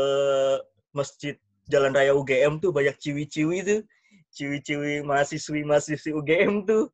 masjid 0.93 1.37
Jalan 1.69 1.93
Raya 1.93 2.17
UGM 2.17 2.57
tuh 2.57 2.73
banyak 2.73 2.97
ciwi-ciwi 2.97 3.57
tuh, 3.61 3.81
ciwi-ciwi 4.33 5.05
mahasiswi 5.05 5.61
mahasiswi 5.67 6.11
UGM 6.15 6.65
tuh. 6.65 6.89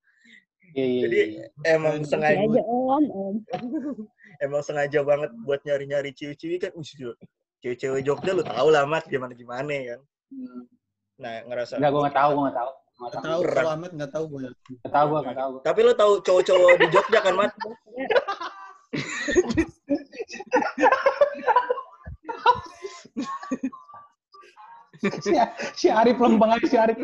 Iya, 0.75 0.85
iya, 0.85 1.01
Jadi 1.07 1.17
iya. 1.17 1.45
emang 1.73 2.03
Masih 2.03 2.11
sengaja 2.11 2.43
aja 2.43 2.61
om, 2.67 3.05
om. 3.09 3.35
emang 4.45 4.61
sengaja 4.61 4.99
banget 5.01 5.31
buat 5.47 5.63
nyari-nyari 5.63 6.11
ciwi-ciwi 6.11 6.59
kan. 6.59 6.71
Cewek-cewek 7.63 8.05
Jogja 8.05 8.37
lu 8.37 8.43
tau 8.45 8.69
lah 8.69 8.85
mat 8.85 9.07
gimana 9.09 9.33
gimana 9.33 9.71
ya 9.73 9.83
kan. 9.95 10.01
Hmm. 10.29 10.61
Nah 11.17 11.41
ngerasa 11.49 11.81
Enggak, 11.81 11.91
gue 11.95 12.01
nggak 12.05 12.17
tahu, 12.19 12.29
gue 12.29 12.43
nggak 12.45 12.57
tahu. 12.61 12.71
Nggak 12.97 13.23
tahu. 13.25 13.39
Ahmed 13.65 13.91
nggak 13.97 14.11
tahu 14.13 14.25
gue. 14.29 14.39
Nggak 14.53 14.93
tahu 14.93 15.05
gue, 15.09 15.19
nggak 15.25 15.37
tahu. 15.41 15.51
Tapi 15.65 15.79
lo 15.81 15.93
tahu 15.97 16.13
cowok-cowok 16.21 16.73
di 16.77 16.87
Jogja 16.93 17.19
kan, 17.25 17.33
Mat? 17.33 17.51
si, 25.19 25.33
si 25.75 25.87
Arif 25.87 26.17
lempeng 26.17 26.51
aja 26.51 26.63
si 26.63 26.75
Arif. 26.75 26.97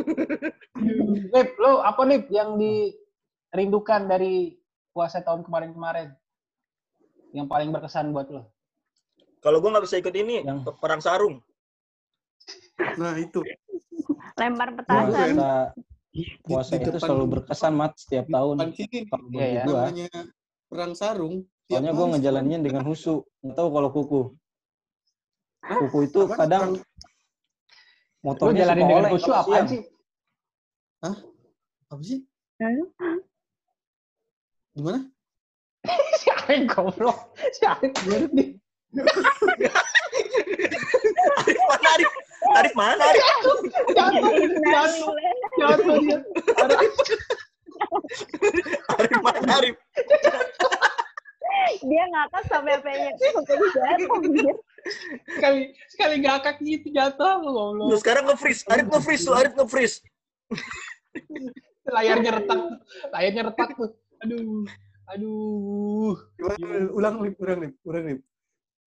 Lip, 1.29 1.49
lo 1.57 1.79
apa 1.79 2.01
nih 2.03 2.25
yang 2.29 2.55
dirindukan 2.55 4.05
dari 4.05 4.57
puasa 4.89 5.19
tahun 5.19 5.41
kemarin-kemarin? 5.41 6.13
Yang 7.31 7.47
paling 7.47 7.69
berkesan 7.69 8.09
buat 8.09 8.29
lo? 8.29 8.49
Kalau 9.39 9.57
gue 9.57 9.69
nggak 9.69 9.83
bisa 9.83 9.97
ikut 9.97 10.13
ini, 10.13 10.41
Yang- 10.41 10.63
pe- 10.63 10.77
perang 10.77 10.99
sarung. 10.99 11.41
Nah 12.95 13.13
itu. 13.15 13.41
Lempar 14.33 14.69
Tahu, 14.71 14.77
petasan. 14.79 15.09
puasa 15.09 15.51
Di- 16.09 16.37
puasa 16.39 16.71
di 16.71 16.77
itu 16.79 16.89
depan- 16.91 17.01
selalu 17.03 17.25
berkesan 17.31 17.73
mat 17.73 17.93
setiap 17.95 18.25
tahun 18.27 18.55
kalau 19.09 19.25
bagi 19.27 19.57
ya. 19.57 19.63
gua 19.63 19.81
namanya 19.83 20.09
perang 20.69 20.93
sarung. 20.93 21.35
soalnya 21.63 21.89
gua 21.89 22.05
hari 22.05 22.11
ngejalaninnya 22.13 22.59
dengan 22.61 22.83
husu 22.85 23.25
nggak 23.41 23.55
tahu 23.55 23.69
kalau 23.71 23.89
kuku 23.89 24.21
kuku 25.63 25.97
itu 26.05 26.21
kadang 26.29 26.77
Motornya 28.23 28.63
jalanin 28.63 28.87
suka 28.87 28.95
dengan 28.95 29.11
khusyuk 29.11 29.35
siang. 29.43 29.67
sih? 29.67 29.83
apa 31.91 32.01
sih? 32.07 32.19
Hah? 32.63 33.17
Gimana? 34.73 34.99
si 36.23 36.27
Arif 36.31 36.63
goblok. 36.71 37.17
Si 37.51 37.67
Arif 37.67 37.91
gimana 37.99 38.27
nih? 38.31 38.49
Arif 41.43 41.63
mana, 41.67 41.89
Arif? 41.99 42.11
Arif 42.55 42.73
mana, 42.79 43.03
Arif? 43.11 43.23
Jatuh, 43.27 43.59
jatuh, 43.91 45.19
jatuh 45.59 45.95
dia. 45.99 46.17
Arif, 46.63 46.93
Arif 48.87 49.19
mana, 49.19 49.51
Arif? 49.59 49.75
Dia 51.83 52.03
ngakak 52.07 52.43
sampai 52.47 52.79
pengen 52.79 53.13
sampai 53.19 53.59
jatuh. 53.75 54.55
Sekali 55.25 55.61
sekali 55.87 56.15
ngakak 56.21 56.57
gitu 56.59 56.87
jatuh 56.91 57.39
lo 57.39 57.49
Lu 57.49 57.59
goblok. 57.89 57.99
sekarang 58.03 58.23
nge-freeze. 58.27 58.61
Arif 58.67 58.87
nge-freeze, 58.87 59.25
lu 59.25 59.35
Arif 59.35 59.53
nge-freeze. 59.55 59.97
Layarnya 61.83 62.31
retak, 62.39 62.59
layarnya 63.11 63.43
retak 63.51 63.69
tuh. 63.75 63.91
Aduh, 64.23 64.63
aduh. 65.11 66.15
Gimana? 66.39 66.87
Ulang 66.95 67.15
lip, 67.19 67.35
ulang 67.39 67.59
lip, 67.59 67.73
ulang 67.83 68.05
lip. 68.07 68.19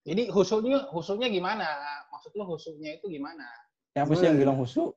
Jadi 0.07 0.23
husuknya 0.33 0.89
husuknya 0.95 1.29
gimana? 1.29 1.67
Maksud 2.09 2.33
lo 2.39 2.57
husuknya 2.57 2.97
itu 2.97 3.09
gimana? 3.11 3.45
siapa 3.97 4.13
sih 4.13 4.29
yang 4.29 4.37
bilang 4.37 4.61
husu 4.61 4.93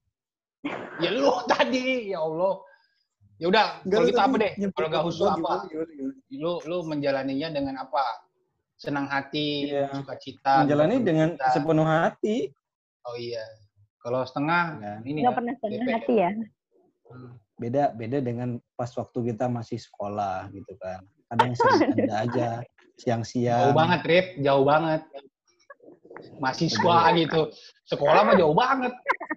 Ya 0.99 1.07
lu 1.15 1.31
tadi, 1.51 2.11
ya 2.11 2.19
Allah. 2.19 2.59
Ya 3.39 3.47
udah, 3.47 3.79
kalau 3.87 4.03
gitu 4.03 4.19
apa 4.19 4.35
deh? 4.35 4.51
Kalau 4.75 4.87
nggak 4.91 5.05
husuk 5.07 5.27
apa? 5.31 5.63
Lu 6.35 6.59
lu 6.67 6.77
menjalaninya 6.83 7.47
dengan 7.55 7.79
apa? 7.79 8.03
Senang 8.79 9.05
hati, 9.05 9.67
Iya. 9.67 9.91
sukacita. 9.91 10.63
menjalani 10.63 10.97
dengan 10.99 11.29
cita. 11.35 11.51
sepenuh 11.51 11.83
hati 11.83 12.47
Oh 13.03 13.15
iya. 13.15 13.43
Kalau 13.99 14.23
setengah 14.23 14.79
Ya. 14.79 14.93
ini 15.03 15.19
Nggak 15.19 15.27
ya. 15.27 15.37
pernah 15.37 15.53
setengah 15.53 15.83
DP. 15.83 15.91
hati 15.93 16.13
ya. 16.17 16.31
Hmm. 17.09 17.33
beda 17.59 17.91
beda 17.91 18.17
dengan 18.21 18.49
pas 18.71 18.87
waktu 18.87 19.33
kita 19.33 19.49
masih 19.49 19.75
sekolah 19.75 20.47
gitu 20.49 20.77
kan 20.79 21.03
kadang 21.27 21.51
sering 21.51 21.91
ada 22.07 22.15
aja 22.23 22.47
Jauh 22.61 22.95
siang-siang 22.95 23.75
banget, 23.75 24.01
Rip. 24.05 24.27
Jauh 24.39 24.63
banget. 24.63 25.01
Mahasiswa 26.37 26.97
gitu. 27.15 27.41
Sekolah 27.83 28.21
mah 28.23 28.35
jauh 28.35 28.53
banget. 28.53 28.93
Ya, 28.93 29.27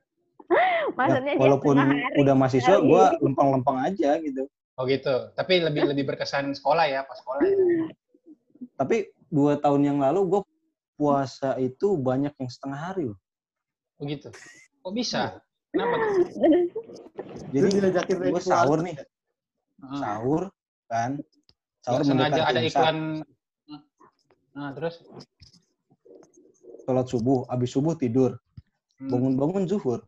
Maksudnya 0.99 1.33
dia 1.33 1.41
walaupun 1.41 1.77
udah 2.17 2.35
mahasiswa 2.37 2.77
gua 2.79 3.11
lempeng-lempeng 3.19 3.79
aja 3.81 4.19
gitu 4.19 4.47
Oh 4.73 4.85
gitu. 4.85 5.31
Tapi 5.33 5.59
lebih 5.61 5.89
lebih 5.89 6.05
berkesan 6.07 6.53
sekolah 6.53 6.87
ya, 6.87 7.03
pas 7.03 7.17
sekolah 7.17 7.43
ya. 7.43 7.57
tapi 8.79 9.11
dua 9.33 9.57
tahun 9.57 9.89
yang 9.89 9.99
lalu 9.99 10.29
gue 10.29 10.41
puasa 11.01 11.57
itu 11.57 11.97
banyak 11.97 12.37
yang 12.37 12.51
setengah 12.53 12.93
hari 12.93 13.05
loh 13.09 13.19
Oh 13.97 14.05
gitu. 14.05 14.29
Kok 14.83 14.93
bisa? 14.99 15.39
Kenapa 15.71 15.95
tuh? 15.95 16.27
Jadi 17.55 17.69
gue 18.11 18.43
sahur 18.43 18.83
nih 18.83 18.99
Heeh. 18.99 20.01
sahur 20.03 20.43
kan 20.91 21.11
sahur 21.81 22.03
sengaja 22.03 22.43
ada 22.45 22.61
imsak, 22.61 22.83
iklan. 22.83 22.99
Nah, 24.53 24.71
terus 24.77 25.01
sholat 26.85 27.07
subuh 27.09 27.47
abis 27.49 27.73
subuh 27.73 27.97
tidur 27.97 28.37
Hmm. 29.01 29.11
bangun-bangun 29.11 29.67
zuhur 29.67 30.07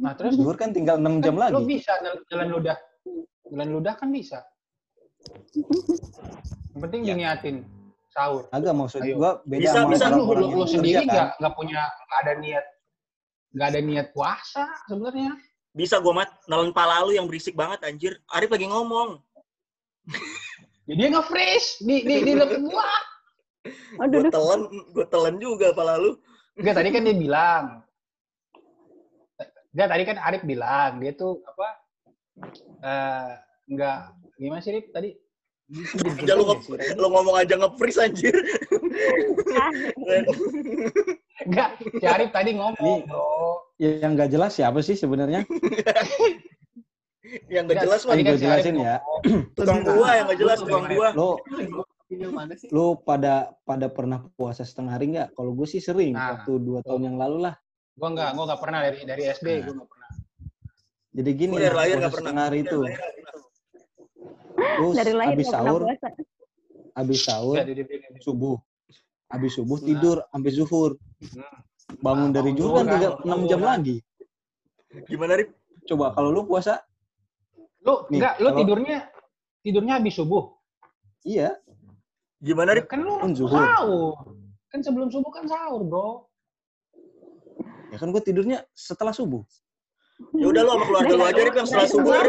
Nah, 0.00 0.16
terus 0.16 0.38
zuhur 0.38 0.56
kan 0.56 0.72
tinggal 0.72 0.96
6 0.96 1.20
jam 1.20 1.36
kan 1.36 1.52
Lo 1.52 1.60
lagi 1.60 1.76
bisa 1.76 1.92
jalan 2.32 2.48
ludah. 2.48 2.78
Jalan 3.52 3.68
ludah 3.68 3.94
kan 4.00 4.08
bisa. 4.08 4.40
Yang 6.74 6.80
penting 6.82 7.00
Ya. 7.02 7.08
diniatin 7.14 7.56
sahur. 8.10 8.46
agak 8.50 8.74
maksud 8.74 9.00
Ayo. 9.02 9.14
gue 9.18 9.30
beda 9.46 9.62
Bisa, 9.62 9.74
sama 9.74 9.90
bisa. 9.90 10.04
Kan 10.06 10.12
lu, 10.14 10.22
orang-orang 10.26 10.50
lu, 10.50 10.62
lu 10.62 10.66
sendiri 10.66 11.02
kan. 11.02 11.10
nggak 11.10 11.28
nggak 11.42 11.54
punya 11.54 11.80
nggak 11.82 12.18
ada 12.22 12.32
niat 12.38 12.64
nggak 13.54 13.68
ada 13.70 13.80
niat 13.80 14.06
puasa 14.10 14.64
sebenarnya. 14.86 15.30
Bisa 15.74 15.98
gue, 15.98 16.10
Mat. 16.10 16.30
Nelen 16.46 16.70
pala 16.70 17.02
lu 17.02 17.10
yang 17.10 17.26
berisik 17.26 17.54
banget, 17.54 17.82
anjir. 17.82 18.14
Arif 18.30 18.46
lagi 18.46 18.66
ngomong. 18.66 19.18
Jadi 20.86 20.94
dia 21.02 21.08
nge-freeze 21.10 21.82
di 21.82 22.06
di 22.06 22.14
di 22.22 22.32
gua. 22.62 22.86
Aduh, 23.98 24.22
Gue 24.22 24.30
telan, 24.30 24.60
gue 24.94 25.06
telan 25.10 25.34
juga 25.42 25.74
pala 25.74 25.98
lu. 25.98 26.14
Enggak 26.54 26.78
tadi 26.78 26.88
kan 26.94 27.02
dia 27.02 27.16
bilang. 27.18 27.64
Enggak 29.74 29.88
tadi 29.90 30.02
kan 30.06 30.16
Arif 30.22 30.42
bilang 30.46 31.02
dia 31.02 31.12
tuh 31.14 31.42
apa? 31.42 31.68
Eh 32.78 33.30
enggak 33.66 33.98
gimana 34.38 34.62
sih 34.62 34.70
Rip 34.78 34.94
tadi? 34.94 35.10
Jangan 36.20 36.38
lu, 36.38 36.44
lu 36.94 37.06
ngomong 37.08 37.36
aja 37.36 37.54
nge-freeze, 37.56 37.98
anjir. 37.98 38.34
Enggak, 41.44 41.68
si 41.80 42.04
Arif 42.04 42.30
tadi 42.30 42.50
ngomong, 42.54 42.98
Ini- 43.00 43.08
Bro. 43.08 43.74
yang 43.76 44.14
nggak 44.14 44.30
jelas 44.30 44.54
siapa 44.54 44.78
sih 44.80 44.94
sebenarnya 44.94 45.42
yang 47.50 47.66
gak 47.66 47.74
Enggak, 47.74 47.84
jelas, 47.90 48.00
Ini 48.06 48.06
kan 48.06 48.22
gua 48.22 48.30
si 48.30 48.40
jelasin 48.40 48.74
Arif 48.74 48.78
ya. 48.78 48.96
Tukang 49.52 49.80
gua 49.82 50.08
yang 50.14 50.26
gak 50.28 50.38
jelas, 50.38 50.56
tukang 50.60 50.84
gua. 50.86 51.08
sih? 52.54 52.68
lo 52.70 52.94
pada 52.94 53.50
pada 53.64 53.88
pernah 53.88 54.28
puasa 54.32 54.62
setengah 54.62 54.92
hari 54.94 55.10
nggak 55.10 55.34
kalau 55.34 55.50
gue 55.50 55.66
sih 55.66 55.82
sering 55.82 56.14
Nah, 56.14 56.38
waktu 56.38 56.62
dua 56.62 56.78
tahun 56.78 57.02
yang 57.02 57.16
lalu 57.18 57.42
lah 57.42 57.58
Gua 57.96 58.08
enggak, 58.12 58.30
gua 58.32 58.44
enggak 58.46 58.60
pernah 58.62 58.78
dari 58.84 58.98
dari 59.02 59.22
SD, 59.26 59.48
Nah. 59.48 59.58
gua 59.64 59.72
enggak 59.74 59.88
pernah. 59.90 60.08
Jadi 61.10 61.30
gini, 61.32 61.50
Gua 61.50 61.60
dari 61.60 61.74
lahir 61.74 61.90
puasa 61.90 61.98
nggak 61.98 62.14
setengah 62.14 62.44
hari 62.44 62.58
itu. 62.62 62.78
Terus 64.64 64.94
Dari 64.96 65.12
lahir 65.12 65.36
pernah 65.38 65.52
sahur, 65.52 65.80
puasa. 65.84 66.08
habis 66.94 67.18
sahur, 67.20 67.54
subuh. 68.20 68.56
Habis 69.28 69.50
subuh 69.54 69.78
Nah. 69.78 69.86
tidur 69.86 70.16
sampai 70.24 70.50
zuhur. 70.50 70.90
Hmm. 71.20 71.58
Bangun 72.00 72.30
Ah, 72.30 72.34
dari 72.34 72.50
zuhur 72.54 72.72
kan 72.74 72.86
tiga 72.88 73.08
enam 73.22 73.40
jam 73.44 73.60
kan. 73.60 73.68
lagi. 73.76 73.96
Gimana, 75.04 75.32
Rip? 75.36 75.50
Coba 75.84 76.12
kalau 76.12 76.30
lu 76.30 76.42
puasa, 76.44 76.80
Lu 77.84 78.08
Nih, 78.08 78.16
enggak, 78.16 78.34
lu 78.40 78.48
kalau- 78.48 78.58
tidurnya 78.58 78.98
tidurnya 79.60 79.92
habis 80.00 80.16
subuh. 80.16 80.56
iya, 81.20 81.52
Gimana, 82.40 82.72
Rip? 82.72 82.88
Kan 82.88 83.04
lu 83.04 83.20
Kan 83.20 83.36
zuhur. 83.36 83.60
sahur. 83.60 84.14
Kan 84.72 84.80
sebelum 84.80 85.12
subuh 85.12 85.28
kan 85.28 85.44
sahur, 85.44 85.84
Bro. 85.84 86.08
ya 87.92 87.96
kan 87.96 88.08
gue 88.08 88.18
tidurnya 88.20 88.64
setelah 88.72 89.12
subuh. 89.12 89.44
Ya 90.32 90.46
udah 90.48 90.62
lu 90.64 90.70
sama 90.72 90.84
keluarga 90.88 91.12
lu 91.14 91.24
aja, 91.28 91.40
Rip, 91.44 91.54
yang 91.54 91.68
setelah 91.68 91.88
subuh, 91.92 92.14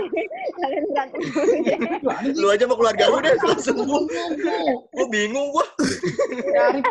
Lu 2.41 2.47
aja 2.51 2.63
sama 2.67 2.75
keluarga 2.75 3.03
lu 3.09 3.17
deh 3.23 3.33
setelah 3.39 3.59
subuh. 3.63 4.01
Gua 4.91 5.07
bingung 5.09 5.47
gua. 5.55 5.65
Dari 6.51 6.81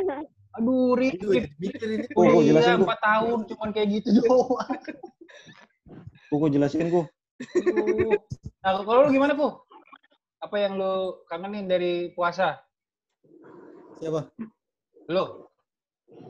Aduh, 0.54 0.94
Rik. 0.94 1.18
Mikir 1.58 1.88
ini 1.90 2.06
Oh, 2.14 2.30
gua 2.30 2.40
gua. 2.40 2.94
4 2.94 3.02
tahun 3.02 3.38
cuman 3.50 3.68
kayak 3.74 3.88
gitu 4.00 4.08
doang. 4.22 4.78
Gue 6.30 6.38
gue 6.38 6.50
jelasin 6.58 6.90
gue. 6.90 7.04
Aduh. 7.04 8.18
Nah, 8.62 8.70
kalau 8.82 9.00
lu 9.06 9.10
gimana, 9.14 9.34
Bu? 9.34 9.54
Apa 10.42 10.56
yang 10.58 10.78
lu 10.78 11.24
kangenin 11.30 11.66
dari 11.70 12.10
puasa? 12.14 12.58
siapa? 14.02 14.26
Lu? 15.08 15.24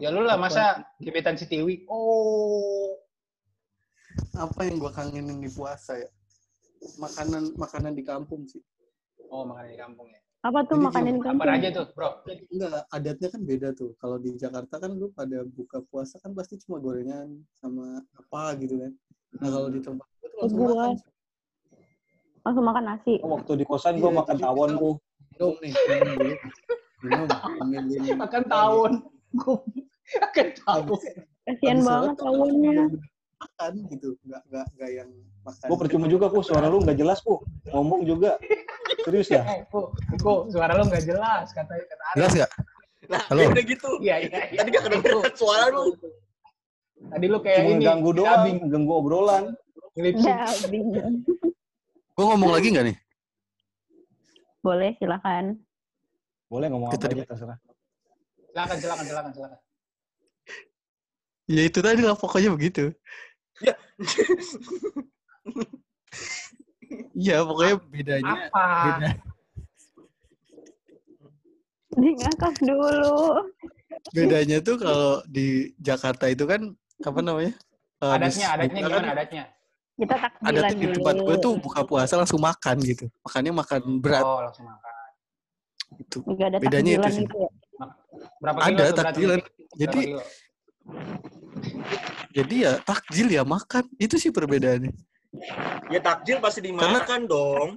Ya 0.00 0.12
lu 0.12 0.24
lah, 0.24 0.36
masa 0.36 0.84
gebetan 1.00 1.36
si 1.36 1.48
Tiwi? 1.48 1.84
Oh. 1.88 2.96
Apa 4.34 4.66
yang 4.66 4.76
gua 4.82 4.92
kangenin 4.94 5.38
di 5.42 5.50
puasa 5.50 5.98
ya? 5.98 6.10
Makanan 7.00 7.56
makanan 7.56 7.92
di 7.96 8.02
kampung 8.04 8.44
sih. 8.44 8.60
Oh, 9.32 9.46
makan 9.46 9.70
di 9.70 9.78
kampung 9.78 10.08
ya. 10.10 10.20
Apa 10.44 10.60
tuh 10.68 10.76
Jadi 10.76 10.86
makanan 10.92 11.14
gini, 11.16 11.24
kampung? 11.24 11.48
Apa 11.48 11.56
aja 11.56 11.68
tuh, 11.72 11.86
Bro? 11.96 12.10
Enggak, 12.52 12.84
adatnya 12.92 13.28
kan 13.32 13.40
beda 13.48 13.68
tuh. 13.72 13.90
Kalau 13.96 14.16
di 14.20 14.30
Jakarta 14.36 14.74
kan 14.76 14.92
lu 14.92 15.08
pada 15.16 15.40
buka 15.48 15.80
puasa 15.88 16.20
kan 16.20 16.36
pasti 16.36 16.60
cuma 16.60 16.76
gorengan 16.76 17.32
sama 17.56 18.04
apa 18.12 18.52
gitu 18.60 18.76
kan. 18.76 18.92
Nah 19.40 19.48
kalau 19.48 19.68
di 19.72 19.80
tempat 19.80 20.06
gue 20.20 20.28
tuh 20.28 20.38
langsung 20.44 20.60
Buat. 20.60 20.76
makan. 20.76 20.96
Langsung 22.44 22.64
makan 22.68 22.84
nasi. 22.84 23.14
Waktu 23.24 23.52
di 23.56 23.64
kosan 23.64 23.96
gue 23.96 24.10
Iya, 24.12 24.18
makan 24.20 24.36
tawon 24.36 24.70
gue. 24.76 24.92
Minum 25.34 25.54
nih, 25.64 25.72
minum 25.72 26.12
dulu. 26.12 26.34
Minum. 27.02 27.28
Makan 28.20 28.42
tawon. 28.46 28.92
Gua 29.34 29.56
makan 30.20 30.48
tawon. 30.60 30.98
Kasian 31.48 31.78
banget 31.82 32.14
tawonnya. 32.20 32.84
Makan 33.34 33.72
gitu, 33.88 34.08
nggak 34.22 34.42
nggak 34.46 34.66
nggak 34.74 34.90
yang 34.92 35.10
makan. 35.42 35.66
Gue 35.68 35.78
percuma 35.78 36.06
juga 36.06 36.26
ku, 36.28 36.40
suara 36.40 36.66
lu 36.66 36.80
nggak 36.80 36.96
jelas 36.96 37.18
ku. 37.20 37.42
Ngomong 37.68 38.02
juga. 38.04 38.38
Serius 39.02 39.28
ya? 39.28 39.42
Eh, 39.44 39.60
Bu, 39.68 39.90
Bu, 40.16 40.48
suara 40.48 40.72
lu 40.74 40.86
nggak 40.86 41.04
jelas 41.04 41.50
kata 41.50 41.72
kata 41.74 42.04
Ari. 42.10 42.16
Jelas 42.16 42.32
nggak? 42.34 42.50
Nah, 43.04 43.20
Halo? 43.28 43.40
udah 43.52 43.64
gitu. 43.64 43.90
Iya, 44.00 44.16
iya, 44.22 44.38
iya. 44.48 44.58
Tadi 44.58 44.68
gak 44.72 44.84
kedengeran 44.88 45.34
suara 45.36 45.64
lu. 45.68 45.92
Tadi 47.04 47.26
lu 47.28 47.38
kayak 47.38 47.58
Cuma 47.60 47.70
ini. 47.70 47.84
ganggu 47.84 48.10
doang, 48.12 48.44
ganggu 48.64 48.92
obrolan. 48.96 49.44
Ya, 49.94 50.48
bingung. 50.66 51.20
Gue 52.14 52.24
ngomong 52.24 52.50
lagi 52.50 52.72
nggak 52.72 52.86
nih? 52.88 52.96
Boleh, 54.58 54.96
silakan. 54.96 55.60
Boleh 56.48 56.66
ngomong 56.72 56.88
apa 56.88 56.96
Kita 56.96 57.06
di- 57.12 57.20
aja 57.20 57.28
terserah. 57.28 57.58
Silakan, 58.48 58.76
silakan, 58.80 59.04
silakan, 59.04 59.30
silakan. 59.36 59.58
Ya 61.44 61.62
itu 61.62 61.78
tadi 61.78 62.00
lah 62.00 62.16
pokoknya 62.16 62.50
begitu. 62.52 62.88
Ya. 63.60 63.74
Iya 67.14 67.42
pokoknya 67.44 67.74
bedanya 67.90 68.32
Apa? 68.48 68.64
beda. 68.86 69.10
Di 71.94 72.08
ngakak 72.18 72.54
dulu. 72.58 73.18
Bedanya 74.10 74.58
tuh 74.58 74.76
kalau 74.80 75.22
di 75.28 75.70
Jakarta 75.78 76.26
itu 76.26 76.42
kan 76.44 76.74
apa 77.02 77.20
namanya? 77.22 77.54
Habis 78.02 78.36
Adatnya, 78.42 78.48
adatnya 78.50 78.74
buka 78.74 78.88
gimana 78.88 78.96
kan, 78.98 79.14
adatnya? 79.14 79.44
Kita 79.94 80.14
Ada 80.18 80.26
takbilan 80.34 80.66
tuh 80.66 80.74
di 80.74 80.84
dulu. 80.84 80.94
tempat 80.98 81.16
gue 81.22 81.36
tuh 81.38 81.52
buka 81.62 81.80
puasa 81.86 82.14
langsung 82.18 82.40
makan 82.42 82.76
gitu. 82.82 83.04
Makannya 83.22 83.52
makan 83.54 83.80
berat 84.02 84.24
Oh, 84.26 84.40
langsung 84.42 84.66
makan. 84.66 84.92
gitu. 86.02 86.18
Nggak 86.26 86.46
ada 86.50 86.58
Bedanya 86.58 86.90
itu 86.98 87.08
sih. 87.14 87.22
gitu 87.22 87.36
ya. 87.38 87.50
Berapa 88.42 88.58
Ada 88.58 88.66
kilo 88.66 88.82
berat 88.82 88.96
takbilan. 89.06 89.40
Jadi 89.78 90.00
kilo? 90.10 90.22
Jadi 92.30 92.54
ya 92.54 92.72
takjil 92.82 93.26
ya 93.30 93.42
makan. 93.42 93.84
Itu 93.96 94.18
sih 94.18 94.28
perbedaannya. 94.28 94.92
Ya 95.88 96.00
takjil 96.00 96.38
pasti 96.38 96.60
dimakan 96.60 97.26
dong. 97.26 97.70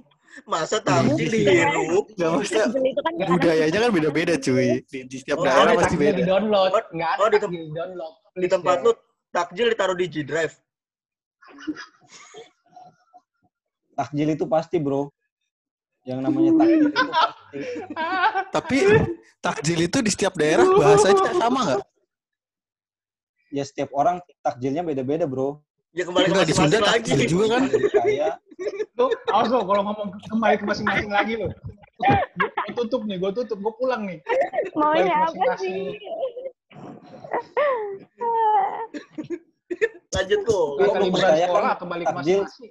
Masa 0.46 0.78
takjil 0.78 1.26
Iya. 1.30 1.66
dihirup? 1.66 2.14
Gak 2.14 2.30
maksudnya 2.30 2.66
Takjil 2.70 2.84
itu 2.86 3.00
kan 3.02 3.12
budayanya 3.26 3.78
kan 3.80 3.90
beda-beda 3.90 4.34
cuy. 4.38 4.70
Di, 4.86 4.98
di 5.04 5.16
setiap 5.18 5.42
Oh, 5.42 5.44
daerah 5.46 5.72
ada 5.72 5.80
pasti 5.82 5.96
beda. 5.98 6.14
di 6.14 6.24
download. 6.24 6.70
Oh, 6.70 6.82
Nggak 6.94 7.10
ada 7.10 7.18
oh, 7.18 7.28
di 7.28 7.38
tem- 7.38 7.54
di 7.56 7.72
download. 7.74 8.14
Di 8.38 8.46
tempat 8.46 8.76
lu 8.82 8.92
takjil 9.28 9.66
ditaruh 9.72 9.96
di 9.98 10.06
G 10.06 10.16
Drive. 10.22 10.54
Takjil 13.94 14.28
itu 14.30 14.44
pasti 14.46 14.76
bro. 14.78 15.10
Yang 16.06 16.18
namanya 16.22 16.50
takjil 16.56 16.80
itu 16.86 17.02
pasti. 17.02 17.58
Tapi 18.54 18.78
takjil 19.40 19.78
itu 19.82 19.98
di 19.98 20.10
setiap 20.12 20.34
daerah 20.38 20.66
bahasanya 20.70 21.34
sama 21.34 21.58
nggak? 21.66 21.82
Ya 23.48 23.64
setiap 23.64 23.88
orang 23.96 24.20
takjilnya 24.44 24.84
beda-beda 24.84 25.24
bro. 25.24 25.60
Ya 25.96 26.04
kembali 26.04 26.28
ke 26.28 26.34
masing-masing 26.36 26.84
lagi. 26.84 27.10
juga 27.24 27.46
kan? 27.56 27.62
Lu, 28.98 29.06
awas 29.32 29.48
lo 29.48 29.64
kalau 29.64 29.82
ngomong 29.88 30.08
kembali 30.28 30.54
ke 30.60 30.64
masing-masing 30.68 31.10
lagi 31.10 31.32
lo. 31.40 31.48
Gue 32.38 32.72
tutup 32.76 33.02
nih, 33.08 33.16
gue 33.18 33.30
tutup, 33.32 33.58
gue 33.58 33.74
pulang 33.80 34.04
nih. 34.04 34.18
Maunya 34.76 35.16
Balik 35.16 35.32
apa 35.32 35.54
sih? 35.58 35.96
Lanjut 40.12 40.40
percaya 41.12 41.34
kan 41.34 41.48
sekolah, 41.48 41.72
kembali 41.80 42.02
ke 42.04 42.08
takjil. 42.12 42.40
masing-masing. 42.44 42.70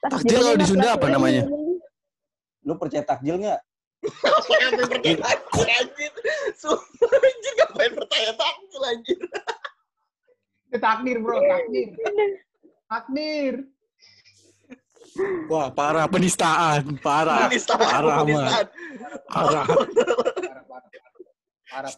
Takjil 0.00 0.38
kalau 0.40 0.56
di 0.56 0.66
Sunda 0.66 0.88
apa 0.96 1.06
namanya? 1.10 1.44
lu 2.60 2.76
percaya 2.76 3.00
takjil 3.00 3.40
nggak? 3.40 3.60
Ngapain 4.00 5.16
takjil 5.20 5.68
anjir? 5.68 6.12
Sumpah 6.56 7.12
anjir 7.20 7.52
ngapain 7.60 7.92
takjil 8.34 8.82
anjir? 8.88 9.18
Itu 10.70 10.78
takdir 10.80 11.16
bro, 11.20 11.36
takdir. 11.36 11.88
Takdir. 12.88 13.54
Wah 15.50 15.68
parah 15.74 16.06
penistaan, 16.06 16.96
parah, 17.02 17.50
Penistaan, 17.50 17.82
parah 17.82 18.22
penistaan. 18.22 18.66
parah. 19.26 19.66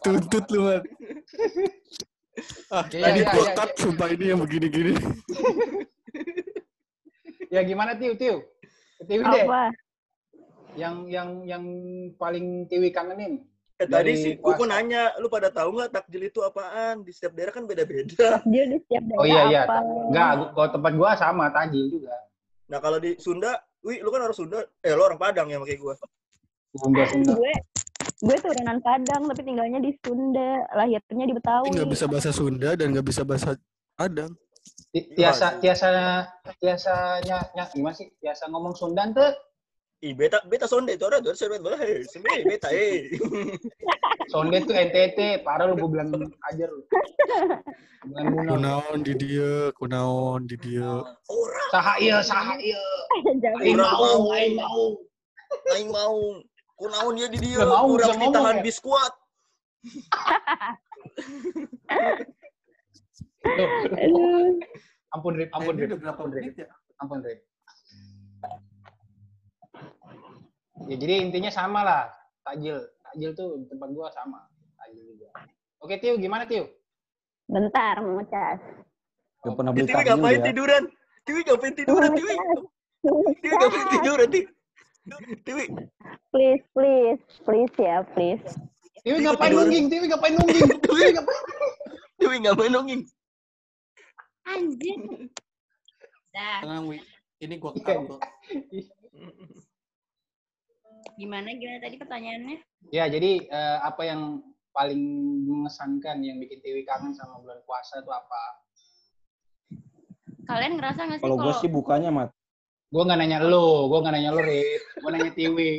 Tuntut 0.01 0.45
lu 0.49 0.61
man. 0.65 0.81
Ah, 2.73 2.81
Iya, 2.89 3.05
tadi 3.05 3.19
iya, 3.21 3.29
iya, 3.29 3.53
cut 3.53 3.69
sumpah 3.77 4.09
ini 4.09 4.33
yang 4.33 4.41
begini-gini. 4.41 4.97
Ya 7.53 7.61
gimana 7.61 7.93
Tiu, 7.93 8.17
Tiu? 8.17 8.41
Tiwi 9.05 9.21
deh, 9.21 9.45
Apa? 9.45 9.69
Yang 10.75 10.95
yang 11.07 11.29
yang 11.45 11.63
paling 12.15 12.65
Tiwi 12.67 12.89
kangenin. 12.89 13.45
Eh 13.81 13.89
tadi 13.89 14.13
sih 14.13 14.31
gua 14.37 14.53
puasa. 14.53 14.69
nanya, 14.69 15.11
lu 15.17 15.27
pada 15.27 15.49
tahu 15.49 15.73
nggak 15.75 15.91
takjil 15.91 16.21
itu 16.29 16.39
apaan? 16.45 17.01
Di 17.01 17.11
setiap 17.11 17.33
daerah 17.33 17.53
kan 17.53 17.65
beda-beda. 17.65 18.37
Dia 18.51 18.63
di 18.69 18.77
setiap 18.79 19.03
daerah 19.09 19.21
Oh 19.21 19.25
iya 19.25 19.41
iya, 19.49 19.61
apa? 19.65 19.81
enggak, 19.81 20.29
kalau 20.53 20.69
tempat 20.69 20.91
gua 20.93 21.09
sama 21.17 21.45
tajil 21.49 21.89
juga. 21.89 22.13
Nah 22.69 22.79
kalau 22.79 22.97
di 23.01 23.17
Sunda, 23.17 23.57
wih 23.81 23.99
lu 23.99 24.09
kan 24.13 24.21
orang 24.29 24.37
Sunda, 24.37 24.61
eh 24.81 24.93
lu 24.93 25.01
orang 25.01 25.17
Padang 25.19 25.49
ya 25.49 25.57
kayak 25.61 25.81
gua. 25.81 25.95
Sunda 26.73 27.03
Sunda. 27.09 27.33
Gue 27.37 27.53
gue 28.23 28.37
turunan 28.39 28.79
Padang 28.79 29.21
tapi 29.27 29.41
tinggalnya 29.43 29.79
di 29.83 29.91
Sunda, 29.99 30.63
lahirnya 30.77 31.25
di 31.27 31.35
Betawi. 31.35 31.67
Nggak 31.73 31.89
bisa 31.91 32.05
bahasa 32.07 32.29
Sunda 32.31 32.69
dan 32.77 32.87
nggak 32.93 33.07
bisa 33.09 33.21
bahasa 33.25 33.57
Padang. 33.97 34.31
Ti- 34.93 35.09
Tiasa 35.17 35.57
tiasa 35.57 35.89
tiasanya 36.61 37.37
nya, 37.57 37.63
gimana 37.73 37.97
sih? 37.97 38.13
Tiasa 38.21 38.47
ngomong 38.47 38.77
Sundan 38.77 39.11
tuh 39.11 39.33
Ih 40.03 40.11
beta 40.11 40.43
beta 40.51 40.67
sonde 40.67 40.99
itu 40.99 41.07
orang 41.07 41.23
tuh 41.23 41.31
sebet 41.31 41.63
bola 41.63 41.79
hei 41.79 42.03
sembe 42.03 42.43
beta 42.43 42.67
eh. 42.75 43.07
Sonde 44.31 44.59
tuh 44.67 44.75
NTT, 44.75 45.47
parah 45.47 45.71
lu 45.71 45.79
gue 45.79 45.89
bilang 45.95 46.11
aja 46.51 46.65
lu. 46.67 46.83
Kunaon 48.51 48.99
di 48.99 49.13
dia, 49.15 49.71
kunaon 49.79 50.43
di 50.43 50.59
dia. 50.59 50.99
Orang 51.31 51.69
Saha 51.71 51.93
ieu, 52.03 52.19
saha. 52.19 52.59
Jangan 53.39 53.63
Aing 53.63 53.79
mau, 53.79 54.27
aing 54.35 54.55
mau. 54.59 54.83
aing 55.71 55.87
mau 55.87 56.17
kunaon 56.75 57.13
dia 57.15 57.27
di 57.31 57.39
dia, 57.39 57.63
kurang 57.63 58.19
ditahan 58.19 58.59
ya? 58.59 58.63
biskuat. 58.65 59.13
Ampun 65.15 65.33
Rip, 65.39 65.49
ampun 65.55 65.75
Rip, 65.79 65.95
ampun 66.03 66.27
Rip, 66.33 66.55
ya? 66.59 66.67
ampun 66.99 67.19
Rip. 67.23 67.39
Ya 70.89 70.95
jadi 70.99 71.13
intinya 71.23 71.51
sama 71.53 71.79
lah, 71.83 72.03
takjil. 72.43 72.77
Takjil 73.07 73.31
tuh 73.37 73.61
di 73.61 73.65
tempat 73.71 73.89
gua 73.95 74.11
sama. 74.11 74.43
Takjil 74.79 75.03
juga. 75.15 75.27
Oke 75.79 75.95
Tiu, 75.99 76.15
gimana 76.19 76.43
Tiu? 76.43 76.67
Bentar, 77.47 77.99
mau 78.03 78.23
cas. 78.27 78.59
Gak 79.43 79.53
pernah 79.55 79.71
Di 79.75 79.83
beli 79.83 79.91
takjil 79.91 80.15
ngapain 80.15 80.39
ya? 80.39 80.45
tiduran? 80.51 80.83
Tiwi 81.23 81.41
ngapain 81.47 81.73
tiduran, 81.75 82.09
Tiwi? 82.15 82.35
Tiwi 83.39 83.53
ngapain 83.55 83.87
tiduran? 83.91 84.27
Tiwi, 85.43 85.65
Please, 86.31 86.63
please, 86.71 87.21
please 87.43 87.73
ya, 87.75 88.07
please. 88.15 88.43
Tiwi 89.03 89.19
ngapain 89.23 89.51
tiduran. 89.51 89.67
nungging? 89.67 89.85
Tiwi 89.91 90.05
ngapain 90.07 90.33
nungging? 90.35 90.67
Tiwi 90.87 91.03
ngapain? 91.15 91.41
Tiwi 92.19 92.35
ngapain 92.43 92.71
nonging? 92.71 93.01
Anjir. 94.43 94.99
Dah, 96.33 96.59
Tenang, 96.65 96.87
Wi. 96.91 96.99
Ini 97.43 97.55
gua 97.59 97.71
kok. 97.75 98.19
gimana 101.15 101.49
gimana 101.53 101.79
tadi 101.79 101.95
pertanyaannya? 101.97 102.57
Ya, 102.89 103.05
jadi 103.07 103.31
eh, 103.43 103.77
apa 103.81 104.01
yang 104.03 104.41
paling 104.73 105.01
mengesankan 105.45 106.21
yang 106.21 106.41
bikin 106.41 106.59
Tiwi 106.59 106.81
kangen 106.83 107.13
sama 107.13 107.37
bulan 107.39 107.61
puasa 107.63 108.01
itu 108.01 108.09
apa? 108.09 108.41
Kalian 110.43 110.75
ngerasa 110.75 110.99
nggak 111.07 111.19
sih 111.19 111.23
Kalau 111.23 111.37
gue 111.39 111.53
sih 111.55 111.69
bukanya, 111.71 112.09
Mat. 112.11 112.29
Gue 112.89 113.01
nggak 113.01 113.19
nanya 113.21 113.39
lu, 113.41 113.87
gue 113.89 113.99
nggak 114.01 114.13
nanya 114.13 114.29
lu, 114.29 114.41
Rit. 114.41 114.81
Gue 114.99 115.09
nanya 115.09 115.31
Tiwi. 115.31 115.71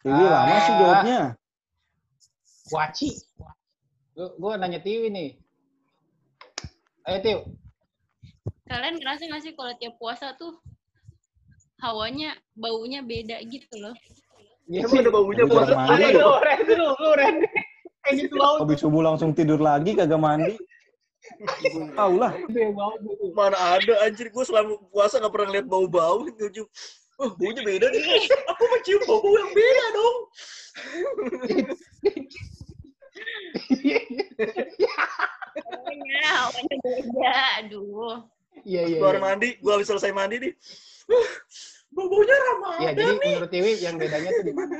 Tiwi 0.00 0.24
lama 0.24 0.56
sih 0.56 0.72
Ah. 0.72 0.78
jawabnya. 0.78 1.20
Waci. 2.70 3.10
Gue 4.14 4.52
nanya 4.56 4.78
Tiwi 4.78 5.08
nih. 5.10 5.30
Ayo, 7.04 7.18
Tiw. 7.24 7.40
kalian 8.68 9.00
ngerasa 9.00 9.24
nggak 9.24 9.42
sih 9.42 9.56
kalau 9.56 9.72
tiap 9.80 9.96
puasa 9.96 10.36
tuh 10.36 10.60
hawanya 11.82 12.34
baunya 12.58 13.00
beda 13.02 13.38
gitu 13.46 13.74
loh? 13.78 13.94
Emang 14.68 15.00
ada 15.00 15.10
baunya 15.10 15.44
mandi. 15.48 16.04
Ada 16.04 16.06
lu, 16.12 16.30
Ren. 16.44 16.58
Lu, 16.68 16.88
lu, 16.92 17.10
Ren. 17.16 17.34
Kayak 18.04 18.14
gitu 18.20 18.34
bau. 18.36 18.56
Habis 18.60 18.78
subuh 18.84 19.02
langsung 19.02 19.30
tidur 19.32 19.60
lagi, 19.62 19.96
kagak 19.96 20.20
mandi. 20.20 20.54
Tahu 21.96 22.14
lah. 22.20 22.36
Mana 23.32 23.56
ada 23.80 23.94
anjir 24.04 24.28
gue 24.28 24.44
selama 24.44 24.76
puasa 24.92 25.18
gak 25.18 25.32
pernah 25.32 25.50
lihat 25.56 25.66
bau-bau 25.66 26.26
gitu. 26.28 26.68
Oh, 27.18 27.34
baunya 27.34 27.64
beda 27.64 27.90
nih. 27.90 28.28
Aku 28.54 28.64
mencium 28.70 29.02
bau 29.08 29.24
yang 29.24 29.50
beda 29.50 29.84
dong. 29.96 30.16
Hawanya, 35.58 36.22
hawanya 36.30 36.76
beda. 36.84 37.34
Aduh. 37.64 38.22
Iya, 38.62 38.82
iya. 38.86 38.98
Baru 39.00 39.18
iya. 39.18 39.24
mandi, 39.24 39.48
gue 39.58 39.72
habis 39.72 39.88
selesai 39.88 40.12
mandi 40.12 40.36
nih. 40.38 40.52
"Uh, 41.12 41.26
Bau-baunya 41.88 42.36
Ramadan 42.36 42.80
Iya, 42.80 42.90
jadi 42.92 43.12
nih. 43.16 43.32
menurut 43.32 43.50
Tiwi 43.50 43.72
yang 43.80 43.96
bedanya 43.96 44.30
tuh 44.30 44.44
di 44.44 44.52
mana? 44.52 44.76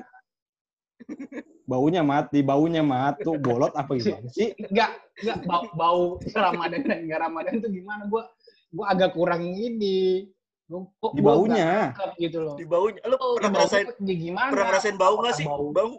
Baunya 1.64 2.00
mat, 2.00 2.26
di 2.28 2.40
baunya 2.40 2.82
mat. 2.82 3.16
Tuh 3.18 3.36
bolot 3.36 3.72
apa 3.72 3.96
gimana 3.96 4.28
sih? 4.28 4.52
Enggak, 4.56 4.92
enggak 5.18 5.38
bau, 5.44 5.64
bau 5.72 6.02
Ramadan 6.22 6.80
dan 6.84 6.98
enggak 7.04 7.20
Ramadan 7.22 7.54
tuh 7.58 7.70
gimana? 7.70 8.02
Gua 8.06 8.28
gua 8.70 8.86
agak 8.92 9.12
kurang 9.12 9.44
ini. 9.48 10.28
Gua, 10.64 10.84
kok 11.00 11.12
Di 11.16 11.20
gua 11.20 11.28
baunya. 11.34 11.68
nangkep 11.92 12.10
gitu 12.20 12.38
loh. 12.40 12.56
Di 12.56 12.64
baunya. 12.64 13.00
Lo 13.04 13.16
Oh, 13.16 13.36
pernah 13.36 13.50
ngerasain 13.56 13.86
gimana? 14.04 14.50
pernah 14.52 14.66
ngerasain 14.68 14.96
bau 14.96 15.14
nggak 15.18 15.34
sih? 15.34 15.46
Bau. 15.48 15.66
Bau. 15.72 15.92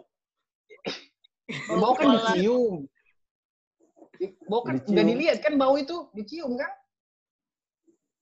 Bau 1.74 1.92
kan 1.94 2.06
dicium. 2.14 2.74
Bau 4.46 4.60
kan 4.62 4.74
Dicium. 4.78 4.94
udah 4.94 5.04
dilihat 5.04 5.38
kan 5.42 5.54
bau 5.54 5.74
itu 5.74 6.06
dicium 6.14 6.54
kan? 6.54 6.70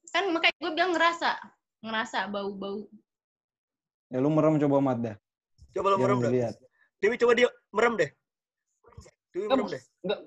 Kan 0.09 0.25
makanya 0.33 0.57
gue 0.57 0.73
bilang 0.73 0.93
ngerasa. 0.97 1.31
Ngerasa 1.83 2.27
bau-bau. 2.27 2.91
Ya 4.09 4.19
lu 4.19 4.33
merem 4.33 4.59
coba 4.59 4.77
mat 4.83 4.99
dah. 4.99 5.17
Coba 5.77 5.95
Biar 5.95 6.17
merem 6.17 6.19
dah. 6.25 6.53
Dewi 6.99 7.15
coba 7.21 7.33
dia 7.39 7.49
merem 7.71 7.95
deh. 7.95 8.11
Dewi 9.31 9.47
merem 9.47 9.67
deh. 9.71 9.83
enggak. 10.03 10.21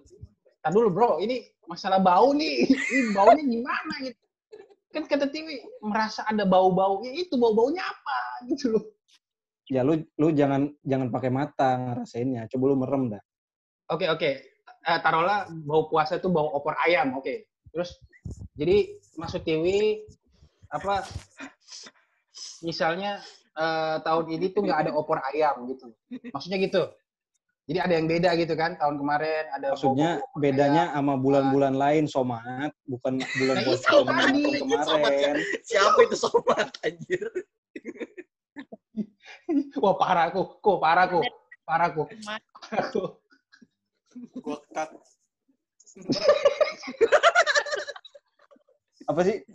Tar 0.61 0.71
dulu 0.77 0.93
bro, 0.93 1.11
ini 1.17 1.41
masalah 1.65 1.97
bau 1.97 2.37
nih. 2.37 2.69
Ini 2.93 3.17
baunya 3.17 3.43
gimana 3.43 3.93
gitu. 4.05 4.21
Kan 4.93 5.07
kata 5.09 5.31
Tiwi 5.31 5.63
merasa 5.81 6.21
ada 6.27 6.45
bau-bau. 6.45 7.01
Ya 7.01 7.15
itu 7.17 7.33
bau-baunya 7.39 7.81
apa 7.81 8.17
gitu 8.45 8.77
loh. 8.77 8.83
Ya 9.71 9.81
lu 9.81 10.03
lu 10.19 10.29
jangan 10.35 10.69
jangan 10.85 11.09
pakai 11.09 11.31
mata 11.33 11.81
ngerasainnya. 11.81 12.45
Coba 12.51 12.63
lu 12.69 12.75
merem 12.77 13.03
dah. 13.17 13.23
Oke 13.89 14.05
oke. 14.11 14.29
Eh, 14.81 14.99
taruhlah 15.01 15.49
bau 15.65 15.89
puasa 15.89 16.21
itu 16.21 16.29
bau 16.29 16.53
opor 16.53 16.77
ayam. 16.85 17.17
Oke. 17.17 17.49
Terus 17.73 17.97
jadi 18.53 19.01
maksud 19.17 19.41
Tiwi 19.41 20.05
apa? 20.71 21.03
Misalnya 22.63 23.19
eh, 23.53 23.97
tahun 24.01 24.25
ini 24.31 24.55
tuh 24.55 24.63
nggak 24.63 24.79
ada 24.87 24.91
opor 24.95 25.19
ayam 25.31 25.67
gitu. 25.67 25.91
Maksudnya 26.31 26.57
gitu. 26.63 26.87
Jadi 27.69 27.77
ada 27.77 27.93
yang 27.93 28.07
beda 28.09 28.33
gitu 28.35 28.57
kan 28.57 28.73
tahun 28.75 28.97
kemarin 28.97 29.45
ada 29.53 29.77
Maksudnya 29.77 30.17
bau 30.19 30.41
bedanya 30.41 30.91
sama 30.91 31.13
bulan-bulan 31.15 31.77
lain 31.77 32.05
somat, 32.09 32.73
bukan 32.89 33.21
bulan 33.37 33.55
Nah, 33.61 33.63
puasa 33.63 33.85
itu 33.87 33.95
Ramadan 34.01 34.17
tadi. 34.17 34.41
tahun 34.41 34.57
kemarin. 34.65 35.35
Siapa 35.61 35.99
itu 36.03 36.15
sobat 36.17 36.67
anjir? 36.81 37.21
ayam. 37.21 37.45
Wah 39.83 39.95
parah 39.95 40.33
aku, 40.33 40.41
kok 40.59 40.77
parah 40.81 41.05
aku, 41.07 41.21
parah 41.63 41.87
aku, 41.93 42.03
Cuma- 42.11 42.41
parah 42.59 42.83
aku. 42.83 43.03
Gua 44.43 44.57
cut. 44.73 44.89
Apa 49.07 49.21
sih? 49.23 49.37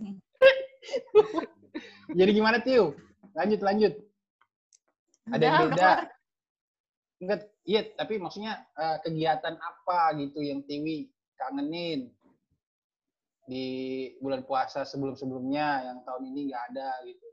Jadi 2.18 2.30
gimana 2.32 2.58
Tiu? 2.62 2.94
Lanjut 3.36 3.60
lanjut. 3.60 3.94
Ada 5.28 5.42
yang 5.44 5.56
beda. 5.70 5.90
Enggak, 7.16 7.40
iya, 7.64 7.80
tapi 7.96 8.20
maksudnya 8.20 8.60
eh, 8.76 8.98
kegiatan 9.00 9.56
apa 9.56 10.12
gitu 10.20 10.44
yang 10.44 10.60
Tiwi 10.68 11.08
kangenin 11.36 12.12
di 13.46 13.66
bulan 14.20 14.42
puasa 14.44 14.82
sebelum-sebelumnya 14.84 15.86
yang 15.86 15.98
tahun 16.04 16.28
ini 16.34 16.40
nggak 16.52 16.64
ada 16.74 16.90
gitu. 17.08 17.28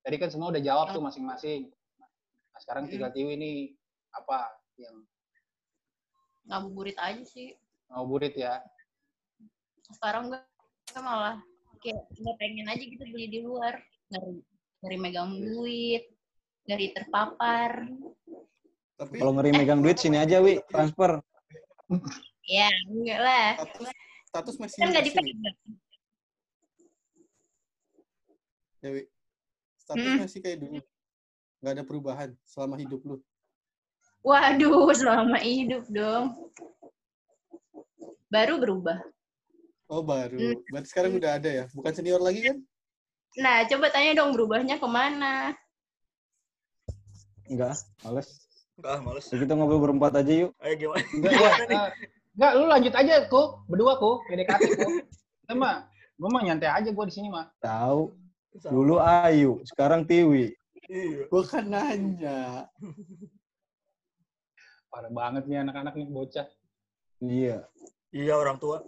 Tadi 0.00 0.16
kan 0.16 0.30
semua 0.32 0.54
udah 0.54 0.62
jawab 0.62 0.96
tuh 0.96 1.02
masing-masing. 1.04 1.68
Nah, 2.00 2.58
sekarang 2.62 2.88
tinggal 2.88 3.12
Tiwi 3.12 3.36
ini 3.36 3.52
apa 4.16 4.48
yang 4.80 5.04
Ngabuburit 6.48 6.96
aja 6.96 7.20
sih. 7.28 7.52
ngabuburit 7.92 8.32
ya. 8.32 8.64
Sekarang 9.92 10.32
gue 10.32 10.40
malah 10.96 11.36
kayak 11.80 12.02
nggak 12.14 12.36
pengen 12.38 12.66
aja 12.66 12.84
gitu 12.84 13.04
beli 13.08 13.26
di 13.30 13.40
luar. 13.42 13.78
Ngeri, 14.12 14.34
ngeri 14.84 14.96
megang 14.98 15.30
duit. 15.38 16.04
Ngeri 16.68 16.86
terpapar. 16.92 17.88
Tapi 18.98 19.14
Kalau 19.16 19.32
ngeri 19.38 19.50
megang 19.54 19.80
duit 19.80 19.96
sini 19.96 20.18
aja, 20.18 20.42
Wi, 20.42 20.58
transfer. 20.68 21.22
Ya, 22.44 22.68
enggak 22.90 23.20
lah. 23.22 23.48
status 23.56 23.88
status 24.28 24.54
masih 24.60 24.78
Kan 24.82 24.88
nggak 24.92 25.04
dipegang. 25.06 25.56
Dewi. 28.78 29.02
Status 29.78 30.04
Hmm. 30.04 30.20
masih 30.22 30.40
kayak 30.44 30.58
dulu. 30.62 30.78
Nggak 31.58 31.72
ada 31.74 31.84
perubahan 31.86 32.30
selama 32.46 32.78
hidup 32.78 33.00
lu. 33.02 33.16
Waduh, 34.22 34.90
selama 35.00 35.38
hidup 35.42 35.86
dong. 35.90 36.52
Baru 38.28 38.60
berubah. 38.60 39.00
Oh 39.88 40.04
baru. 40.04 40.36
Hmm. 40.36 40.60
Berarti 40.68 40.88
sekarang 40.92 41.16
udah 41.16 41.30
ada 41.40 41.50
ya? 41.50 41.64
Bukan 41.72 41.92
senior 41.96 42.20
lagi 42.20 42.44
kan? 42.44 42.56
Nah, 43.40 43.64
coba 43.64 43.86
tanya 43.88 44.12
dong 44.20 44.36
berubahnya 44.36 44.76
ke 44.76 44.88
mana? 44.88 45.56
Enggak, 47.48 47.80
males. 48.04 48.28
Ah, 48.84 49.00
males. 49.00 49.24
Ya, 49.32 49.40
kita 49.40 49.56
ngobrol 49.56 49.80
berempat 49.80 50.20
aja 50.20 50.32
yuk. 50.46 50.52
Ayo 50.60 50.74
gimana? 50.76 51.04
Enggak, 51.16 51.32
ya, 51.32 51.50
eh, 51.64 51.88
enggak, 52.36 52.52
lu 52.52 52.64
lanjut 52.68 52.94
aja, 52.94 53.14
kok. 53.26 53.48
Berdua, 53.64 53.92
kok. 53.96 54.16
PDKT, 54.28 54.62
kok. 54.76 54.90
Kita 55.42 55.52
mah, 55.56 55.88
gue 56.20 56.28
mah 56.28 56.42
nyantai 56.44 56.68
aja 56.68 56.88
gue 56.92 57.04
di 57.08 57.14
sini 57.14 57.28
mah. 57.32 57.48
Tahu. 57.64 58.12
Dulu 58.68 59.00
Ayu, 59.00 59.60
sekarang 59.64 60.04
Tiwi. 60.04 60.52
Iya. 60.88 61.28
Gua 61.28 61.44
kan 61.44 61.68
nanya. 61.68 62.64
Parah 64.88 65.12
banget 65.12 65.44
nih 65.44 65.60
anak-anak 65.60 65.94
nih, 66.00 66.08
bocah. 66.08 66.48
Iya. 67.20 67.68
Iya 68.08 68.34
orang 68.40 68.56
tua. 68.56 68.80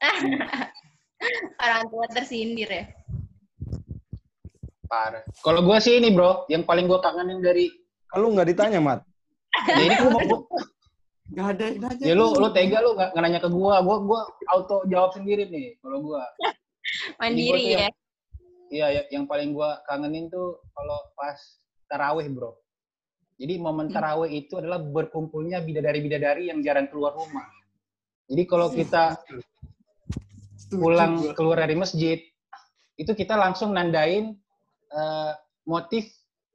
Orang 1.64 1.82
tua 1.92 2.06
tersindir 2.08 2.68
ya. 2.68 2.84
Parah. 4.90 5.22
Kalau 5.44 5.60
gue 5.62 5.78
sih 5.78 6.00
ini, 6.00 6.10
bro. 6.10 6.48
Yang 6.50 6.66
paling 6.66 6.90
gue 6.90 6.98
kangenin 6.98 7.38
dari... 7.38 7.70
Kalau 8.10 8.34
nggak 8.34 8.48
ditanya, 8.50 8.80
Mat. 8.82 9.00
Ya 9.70 9.82
ini 9.86 9.94
gue 9.94 10.10
mau... 10.10 10.38
Nggak 11.30 11.46
ada 11.46 11.64
yang 11.70 11.78
nanya. 11.86 12.04
Ya 12.10 12.14
lu, 12.18 12.26
lu 12.34 12.48
tega 12.50 12.82
lu 12.82 12.98
nggak 12.98 13.14
nggak 13.14 13.22
nanya 13.22 13.38
ke 13.38 13.50
gue. 13.54 13.74
Gue 13.86 13.96
gua 14.02 14.20
auto 14.50 14.82
jawab 14.90 15.14
sendiri 15.14 15.46
nih, 15.46 15.78
kalau 15.78 16.02
gue. 16.02 16.22
Mandiri 17.22 17.54
tuh 17.54 17.70
ya. 17.70 17.78
yang- 17.86 17.98
Iya, 18.70 18.86
ya- 18.94 19.08
yang 19.10 19.24
paling 19.26 19.50
gue 19.50 19.70
kangenin 19.86 20.30
tuh 20.30 20.62
kalau 20.74 20.98
pas 21.14 21.38
taraweh, 21.86 22.26
bro. 22.30 22.54
Jadi 23.38 23.58
momen 23.58 23.90
taraweh 23.90 24.30
itu 24.30 24.58
adalah 24.58 24.78
berkumpulnya 24.78 25.58
bidadari-bidadari 25.62 26.50
yang 26.50 26.62
jarang 26.62 26.86
keluar 26.86 27.14
rumah. 27.14 27.46
Jadi 28.30 28.42
kalau 28.46 28.70
kita 28.70 29.18
Setuju 29.18 29.42
pulang 30.70 31.18
gua. 31.18 31.34
keluar 31.34 31.58
dari 31.66 31.74
masjid, 31.74 32.22
itu 32.94 33.12
kita 33.16 33.34
langsung 33.34 33.74
nandain 33.74 34.38
eh, 34.90 35.32
motif 35.66 36.06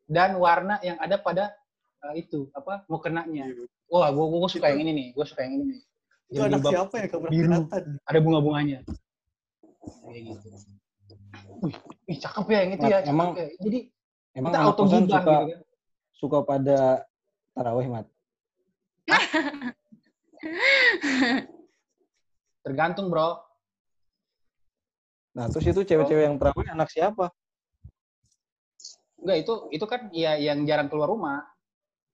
dan 0.06 0.38
warna 0.38 0.78
yang 0.86 0.96
ada 1.02 1.18
pada 1.20 1.52
eh, 2.12 2.24
itu 2.24 2.48
apa 2.56 2.88
mukenanya. 2.88 3.52
Wah, 3.92 4.10
gue 4.10 4.26
gue 4.26 4.50
suka 4.50 4.74
yang 4.74 4.82
ini 4.88 4.92
nih, 4.94 5.08
gue 5.14 5.26
suka 5.28 5.46
yang 5.46 5.62
ini 5.62 5.66
nih. 5.76 5.82
Itu 6.26 6.42
anak 6.42 6.66
siapa 6.66 6.96
ya 6.98 7.08
kamu 7.10 7.26
biru. 7.30 7.70
ada 8.02 8.20
bunga-bunganya. 8.22 8.80
kayak 9.86 10.22
gitu. 10.26 10.48
Wih, 11.62 11.76
wih 12.10 12.18
cakep 12.18 12.46
ya 12.50 12.60
yang 12.66 12.72
itu 12.74 12.86
ya. 12.90 13.00
Emang- 13.06 13.38
ya. 13.38 13.46
Jadi 13.62 13.80
Emang 14.36 14.52
kita 14.52 14.60
auto 14.68 14.84
suka 14.84 15.00
gitu 15.00 15.16
kan. 15.16 15.48
suka 16.18 16.40
pada 16.44 17.08
taraweh 17.56 17.88
mat. 17.88 18.06
Tergantung 22.66 23.14
bro. 23.14 23.38
Nah 25.36 25.52
terus 25.52 25.68
itu 25.68 25.82
cewek-cewek 25.84 26.24
yang 26.32 26.40
taraweh 26.40 26.68
anak 26.72 26.88
siapa? 26.88 27.30
Enggak 29.20 29.38
itu 29.44 29.54
itu 29.76 29.86
kan 29.86 30.08
ya 30.16 30.40
yang 30.40 30.64
jarang 30.64 30.88
keluar 30.88 31.12
rumah. 31.12 31.44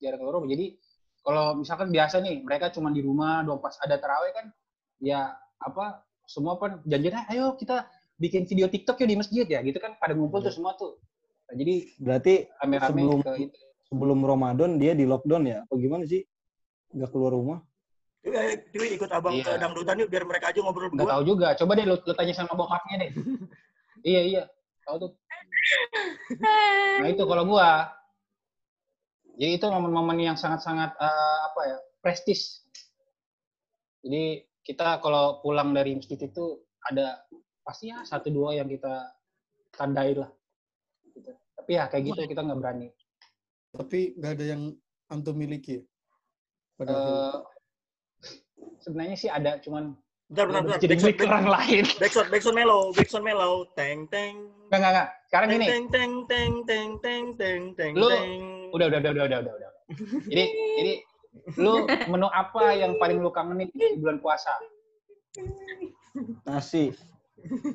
Jarang 0.01 0.19
keluar 0.25 0.41
rumah. 0.41 0.49
Jadi 0.49 0.81
kalau 1.21 1.61
misalkan 1.61 1.93
biasa 1.93 2.17
nih 2.25 2.41
mereka 2.41 2.73
cuma 2.73 2.89
di 2.89 3.05
rumah 3.05 3.45
doang 3.45 3.61
pas 3.61 3.77
ada 3.77 4.01
taraweh 4.01 4.33
kan 4.33 4.49
ya 4.97 5.37
apa 5.61 6.01
semua 6.25 6.57
kan 6.57 6.81
janjinya 6.89 7.29
ayo 7.29 7.53
kita 7.53 7.85
bikin 8.17 8.49
video 8.49 8.65
TikTok 8.65 9.01
yuk 9.05 9.09
di 9.09 9.17
masjid 9.17 9.45
ya 9.45 9.61
gitu 9.61 9.77
kan 9.77 9.97
pada 10.01 10.17
ngumpul 10.17 10.41
tuh 10.41 10.53
semua 10.53 10.73
tuh. 10.73 10.97
Nah, 11.49 11.55
jadi 11.57 11.75
Berarti 12.01 12.33
sebelum 12.57 13.21
ke 13.21 13.31
itu. 13.37 13.59
sebelum 13.85 14.19
Ramadan 14.25 14.81
dia 14.81 14.97
di 14.97 15.05
lockdown 15.05 15.43
ya? 15.45 15.57
Apa 15.65 15.73
gimana 15.77 16.09
sih? 16.09 16.25
Nggak 16.93 17.09
keluar 17.13 17.37
rumah? 17.37 17.59
Yuk, 18.21 18.85
ikut 19.01 19.09
abang 19.09 19.33
Iya. 19.33 19.43
ke 19.43 19.51
dangdutan 19.57 19.97
yuk 19.97 20.09
biar 20.13 20.23
mereka 20.29 20.53
aja 20.53 20.61
ngobrol 20.61 20.93
Nggak 20.93 21.09
berdua. 21.09 21.13
tahu 21.17 21.23
juga. 21.25 21.47
Coba 21.57 21.71
deh 21.73 21.85
lu, 21.89 21.95
lu 21.97 22.13
tanya 22.13 22.33
sama 22.37 22.53
bokapnya 22.53 22.95
deh. 23.01 23.11
iya 24.13 24.21
iya. 24.21 24.43
Tahu 24.85 24.95
tuh. 25.01 25.11
Nah 27.01 27.07
itu 27.09 27.23
kalau 27.25 27.43
gua. 27.49 27.89
Jadi 29.41 29.57
itu 29.57 29.65
momen-momen 29.65 30.21
yang 30.21 30.37
sangat-sangat 30.37 30.93
eh, 31.01 31.39
apa 31.49 31.61
ya 31.65 31.77
prestis. 31.97 32.61
Jadi 34.05 34.45
kita 34.61 35.01
kalau 35.01 35.41
pulang 35.41 35.73
dari 35.73 35.97
masjid 35.97 36.17
itu 36.21 36.61
ada 36.85 37.25
pasti 37.65 37.89
ya 37.89 38.05
satu 38.05 38.29
dua 38.29 38.53
yang 38.53 38.69
kita 38.69 39.17
tandai 39.73 40.13
lah. 40.13 40.29
Gitu. 41.09 41.33
Tapi 41.57 41.71
ya 41.73 41.89
kayak 41.89 42.03
gitu 42.05 42.21
kita 42.29 42.41
nggak 42.45 42.59
berani. 42.61 42.87
Tapi 43.73 44.13
nggak 44.13 44.31
ada 44.37 44.45
yang 44.45 44.61
antum 45.09 45.33
miliki. 45.33 45.81
ya? 45.81 45.83
Pada 46.77 46.91
akhirnya. 46.93 47.50
Sebenarnya 48.81 49.15
sih 49.15 49.29
ada, 49.29 49.61
cuman 49.61 49.93
Bentar, 50.31 50.47
bentar, 50.47 50.61
bentar. 50.63 50.79
jadi 50.79 50.95
Backsound, 50.95 51.11
milik 51.11 51.27
orang 51.27 51.47
lain. 51.51 51.83
backsound, 51.99 52.27
backsound 52.31 52.55
mellow, 52.55 52.81
backsound 52.95 53.25
mellow. 53.27 53.53
Teng, 53.75 54.07
teng. 54.07 54.33
Enggak 54.71 54.79
enggak 54.79 54.91
enggak. 54.95 55.07
Sekarang 55.27 55.47
Teng, 55.47 55.55
gini. 55.59 55.65
teng, 55.67 55.83
teng, 55.91 56.11
teng, 56.23 56.53
teng, 56.63 56.89
teng, 57.03 57.23
teng, 57.35 57.61
teng, 57.75 57.93
Lu- 57.93 58.07
teng. 58.07 58.39
Udah 58.71 58.85
udah 58.87 58.99
udah 59.03 59.11
udah 59.11 59.25
udah 59.27 59.39
udah. 59.43 59.71
Jadi 60.31 60.43
jadi 60.79 60.93
lu 61.59 61.83
menu 62.07 62.27
apa 62.31 62.71
yang 62.71 62.95
paling 62.95 63.19
lu 63.19 63.27
kangenin 63.27 63.67
di 63.71 63.99
bulan 63.99 64.23
puasa? 64.23 64.55
Nasi. 66.47 66.95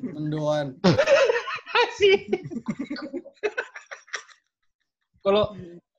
mendoan. 0.01 0.79
Asik. 1.77 2.25
kalau 5.19 5.53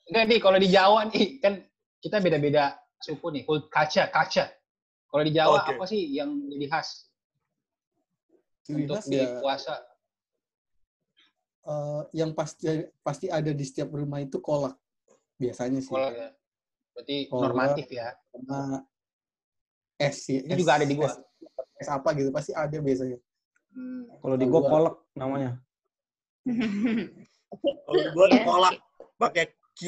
enggak 0.09 0.25
nih, 0.27 0.39
kalau 0.41 0.59
di 0.59 0.69
Jawa 0.73 1.07
nih 1.07 1.39
kan 1.39 1.63
kita 2.01 2.19
beda-beda 2.19 2.75
suku 2.99 3.31
nih, 3.31 3.43
kaca, 3.71 4.11
kaca. 4.11 4.58
Kalau 5.09 5.23
di 5.25 5.33
Jawa 5.33 5.65
Oke. 5.65 5.73
apa 5.77 5.85
sih 5.89 6.03
yang 6.13 6.31
jadi 6.53 6.67
khas 6.69 7.09
Ciri 8.65 8.85
untuk 8.85 9.01
khas 9.01 9.07
di 9.09 9.17
ya 9.17 9.41
puasa? 9.41 9.75
eh, 11.69 12.03
yang 12.17 12.31
pasti 12.37 12.69
pasti 13.01 13.27
ada 13.33 13.53
di 13.53 13.65
setiap 13.65 13.93
rumah 13.93 14.21
itu 14.21 14.37
kolak. 14.41 14.77
Biasanya 15.41 15.81
sih. 15.81 15.93
Kalau 15.93 16.11
ya, 16.13 16.29
berarti 16.93 17.17
Kolak. 17.31 17.43
normatif 17.45 17.87
ya. 17.89 18.09
Sama 18.35 18.61
es 19.99 20.17
sih. 20.25 20.45
Ini 20.45 20.55
juga 20.57 20.77
ada 20.77 20.87
di 20.89 20.95
gua. 20.97 21.09
Es, 21.09 21.17
es 21.79 21.89
apa 21.89 22.09
gitu 22.17 22.29
pasti 22.35 22.53
ada 22.53 22.77
biasanya. 22.77 23.17
Hmm. 23.73 24.09
Kalau 24.21 24.37
di 24.37 24.47
gua 24.49 24.63
kolak 24.67 24.97
namanya. 25.17 25.51
Kalau 27.87 28.03
gua 28.13 28.27
Iya. 28.29 28.41
kolak 28.45 28.75
pakai 29.17 29.45
Q 29.79 29.81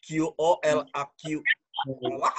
Q 0.00 0.08
O 0.36 0.50
L 0.64 0.80
A 0.96 1.02
Q. 1.18 1.40
Kolak. 2.00 2.36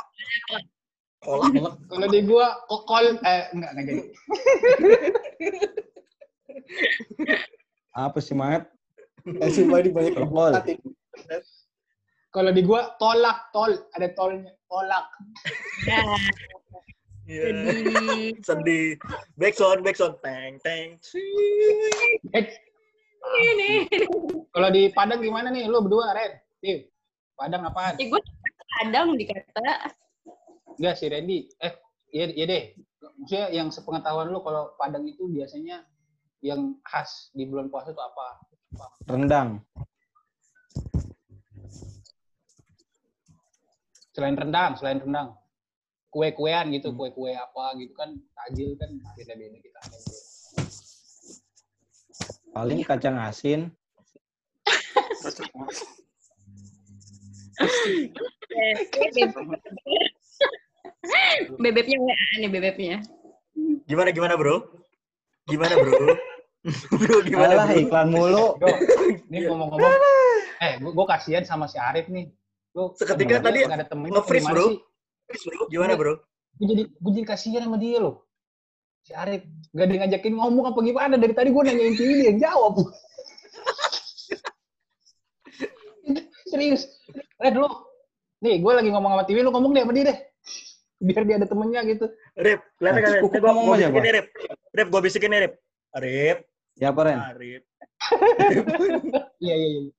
Kolak. 1.24 1.50
Kolak 1.52 1.74
Kalau 1.90 2.08
di 2.08 2.20
gua 2.22 2.46
kokol 2.68 3.06
eh 3.22 3.44
enggak 3.52 3.72
enggak 3.72 3.86
jadi. 3.88 4.04
Apa 7.96 8.18
sih 8.20 8.34
Mat? 8.34 8.68
eh 9.24 9.50
sumpah 9.50 9.80
ini 9.80 9.90
banyak 9.90 10.14
yang 10.14 10.28
Kol. 10.28 10.52
hati. 10.52 10.76
Kalau 12.28 12.50
di 12.50 12.62
gua 12.62 12.98
tolak, 12.98 13.54
tol, 13.54 13.72
ada 13.94 14.10
tolnya, 14.12 14.52
tolak. 14.66 15.06
Ya, 15.86 16.02
Iya. 17.24 17.44
sedih. 17.56 18.36
Sedih. 18.44 18.88
Backsound, 19.38 19.80
backsound. 19.80 20.20
Teng, 20.20 20.60
teng. 20.60 21.00
Eh, 22.36 22.46
Ini. 23.40 23.88
kalau 24.52 24.68
di 24.68 24.92
Padang 24.92 25.24
gimana 25.24 25.48
nih? 25.48 25.72
Lu 25.72 25.80
berdua, 25.80 26.12
Ren? 26.12 26.36
Nih, 26.60 26.90
Padang 27.34 27.64
apaan? 27.64 27.96
Ya, 27.96 28.12
gue 28.12 28.22
kadang 28.76 29.16
dikata 29.16 29.94
Enggak 30.80 30.96
si 30.98 31.06
Randy. 31.10 31.40
Eh, 31.62 31.74
iya, 32.14 32.26
iya 32.34 32.46
deh. 32.50 32.64
Maksudnya 33.20 33.48
yang 33.52 33.68
sepengetahuan 33.70 34.32
lu 34.32 34.40
kalau 34.42 34.74
Padang 34.80 35.06
itu 35.06 35.28
biasanya 35.30 35.86
yang 36.44 36.76
khas 36.84 37.32
di 37.32 37.48
bulan 37.48 37.72
puasa 37.72 37.96
itu 37.96 38.02
apa? 38.02 38.28
Rendang. 39.08 39.64
Selain 44.14 44.38
rendang, 44.38 44.78
selain 44.78 45.02
rendang. 45.02 45.34
Kue-kuean 46.14 46.70
gitu, 46.70 46.94
Hmm. 46.94 46.98
kue-kue 47.02 47.34
apa 47.34 47.74
gitu 47.82 47.94
kan. 47.98 48.14
Takjil 48.38 48.78
kan 48.78 48.94
beda-beda 49.18 49.58
kita. 49.58 49.80
Paling 52.54 52.86
kacang 52.86 53.18
asin. 53.18 53.74
bebeknya 61.64 61.98
WA 62.00 62.28
nih 62.40 62.50
bebeknya. 62.52 62.98
Gimana, 63.88 64.10
gimana, 64.16 64.34
bro? 64.40 64.64
Gimana, 65.52 65.76
bro? 65.76 66.16
bro, 67.00 67.18
gimana, 67.28 67.54
Alah 67.60 67.68
bro? 67.70 67.82
iklan 67.84 68.08
mulu. 68.08 68.46
Bro, 68.62 68.72
ini 69.28 69.40
ngomong-ngomong, 69.52 69.94
eh, 70.64 70.80
gua, 70.80 70.92
gua 70.96 71.06
kasihan 71.18 71.44
sama 71.44 71.68
si 71.68 71.76
Arif 71.76 72.08
nih. 72.08 72.32
Lu 72.72 72.96
Seketika 72.96 73.44
tadi 73.44 73.68
nggak 73.68 73.80
ada 73.84 73.88
temennya, 73.92 74.24
nge-freeze, 74.24 74.48
gimana 74.48 74.56
bro. 74.56 74.66
sih? 74.72 74.78
Bro, 75.44 75.62
Gimana, 75.68 75.94
bro? 76.00 76.14
Gue 76.54 76.66
jadi, 76.70 76.84
gue 76.86 77.12
jadi 77.18 77.28
kasihan 77.28 77.62
sama 77.66 77.78
dia 77.82 77.98
loh. 78.00 78.24
Si 79.04 79.12
Arif, 79.12 79.44
gak 79.76 79.90
ada 79.90 79.96
ngajakin 80.06 80.34
ngomong 80.38 80.66
apa 80.72 80.80
gimana. 80.80 81.14
Dari 81.20 81.34
tadi 81.36 81.50
gue 81.52 81.64
nanyain 81.66 81.96
Tiwi, 81.98 82.14
dia 82.24 82.28
yang 82.32 82.40
jawab. 82.40 82.74
Serius. 86.48 86.86
Eh 87.42 87.52
dulu, 87.52 87.68
nih 88.46 88.62
gue 88.62 88.72
lagi 88.72 88.90
ngomong 88.94 89.12
sama 89.18 89.24
Tiwi, 89.28 89.42
lu 89.42 89.52
ngomong 89.52 89.74
deh 89.74 89.84
sama 89.84 89.94
dia 89.98 90.06
deh. 90.14 90.18
Biar 91.04 91.24
dia 91.28 91.36
ada 91.36 91.48
temennya 91.48 91.82
gitu. 91.84 92.06
Rip, 92.40 92.64
kan? 92.80 92.96
Nah, 92.96 93.20
cukup 93.20 93.44
Gua, 93.44 93.52
ngomong 93.52 93.76
aja, 93.76 93.92
bisikin 93.92 94.00
Pak. 94.00 94.14
Rip. 94.16 94.28
Rip, 94.72 94.88
gua 94.88 95.02
bisikin 95.04 95.30
nih, 95.36 95.40
Rip. 95.44 95.54
Rip, 96.00 96.40
Ya 96.74 96.90
apa 96.90 97.02
Ren? 97.06 97.18
ah, 97.20 97.32
Rip. 97.36 97.64
Iya, 99.44 99.56
iya, 99.60 99.68
iya. 99.70 99.82
Gue 99.84 99.94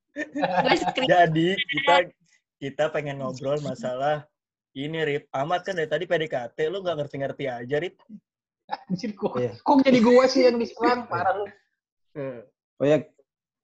Jadi 1.04 1.48
kita 1.60 1.94
kita 2.56 2.84
pengen 2.88 3.20
ngobrol 3.20 3.60
masalah 3.60 4.24
ini 4.72 4.96
Rip. 5.04 5.24
Amat 5.30 5.62
kan 5.62 5.76
dari 5.76 5.86
tadi 5.86 6.08
PDKT 6.08 6.56
lu 6.66 6.80
nggak 6.80 7.04
ngerti-ngerti 7.04 7.44
aja 7.46 7.76
Rip. 7.78 8.00
Anjir, 8.88 9.12
kok, 9.12 9.36
Iya. 9.36 9.52
kok 9.60 9.76
jadi 9.84 9.98
gue 10.00 10.24
sih 10.26 10.48
yang 10.48 10.56
diserang? 10.56 11.04
Parah 11.04 11.36
lu. 11.36 11.46
Oh 12.80 12.86
ya, 12.88 13.04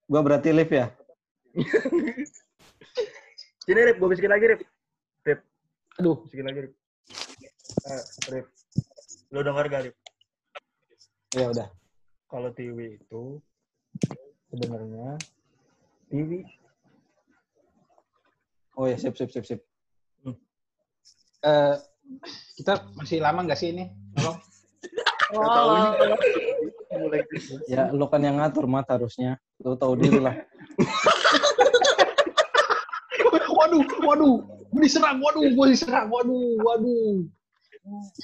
gua 0.06 0.20
berarti 0.20 0.52
live 0.52 0.70
ya. 0.70 0.86
Sini 3.64 3.80
Rip, 3.80 3.96
gua 3.98 4.12
bisikin 4.12 4.30
lagi 4.30 4.44
Rip. 4.44 4.60
Rip, 5.24 5.40
Aduh, 5.98 6.20
bisikin 6.28 6.46
lagi 6.46 6.58
Rip. 6.68 6.72
Eh, 7.70 8.04
Rip. 8.34 8.46
Lu 9.30 9.40
denger 9.46 9.64
gak 9.70 9.82
Rip? 9.86 9.96
Ya 11.34 11.46
udah. 11.50 11.68
Kalau 12.30 12.50
Tiwi 12.54 12.98
itu 12.98 13.42
sebenarnya 14.50 15.18
Tiwi 16.10 16.42
Oh 18.78 18.86
ya, 18.86 18.96
sip 18.96 19.16
sip 19.18 19.30
sip 19.30 19.44
sip. 19.44 19.60
eh, 21.44 21.76
kita 22.56 22.86
masih 22.96 23.20
lama 23.20 23.44
nggak 23.44 23.58
sih 23.58 23.76
ini? 23.76 23.92
Tolong. 24.16 24.38
oh, 25.36 25.84
mulai 26.96 27.20
Ya 27.68 27.92
lu 27.92 28.08
kan 28.08 28.24
yang 28.24 28.40
ngatur 28.40 28.64
mat 28.66 28.88
harusnya. 28.88 29.36
Lu 29.62 29.76
tahu 29.76 30.00
diri 30.00 30.18
lah. 30.18 30.32
waduh, 33.60 33.84
waduh, 34.02 34.36
gue 34.72 34.80
diserang, 34.80 35.20
waduh, 35.20 35.44
gue 35.44 35.66
diserang, 35.70 36.08
waduh, 36.08 36.56
waduh. 36.64 37.28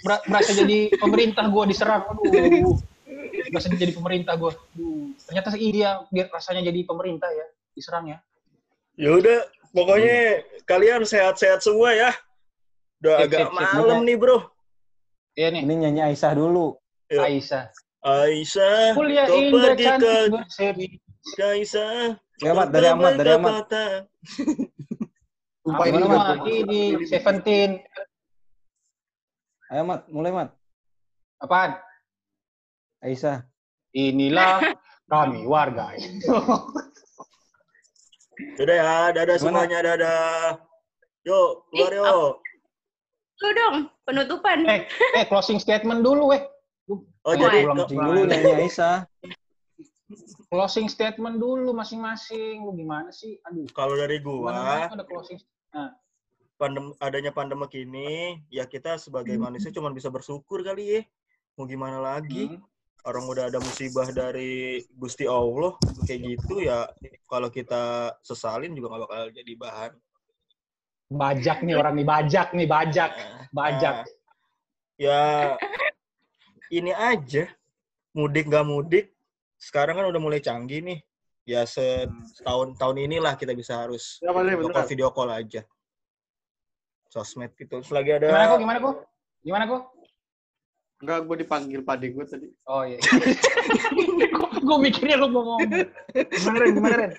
Ber- 0.05 0.25
berasa 0.29 0.53
jadi 0.53 0.93
pemerintah 1.01 1.49
gue 1.49 1.65
diserang, 1.73 2.05
waduh. 2.13 2.77
Berasa 3.51 3.73
jadi 3.73 3.93
pemerintah 3.97 4.37
gue. 4.37 4.53
Ternyata 5.27 5.49
sih 5.57 5.73
dia, 5.73 6.05
dia 6.13 6.25
rasanya 6.29 6.63
jadi 6.69 6.81
pemerintah 6.85 7.31
ya, 7.33 7.47
diserang 7.73 8.05
ya. 8.13 8.19
Ya 8.97 9.11
udah, 9.17 9.39
pokoknya 9.73 10.45
kalian 10.69 11.05
sehat-sehat 11.05 11.65
semua 11.65 11.93
ya. 11.97 12.11
Udah 13.01 13.25
Sip, 13.25 13.27
agak 13.29 13.49
sip, 13.49 13.53
sip. 13.53 13.77
malam 13.77 13.99
nih, 14.05 14.17
Bro. 14.17 14.39
Iya 15.37 15.49
nih, 15.53 15.63
Ini 15.69 15.75
nyanyi 15.85 16.01
Aisyah 16.13 16.33
dulu. 16.33 16.81
Yuk. 17.13 17.23
Aisyah. 17.23 17.65
Aisyah, 18.07 18.95
Kuliah 18.95 19.27
indah 19.29 19.75
cantik 19.77 20.33
berseri. 20.33 20.89
Aisyah. 21.37 22.17
Ya, 22.41 22.53
Mat, 22.53 22.69
dari 22.73 22.87
Ahmad, 22.89 23.13
dari 23.19 23.31
Ahmad. 23.37 23.65
Sumpah 25.65 25.85
ini? 25.91 25.99
Ini 26.63 26.81
Seventeen. 27.09 27.83
Ayo, 29.67 29.83
Mat. 29.83 30.07
Mulai, 30.09 30.33
Mat. 30.33 30.49
Apaan? 31.39 31.77
Aisyah. 33.03 33.45
Inilah 33.93 34.61
kami 35.13 35.45
warga. 35.45 35.93
Dadah 38.57 38.77
ya, 38.77 38.93
dadah 39.13 39.37
Gimana? 39.37 39.65
semuanya, 39.65 39.79
dadah. 39.83 40.61
Yuk, 41.27 41.49
keluar 41.73 41.93
Ih, 41.93 41.99
yuk. 41.99 42.33
Lu 43.37 43.49
dong, 43.53 43.77
penutupan. 44.09 44.59
eh, 44.65 44.81
eh 45.13 45.25
closing 45.29 45.61
statement 45.61 46.01
dulu, 46.01 46.33
weh. 46.33 46.43
Oh, 47.27 47.35
Eh, 47.35 47.37
jadi 47.37 47.67
Cing 47.91 47.99
dulu 47.99 48.21
nyanyi 48.25 48.53
Aisyah. 48.65 49.03
Closing 50.47 50.87
statement 50.87 51.43
dulu 51.43 51.75
masing-masing. 51.75 52.63
Lu 52.63 52.71
gimana 52.73 53.11
sih? 53.11 53.37
Aduh. 53.43 53.67
kalau 53.75 53.99
dari 53.99 54.23
gua, 54.23 54.87
ada 54.87 55.03
closing 55.03 55.37
pandem, 56.57 56.93
adanya 56.99 57.31
pandemik 57.33 57.73
ini, 57.77 58.41
ya 58.49 58.65
kita 58.65 58.97
sebagai 58.97 59.37
manusia 59.37 59.69
cuma 59.71 59.93
bisa 59.93 60.09
bersyukur 60.09 60.65
kali 60.65 61.01
ya. 61.01 61.01
Mau 61.57 61.69
gimana 61.69 62.01
lagi? 62.01 62.53
Hmm. 62.53 62.61
Orang 63.07 63.31
udah 63.31 63.47
ada 63.47 63.63
musibah 63.63 64.11
dari 64.11 64.83
Gusti 64.99 65.31
Allah, 65.31 65.79
kayak 66.05 66.21
gitu 66.27 66.59
ya. 66.59 66.91
Kalau 67.31 67.47
kita 67.55 68.11
sesalin 68.19 68.75
juga 68.75 68.91
nggak 68.91 69.03
bakal 69.07 69.25
jadi 69.31 69.53
bahan. 69.55 69.93
Bajak 71.07 71.63
nih 71.63 71.79
orang 71.79 71.95
nih, 71.95 72.07
bajak 72.09 72.49
nih, 72.51 72.67
bajak. 72.67 73.13
Bajak. 73.55 73.97
nah, 74.03 74.07
ya, 74.99 75.55
ini 76.75 76.91
aja. 76.91 77.47
Mudik 78.17 78.49
nggak 78.49 78.67
mudik, 78.67 79.13
sekarang 79.61 80.01
kan 80.01 80.09
udah 80.09 80.19
mulai 80.19 80.41
canggih 80.43 80.81
nih. 80.83 80.99
Ya 81.47 81.63
se- 81.63 82.11
setahun 82.35 82.75
tahun 82.75 83.07
inilah 83.07 83.39
kita 83.39 83.55
bisa 83.55 83.87
harus 83.87 84.19
Ya, 84.19 84.35
video 84.35 84.73
call, 84.73 84.89
video 84.91 85.09
call 85.15 85.31
aja. 85.31 85.63
Sosmed 87.17 87.57
gitu. 87.57 87.81
Selagi 87.81 88.21
ada 88.21 88.29
Gimana 88.29 88.45
kok? 88.45 88.59
Gimana 88.61 88.79
kok? 88.79 88.97
Gimana 89.41 89.65
kok? 89.65 89.83
Enggak, 90.97 91.19
gue 91.25 91.37
dipanggil 91.45 91.81
pade 91.81 92.13
gue 92.13 92.25
tadi. 92.29 92.49
Oh 92.69 92.85
iya. 92.85 93.01
gue 94.69 94.79
mikirnya 94.85 95.17
lu 95.17 95.33
mau 95.33 95.57
ngomong. 95.57 95.61
Gimana 96.13 96.57
Ren? 96.61 96.73
Gimana 96.77 96.97
Ren? 97.01 97.13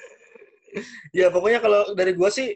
Ya 1.16 1.28
pokoknya 1.34 1.60
kalau 1.64 1.82
dari 1.98 2.14
gua 2.14 2.30
sih 2.30 2.54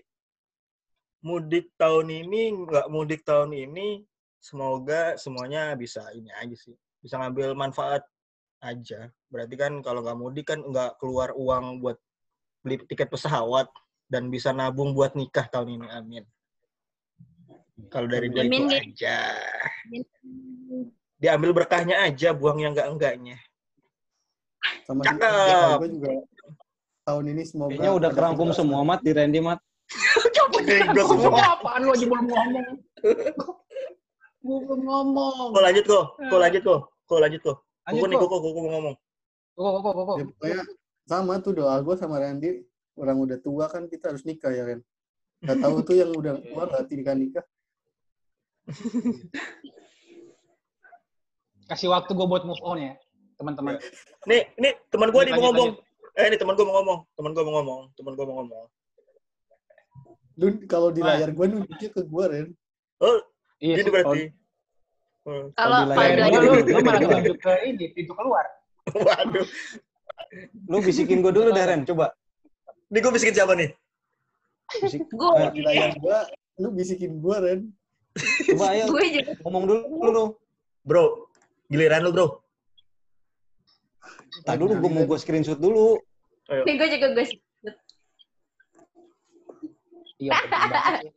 mudik 1.22 1.74
tahun 1.78 2.10
ini 2.10 2.54
nggak 2.66 2.88
mudik 2.89 3.22
tahun 3.26 3.54
ini 3.54 4.02
semoga 4.42 5.16
semuanya 5.22 5.78
bisa 5.78 6.02
ini 6.18 6.34
aja 6.34 6.58
sih 6.58 6.74
bisa 7.02 7.18
ngambil 7.18 7.54
manfaat 7.58 8.06
aja. 8.62 9.10
Berarti 9.30 9.56
kan 9.58 9.82
kalau 9.82 10.06
nggak 10.06 10.18
mudik 10.18 10.46
kan 10.54 10.62
nggak 10.62 11.02
keluar 11.02 11.34
uang 11.34 11.82
buat 11.82 11.98
beli 12.62 12.78
tiket 12.86 13.10
pesawat 13.10 13.70
dan 14.06 14.30
bisa 14.30 14.54
nabung 14.54 14.94
buat 14.94 15.18
nikah 15.18 15.50
tahun 15.50 15.82
ini. 15.82 15.88
Amin. 15.89 16.24
Kalau 17.89 18.07
dari 18.11 18.27
gua 18.29 18.43
itu 18.45 18.61
aja. 18.69 19.17
Diambil 21.21 21.51
berkahnya 21.55 22.05
aja, 22.05 22.36
buang 22.36 22.61
yang 22.61 22.77
enggak 22.77 22.89
enggaknya. 22.91 23.38
sama 24.86 25.01
Cakep. 25.01 25.17
juga, 25.17 25.77
gue 25.82 25.89
juga 25.97 26.09
tahun 27.01 27.25
ini 27.34 27.43
semoga 27.43 27.73
Kayaknya 27.73 27.91
udah 27.97 28.09
kerangkum 28.13 28.49
semua, 28.53 28.79
Mat, 28.86 29.01
di 29.01 29.11
Randy, 29.11 29.39
Mat. 29.41 29.59
Gua 30.95 31.03
semua. 31.09 31.41
Apaan 31.57 31.82
lu 31.84 31.91
aja 31.91 32.05
belum 32.05 32.25
ngomong? 32.29 32.67
Gue 34.41 34.57
belum 34.63 34.82
ngomong. 34.86 35.47
Kok 35.51 35.63
lanjut 35.65 35.86
kok? 35.89 36.05
Kok 36.29 36.39
lanjut 36.39 36.61
kok? 36.63 36.79
Kok 37.09 37.19
lanjut 37.19 37.41
kok? 37.41 37.57
Lanjut 37.89 37.99
Kok 37.99 38.07
nih 38.07 38.17
kok. 38.17 38.29
kok 38.29 38.39
kok 38.39 38.51
mau 38.53 38.71
ngomong. 38.77 38.95
Kok 39.57 39.61
kok 39.65 39.82
kok 39.82 39.93
kok. 40.05 40.17
Ya, 40.17 40.25
pokoknya 40.29 40.61
sama 41.09 41.34
tuh 41.43 41.53
doa 41.57 41.75
gue 41.84 41.95
sama 41.97 42.15
Randy 42.21 42.49
orang 42.95 43.17
udah 43.19 43.38
tua 43.41 43.65
kan 43.67 43.89
kita 43.91 44.13
harus 44.13 44.23
nikah 44.23 44.53
ya 44.53 44.63
kan 44.63 44.79
Gak 45.41 45.57
tahu 45.57 45.82
tuh 45.82 45.95
yang 45.97 46.13
udah 46.13 46.38
tua 46.39 46.63
gak 46.69 46.88
nikah 46.88 47.15
nikah 47.17 47.45
Kasih 51.70 51.88
waktu 51.88 52.12
gue 52.12 52.28
buat 52.28 52.43
move 52.43 52.59
on 52.68 52.78
ya, 52.84 52.93
teman-teman. 53.39 53.80
Nih, 54.28 54.51
nih 54.59 54.74
teman 54.91 55.09
gua 55.09 55.24
nih 55.24 55.34
mau 55.34 55.49
ngomong. 55.49 55.80
lanjut. 55.80 56.20
Eh, 56.20 56.26
ini 56.28 56.36
teman 56.36 56.53
gua 56.59 56.66
mau 56.68 56.76
ngomong. 56.84 56.99
Teman 57.16 57.32
gua 57.32 57.43
mau 57.47 57.53
ngomong. 57.62 57.82
Teman 57.95 58.14
gua 58.20 58.26
mau 58.28 58.36
ngomong. 58.43 58.66
Dun 60.36 60.53
kalau 60.68 60.89
di 60.91 60.99
layar 61.03 61.30
gue 61.32 61.45
nunjuknya 61.45 61.89
ke 61.91 62.01
gue 62.07 62.24
Ren 62.26 62.47
Oh, 63.03 63.20
Iya. 63.62 63.84
gitu 63.84 63.89
berarti. 63.93 64.32
Hmm. 65.22 65.53
Kalau 65.59 65.78
di 65.86 65.93
layar 65.93 66.18
gua 66.34 66.39
lu, 66.41 66.53
lu 66.66 66.80
malah 66.82 67.01
tunjuk 67.03 67.38
ke 67.38 67.53
ini, 67.68 67.86
pintu 67.93 68.14
keluar. 68.18 68.45
Waduh. 68.89 69.45
Lu 70.72 70.78
bisikin 70.82 71.22
gue 71.22 71.30
dulu, 71.30 71.51
Deren. 71.53 71.86
Coba. 71.86 72.09
Ini 72.89 72.97
gua 73.05 73.12
bisikin 73.14 73.36
siapa 73.38 73.53
nih? 73.53 73.70
Bisik. 74.82 75.03
gue 75.12 75.45
di 75.51 75.62
layar 75.68 75.91
gue 75.99 76.18
lu 76.64 76.72
bisikin 76.72 77.20
gue 77.20 77.36
Ren 77.43 77.59
coba 78.14 78.66
ayo 78.72 78.84
gue 78.88 79.03
juga 79.09 79.32
ngomong 79.41 79.64
dulu 79.66 80.07
lu. 80.07 80.26
Bro, 80.82 81.30
giliran 81.68 82.01
lu, 82.01 82.12
Bro. 82.12 82.28
Tak 84.41 84.57
dulu 84.57 84.74
gue 84.78 84.89
mau 84.89 85.05
gue 85.05 85.18
screenshot 85.18 85.55
dulu. 85.55 85.95
Ayo. 86.47 86.66
nih 86.66 86.76
gue 86.76 86.88
juga 86.91 87.07
gue 87.14 87.26
Iya, 90.18 90.38
banget. 90.45 91.01
sih. 91.01 91.12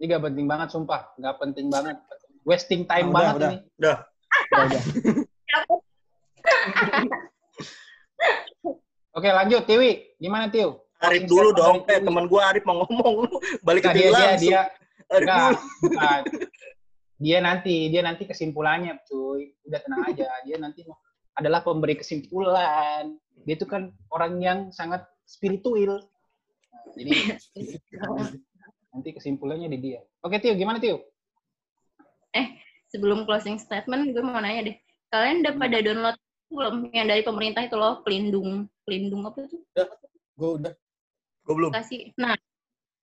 Ini 0.00 0.10
gak 0.10 0.22
penting 0.26 0.46
banget, 0.46 0.68
sumpah. 0.70 1.06
Gak 1.16 1.38
penting 1.38 1.70
banget. 1.70 1.94
Wasting 2.42 2.82
time 2.82 3.06
Ah, 3.06 3.10
udah, 3.10 3.14
banget 3.14 3.34
udah. 3.36 3.46
ini. 3.46 3.58
Udah. 3.78 3.96
Udah, 4.50 4.64
udah. 4.66 4.82
Oke, 9.12 9.28
lanjut. 9.28 9.62
Tiwi, 9.66 9.90
gimana 10.16 10.46
Tiu? 10.48 10.78
Arif 10.98 11.24
dulu 11.26 11.50
dong. 11.52 11.82
Eh, 11.86 11.98
teman 11.98 12.26
gua 12.26 12.50
Arif 12.50 12.62
mau 12.62 12.82
ngomong 12.82 13.14
lu. 13.22 13.30
Balik 13.60 13.86
ke 13.86 13.90
Nggak, 13.90 13.96
dia 13.96 14.02
dia, 14.02 14.10
dia, 14.10 14.18
langsung. 14.18 14.42
dia, 14.42 14.60
Arif 14.66 14.89
Enggak, 15.10 15.58
bukan. 15.82 16.22
Dia 17.20 17.38
nanti, 17.44 17.90
dia 17.92 18.00
nanti 18.00 18.24
kesimpulannya, 18.24 18.96
cuy. 19.04 19.52
Udah 19.66 19.80
tenang 19.82 20.02
aja. 20.08 20.30
Dia 20.46 20.56
nanti 20.56 20.86
mau- 20.86 20.98
adalah 21.36 21.60
pemberi 21.60 21.98
kesimpulan. 21.98 23.14
Dia 23.44 23.54
itu 23.58 23.66
kan 23.66 23.90
orang 24.14 24.38
yang 24.40 24.58
sangat 24.70 25.04
spiritual. 25.26 26.06
Nah, 26.70 26.82
Jadi 26.94 27.10
nanti 28.94 29.08
kesimpulannya 29.12 29.68
di 29.68 29.78
dia. 29.78 30.00
Oke, 30.22 30.38
Tio, 30.38 30.54
gimana 30.56 30.78
Tio? 30.80 31.10
sebelum 32.90 33.22
closing 33.24 33.56
statement 33.56 34.10
gue 34.10 34.22
mau 34.22 34.42
nanya 34.42 34.74
deh 34.74 34.76
kalian 35.14 35.46
udah 35.46 35.54
pada 35.56 35.78
download 35.78 36.16
belum 36.50 36.74
yang 36.90 37.06
dari 37.06 37.22
pemerintah 37.22 37.62
itu 37.62 37.78
loh 37.78 38.02
pelindung 38.02 38.66
pelindung 38.82 39.22
apa 39.30 39.46
tuh 39.46 39.62
gue 40.34 40.50
udah 40.60 40.74
Gua 41.40 41.54
belum. 41.56 41.70
kasih 41.72 42.10
nah 42.18 42.34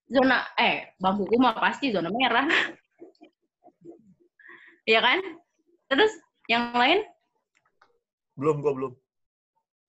zona 0.08 0.48
eh 0.54 0.92
bangkuku 0.96 1.36
mah 1.36 1.54
pasti 1.54 1.92
zona 1.92 2.08
merah 2.08 2.48
Iya 4.84 5.00
kan 5.00 5.20
terus 5.86 6.12
yang 6.46 6.72
lain 6.72 7.04
Belum, 8.32 8.62
gua 8.62 8.72
belum. 8.72 8.92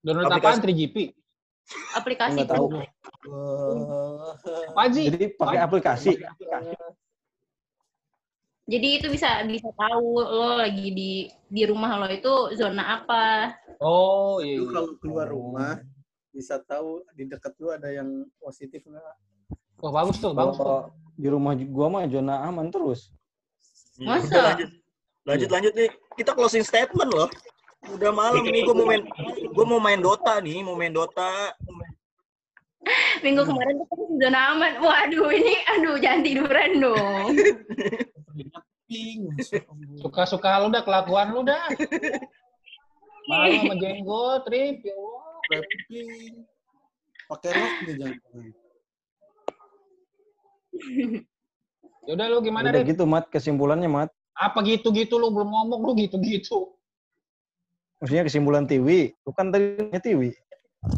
Download 0.01 0.25
Aplikasi. 0.25 0.41
apaan 0.41 0.59
3GP? 0.59 0.95
aplikasi 1.93 2.37
Nggak 2.41 2.49
tahu. 2.49 2.65
Apa 4.73 4.83
sih? 4.89 5.05
Jadi 5.05 5.25
pakai 5.37 5.59
aplikasi. 5.61 6.11
jadi 8.65 8.87
itu 8.97 9.07
bisa 9.07 9.45
bisa 9.45 9.69
tahu 9.71 10.17
lo 10.19 10.57
lagi 10.57 10.89
di 10.89 11.11
di 11.45 11.61
rumah 11.63 11.93
lo 11.95 12.05
itu 12.05 12.53
zona 12.53 12.99
apa 12.99 13.53
Oh, 13.79 14.37
iya. 14.41 14.59
iya. 14.59 14.67
kalau 14.67 14.91
keluar 14.97 15.25
rumah 15.25 15.77
bisa 16.29 16.59
tahu 16.59 17.01
di 17.13 17.25
dekat 17.25 17.53
lu 17.57 17.69
ada 17.69 17.89
yang 17.89 18.09
positif 18.37 18.83
nggak 18.83 19.13
Wah, 19.79 19.91
bagus 19.95 20.17
tuh, 20.19 20.31
bagus 20.35 20.55
tuh. 20.59 20.65
Kalau 20.67 20.81
di 21.19 21.27
rumah 21.27 21.53
gua 21.55 21.87
mah 21.91 22.03
zona 22.07 22.35
aman 22.47 22.67
terus. 22.71 23.11
Iya, 23.99 24.07
Masa? 24.07 24.27
udah, 24.27 24.43
lanjut. 24.43 24.69
Lanjut, 25.27 25.49
lanjut 25.51 25.73
nih. 25.75 25.89
Kita 26.15 26.31
closing 26.35 26.63
statement 26.63 27.11
loh. 27.11 27.29
Udah 27.95 28.11
malam 28.11 28.43
nih, 28.43 28.67
gua 28.67 28.75
mau 28.75 28.87
main 28.87 29.03
gua 29.55 29.65
mau 29.67 29.79
main 29.79 29.99
Dota 29.99 30.39
nih, 30.43 30.59
mau 30.63 30.75
main 30.75 30.91
Dota. 30.91 31.55
minggu 33.19 33.43
kemarin 33.43 33.75
tuh 33.75 33.87
kan 33.91 33.99
zona 34.23 34.39
aman 34.55 34.73
waduh 34.79 35.29
ini 35.35 35.51
aduh 35.67 35.99
jangan 35.99 36.23
tiduran 36.23 36.79
dong 36.79 37.35
ping 38.89 39.29
Suka-suka 40.01 40.57
lu 40.65 40.73
dah, 40.73 40.81
kelakuan 40.81 41.29
lu 41.29 41.45
dah. 41.45 41.69
Malu 43.29 43.61
sama 43.61 43.75
jenggot, 43.77 44.41
trip, 44.49 44.81
ya 44.81 44.95
Allah. 44.97 45.61
pakai 47.29 47.51
rok 47.53 47.73
nih 47.85 47.95
jangan 48.01 48.17
Ya 52.07 52.17
udah 52.17 52.25
lu 52.25 52.41
gimana 52.41 52.73
Udah 52.73 52.81
deh? 52.81 52.89
gitu, 52.89 53.05
Mat. 53.05 53.29
Kesimpulannya, 53.29 53.85
Mat. 53.85 54.09
Apa 54.33 54.65
gitu-gitu 54.65 55.21
lu 55.21 55.29
belum 55.29 55.45
ngomong 55.45 55.85
lu 55.85 55.93
gitu-gitu. 55.93 56.73
Maksudnya 58.01 58.25
kesimpulan 58.25 58.65
Tiwi. 58.65 59.13
Lu 59.21 59.29
kan 59.29 59.53
tadi 59.53 59.77
nanya 59.77 60.01
Tiwi. 60.01 60.33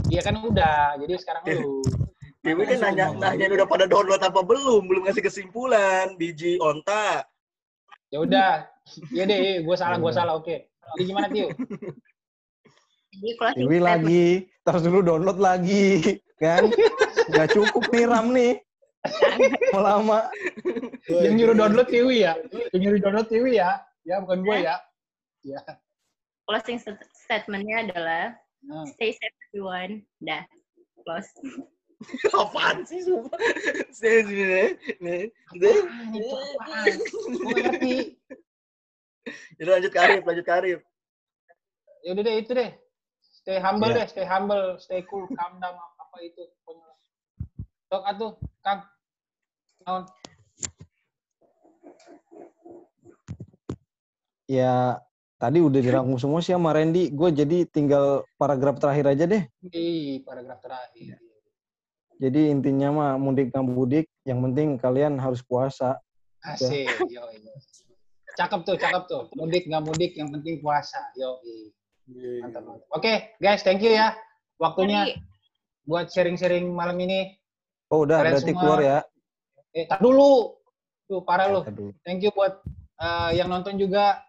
Iya 0.08 0.22
kan 0.24 0.40
udah, 0.40 0.96
jadi 1.04 1.20
sekarang 1.20 1.44
lu. 1.52 1.84
Dewi 2.48 2.64
kan 2.66 2.80
nanya, 2.80 3.14
nanya 3.14 3.54
udah 3.54 3.68
pada 3.70 3.86
download 3.86 4.24
apa 4.24 4.42
belum, 4.42 4.88
belum 4.90 5.06
ngasih 5.06 5.22
kesimpulan. 5.22 6.18
Biji 6.18 6.58
onta. 6.58 7.28
Ya 8.10 8.18
udah. 8.24 8.66
Iya 9.14 9.24
deh, 9.30 9.62
gue 9.62 9.76
salah, 9.78 10.02
gue 10.02 10.12
salah, 10.16 10.34
oke. 10.40 10.72
Jadi 10.98 11.04
gimana 11.06 11.28
Tio? 11.30 11.54
Jadi 13.14 13.32
closing 13.38 13.60
Tiwi 13.62 13.78
statement. 13.78 13.86
lagi, 13.86 14.28
terus 14.64 14.82
dulu 14.88 15.00
download 15.06 15.38
lagi, 15.38 16.18
kan? 16.40 16.72
Gak 17.36 17.54
cukup 17.54 17.84
nih 17.94 18.06
RAM 18.10 18.34
nih. 18.34 18.54
Lama. 19.76 20.30
Yang 21.10 21.34
nyuruh 21.38 21.56
download 21.58 21.90
Tiwi 21.90 22.26
ya. 22.26 22.34
Yang 22.74 22.82
nyuruh 22.86 23.00
download 23.02 23.28
Tiwi 23.28 23.52
ya. 23.58 23.82
Ya, 24.06 24.22
bukan 24.22 24.46
gue 24.46 24.58
ya. 24.62 24.76
Ya. 25.42 25.62
Closing 26.46 26.78
st- 26.78 27.06
statementnya 27.16 27.90
adalah 27.90 28.24
Nah. 28.62 28.86
stay 28.94 29.10
safe 29.10 29.34
everyone. 29.50 30.06
Dah. 30.22 30.46
Close. 31.02 31.34
Apaan 32.34 32.86
sih 32.86 33.02
sumpah? 33.02 33.38
Saya 33.90 34.22
sebenarnya. 34.26 34.70
Nih, 35.02 35.24
Apaan 35.50 36.14
itu 36.14 36.34
apaan? 36.34 36.86
Gue 37.42 37.54
ngerti. 37.58 37.96
Jadi 39.62 39.70
lanjut 39.70 39.94
karib, 39.94 40.22
lanjut 40.26 40.46
karib. 40.46 40.80
Ya 42.02 42.10
udah 42.14 42.24
deh 42.26 42.36
itu 42.38 42.52
deh. 42.54 42.70
Stay 43.42 43.58
humble 43.58 43.90
Ya. 43.94 44.02
deh, 44.02 44.08
stay 44.10 44.26
humble, 44.26 44.78
stay 44.78 45.02
cool, 45.10 45.26
calm 45.34 45.58
down 45.58 45.74
apa 45.78 46.18
itu 46.22 46.42
pokoknya. 46.62 46.91
Tok 47.92 48.08
atuh, 48.08 48.32
Kang. 48.64 48.88
Naon? 49.84 50.08
Ya, 54.48 55.04
tadi 55.36 55.60
udah 55.60 55.84
dirangkum 55.84 56.16
semua 56.16 56.40
sih 56.40 56.56
sama 56.56 56.72
Randy. 56.72 57.12
Gue 57.12 57.36
jadi 57.36 57.68
tinggal 57.68 58.24
paragraf 58.40 58.80
terakhir 58.80 59.12
aja 59.12 59.28
deh. 59.28 59.44
Di 59.60 60.24
paragraf 60.24 60.64
terakhir. 60.64 61.20
Jadi 62.16 62.42
intinya 62.48 62.96
mah 62.96 63.12
mudik 63.20 63.52
nggak 63.52 63.66
mudik, 63.68 64.08
yang 64.24 64.40
penting 64.40 64.80
kalian 64.80 65.20
harus 65.20 65.44
puasa. 65.44 66.00
Asik, 66.48 66.88
yo. 67.12 67.28
Cakep 68.40 68.64
tuh, 68.64 68.80
cakep 68.80 69.04
tuh. 69.12 69.28
Mudik 69.36 69.68
nggak 69.68 69.84
mudik, 69.84 70.16
yang 70.16 70.32
penting 70.32 70.64
puasa. 70.64 71.12
Yo, 71.20 71.44
Iya, 72.08 72.48
mantap. 72.48 72.64
mantap. 72.64 72.88
Oke, 72.96 73.36
guys, 73.44 73.68
thank 73.68 73.84
you 73.84 73.92
ya. 73.92 74.16
Waktunya 74.64 75.12
buat 75.84 76.08
sharing-sharing 76.08 76.72
malam 76.72 76.96
ini. 77.04 77.41
Oh 77.92 78.08
udah, 78.08 78.24
Kalian 78.24 78.32
berarti 78.34 78.52
semua- 78.56 78.62
keluar 78.64 78.80
ya. 78.80 78.98
Eh, 79.76 79.86
tar 79.88 80.00
dulu. 80.00 80.56
Tuh, 81.12 81.22
parah 81.28 81.48
lu. 81.52 81.62
Aduh. 81.68 81.92
Thank 82.08 82.24
you 82.24 82.32
buat 82.32 82.64
eh, 83.04 83.32
yang 83.36 83.52
nonton 83.52 83.76
juga. 83.76 84.24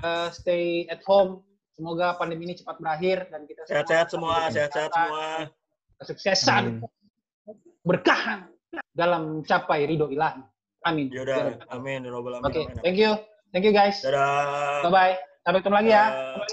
Eh, 0.00 0.28
stay 0.32 0.88
at 0.88 1.04
home. 1.04 1.44
Semoga 1.72 2.16
pandemi 2.20 2.48
ini 2.48 2.54
cepat 2.56 2.80
berakhir 2.80 3.32
dan 3.32 3.48
kita 3.48 3.64
Sehat-sehat 3.64 4.12
semua, 4.12 4.48
sehat-sehat 4.52 4.92
semua. 4.92 5.48
Kesuksesan, 5.96 6.84
Amin. 6.84 7.56
berkah 7.80 8.48
dalam 8.92 9.40
mencapai 9.40 9.88
ridho 9.88 10.12
ilahi. 10.12 10.44
Amin. 10.84 11.08
Yaudah, 11.08 11.64
amin. 11.72 12.04
ya 12.04 12.10
Robbal 12.12 12.42
alamin. 12.42 12.48
Oke, 12.48 12.60
amin. 12.68 12.76
thank 12.84 12.98
you. 13.00 13.12
Thank 13.56 13.64
you 13.64 13.72
guys. 13.72 14.04
Dadah. 14.04 14.84
Bye 14.84 14.92
bye. 14.92 15.14
Sampai 15.44 15.58
ketemu 15.64 15.76
lagi 15.80 15.90
ya. 15.92 16.04
Dadah. 16.12 16.46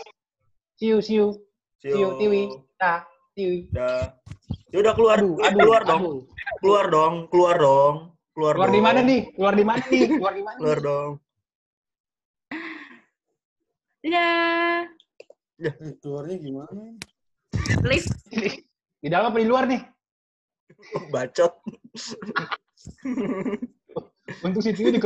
See 0.80 0.88
you, 0.88 0.98
see 1.04 1.18
you. 1.20 1.28
See 1.84 1.92
See 1.92 2.00
you, 2.00 2.16
Tiwi. 2.16 2.44
Dah, 2.80 3.04
Tiwi. 3.36 3.68
Dah. 3.76 4.16
Ya 4.70 4.78
udah 4.80 4.94
keluar, 4.94 5.18
Aduh, 5.18 5.34
Eh, 5.36 5.48
aduh, 5.50 5.58
keluar 5.58 5.82
dong, 5.82 6.02
aduh. 6.02 6.20
keluar 6.62 6.86
dong, 6.88 7.14
keluar 7.28 7.56
dong, 7.58 7.96
keluar, 8.38 8.54
Keluar 8.54 8.68
dong. 8.70 8.76
di 8.78 8.82
mana 8.82 9.00
nih? 9.02 9.22
Keluar 9.34 9.54
di 9.58 9.66
mana 9.66 9.84
nih? 9.84 10.06
Keluar 10.08 10.34
di 10.38 10.44
mana? 10.46 10.58
Keluar 10.62 10.80
dong. 10.80 11.12
Dadah. 14.00 14.86
Eh, 15.60 15.74
keluarnya 16.00 16.36
gimana? 16.38 16.82
Live. 17.84 18.08
Di 19.00 19.08
dalam 19.10 19.34
apa 19.34 19.38
di 19.42 19.48
luar 19.50 19.66
nih? 19.66 19.82
Bacot. 21.10 21.54
Untuk 24.40 24.62
si 24.62 24.72
Tiwi 24.72 24.94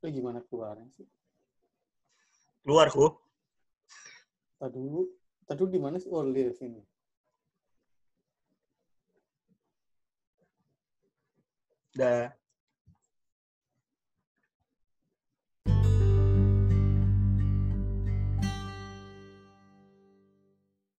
Itu 0.00 0.08
gimana 0.08 0.40
keluarnya 0.48 0.88
sih? 0.96 1.04
Keluar, 2.64 2.88
ku. 2.88 3.20
Tadi 4.56 4.80
dulu, 4.80 5.04
tadi 5.44 5.60
dulu 5.60 5.68
di 5.68 5.80
mana 5.80 6.00
sih? 6.00 6.08
Oh, 6.08 6.24
live 6.24 6.56
ini. 6.64 6.80
Dah. 11.92 12.39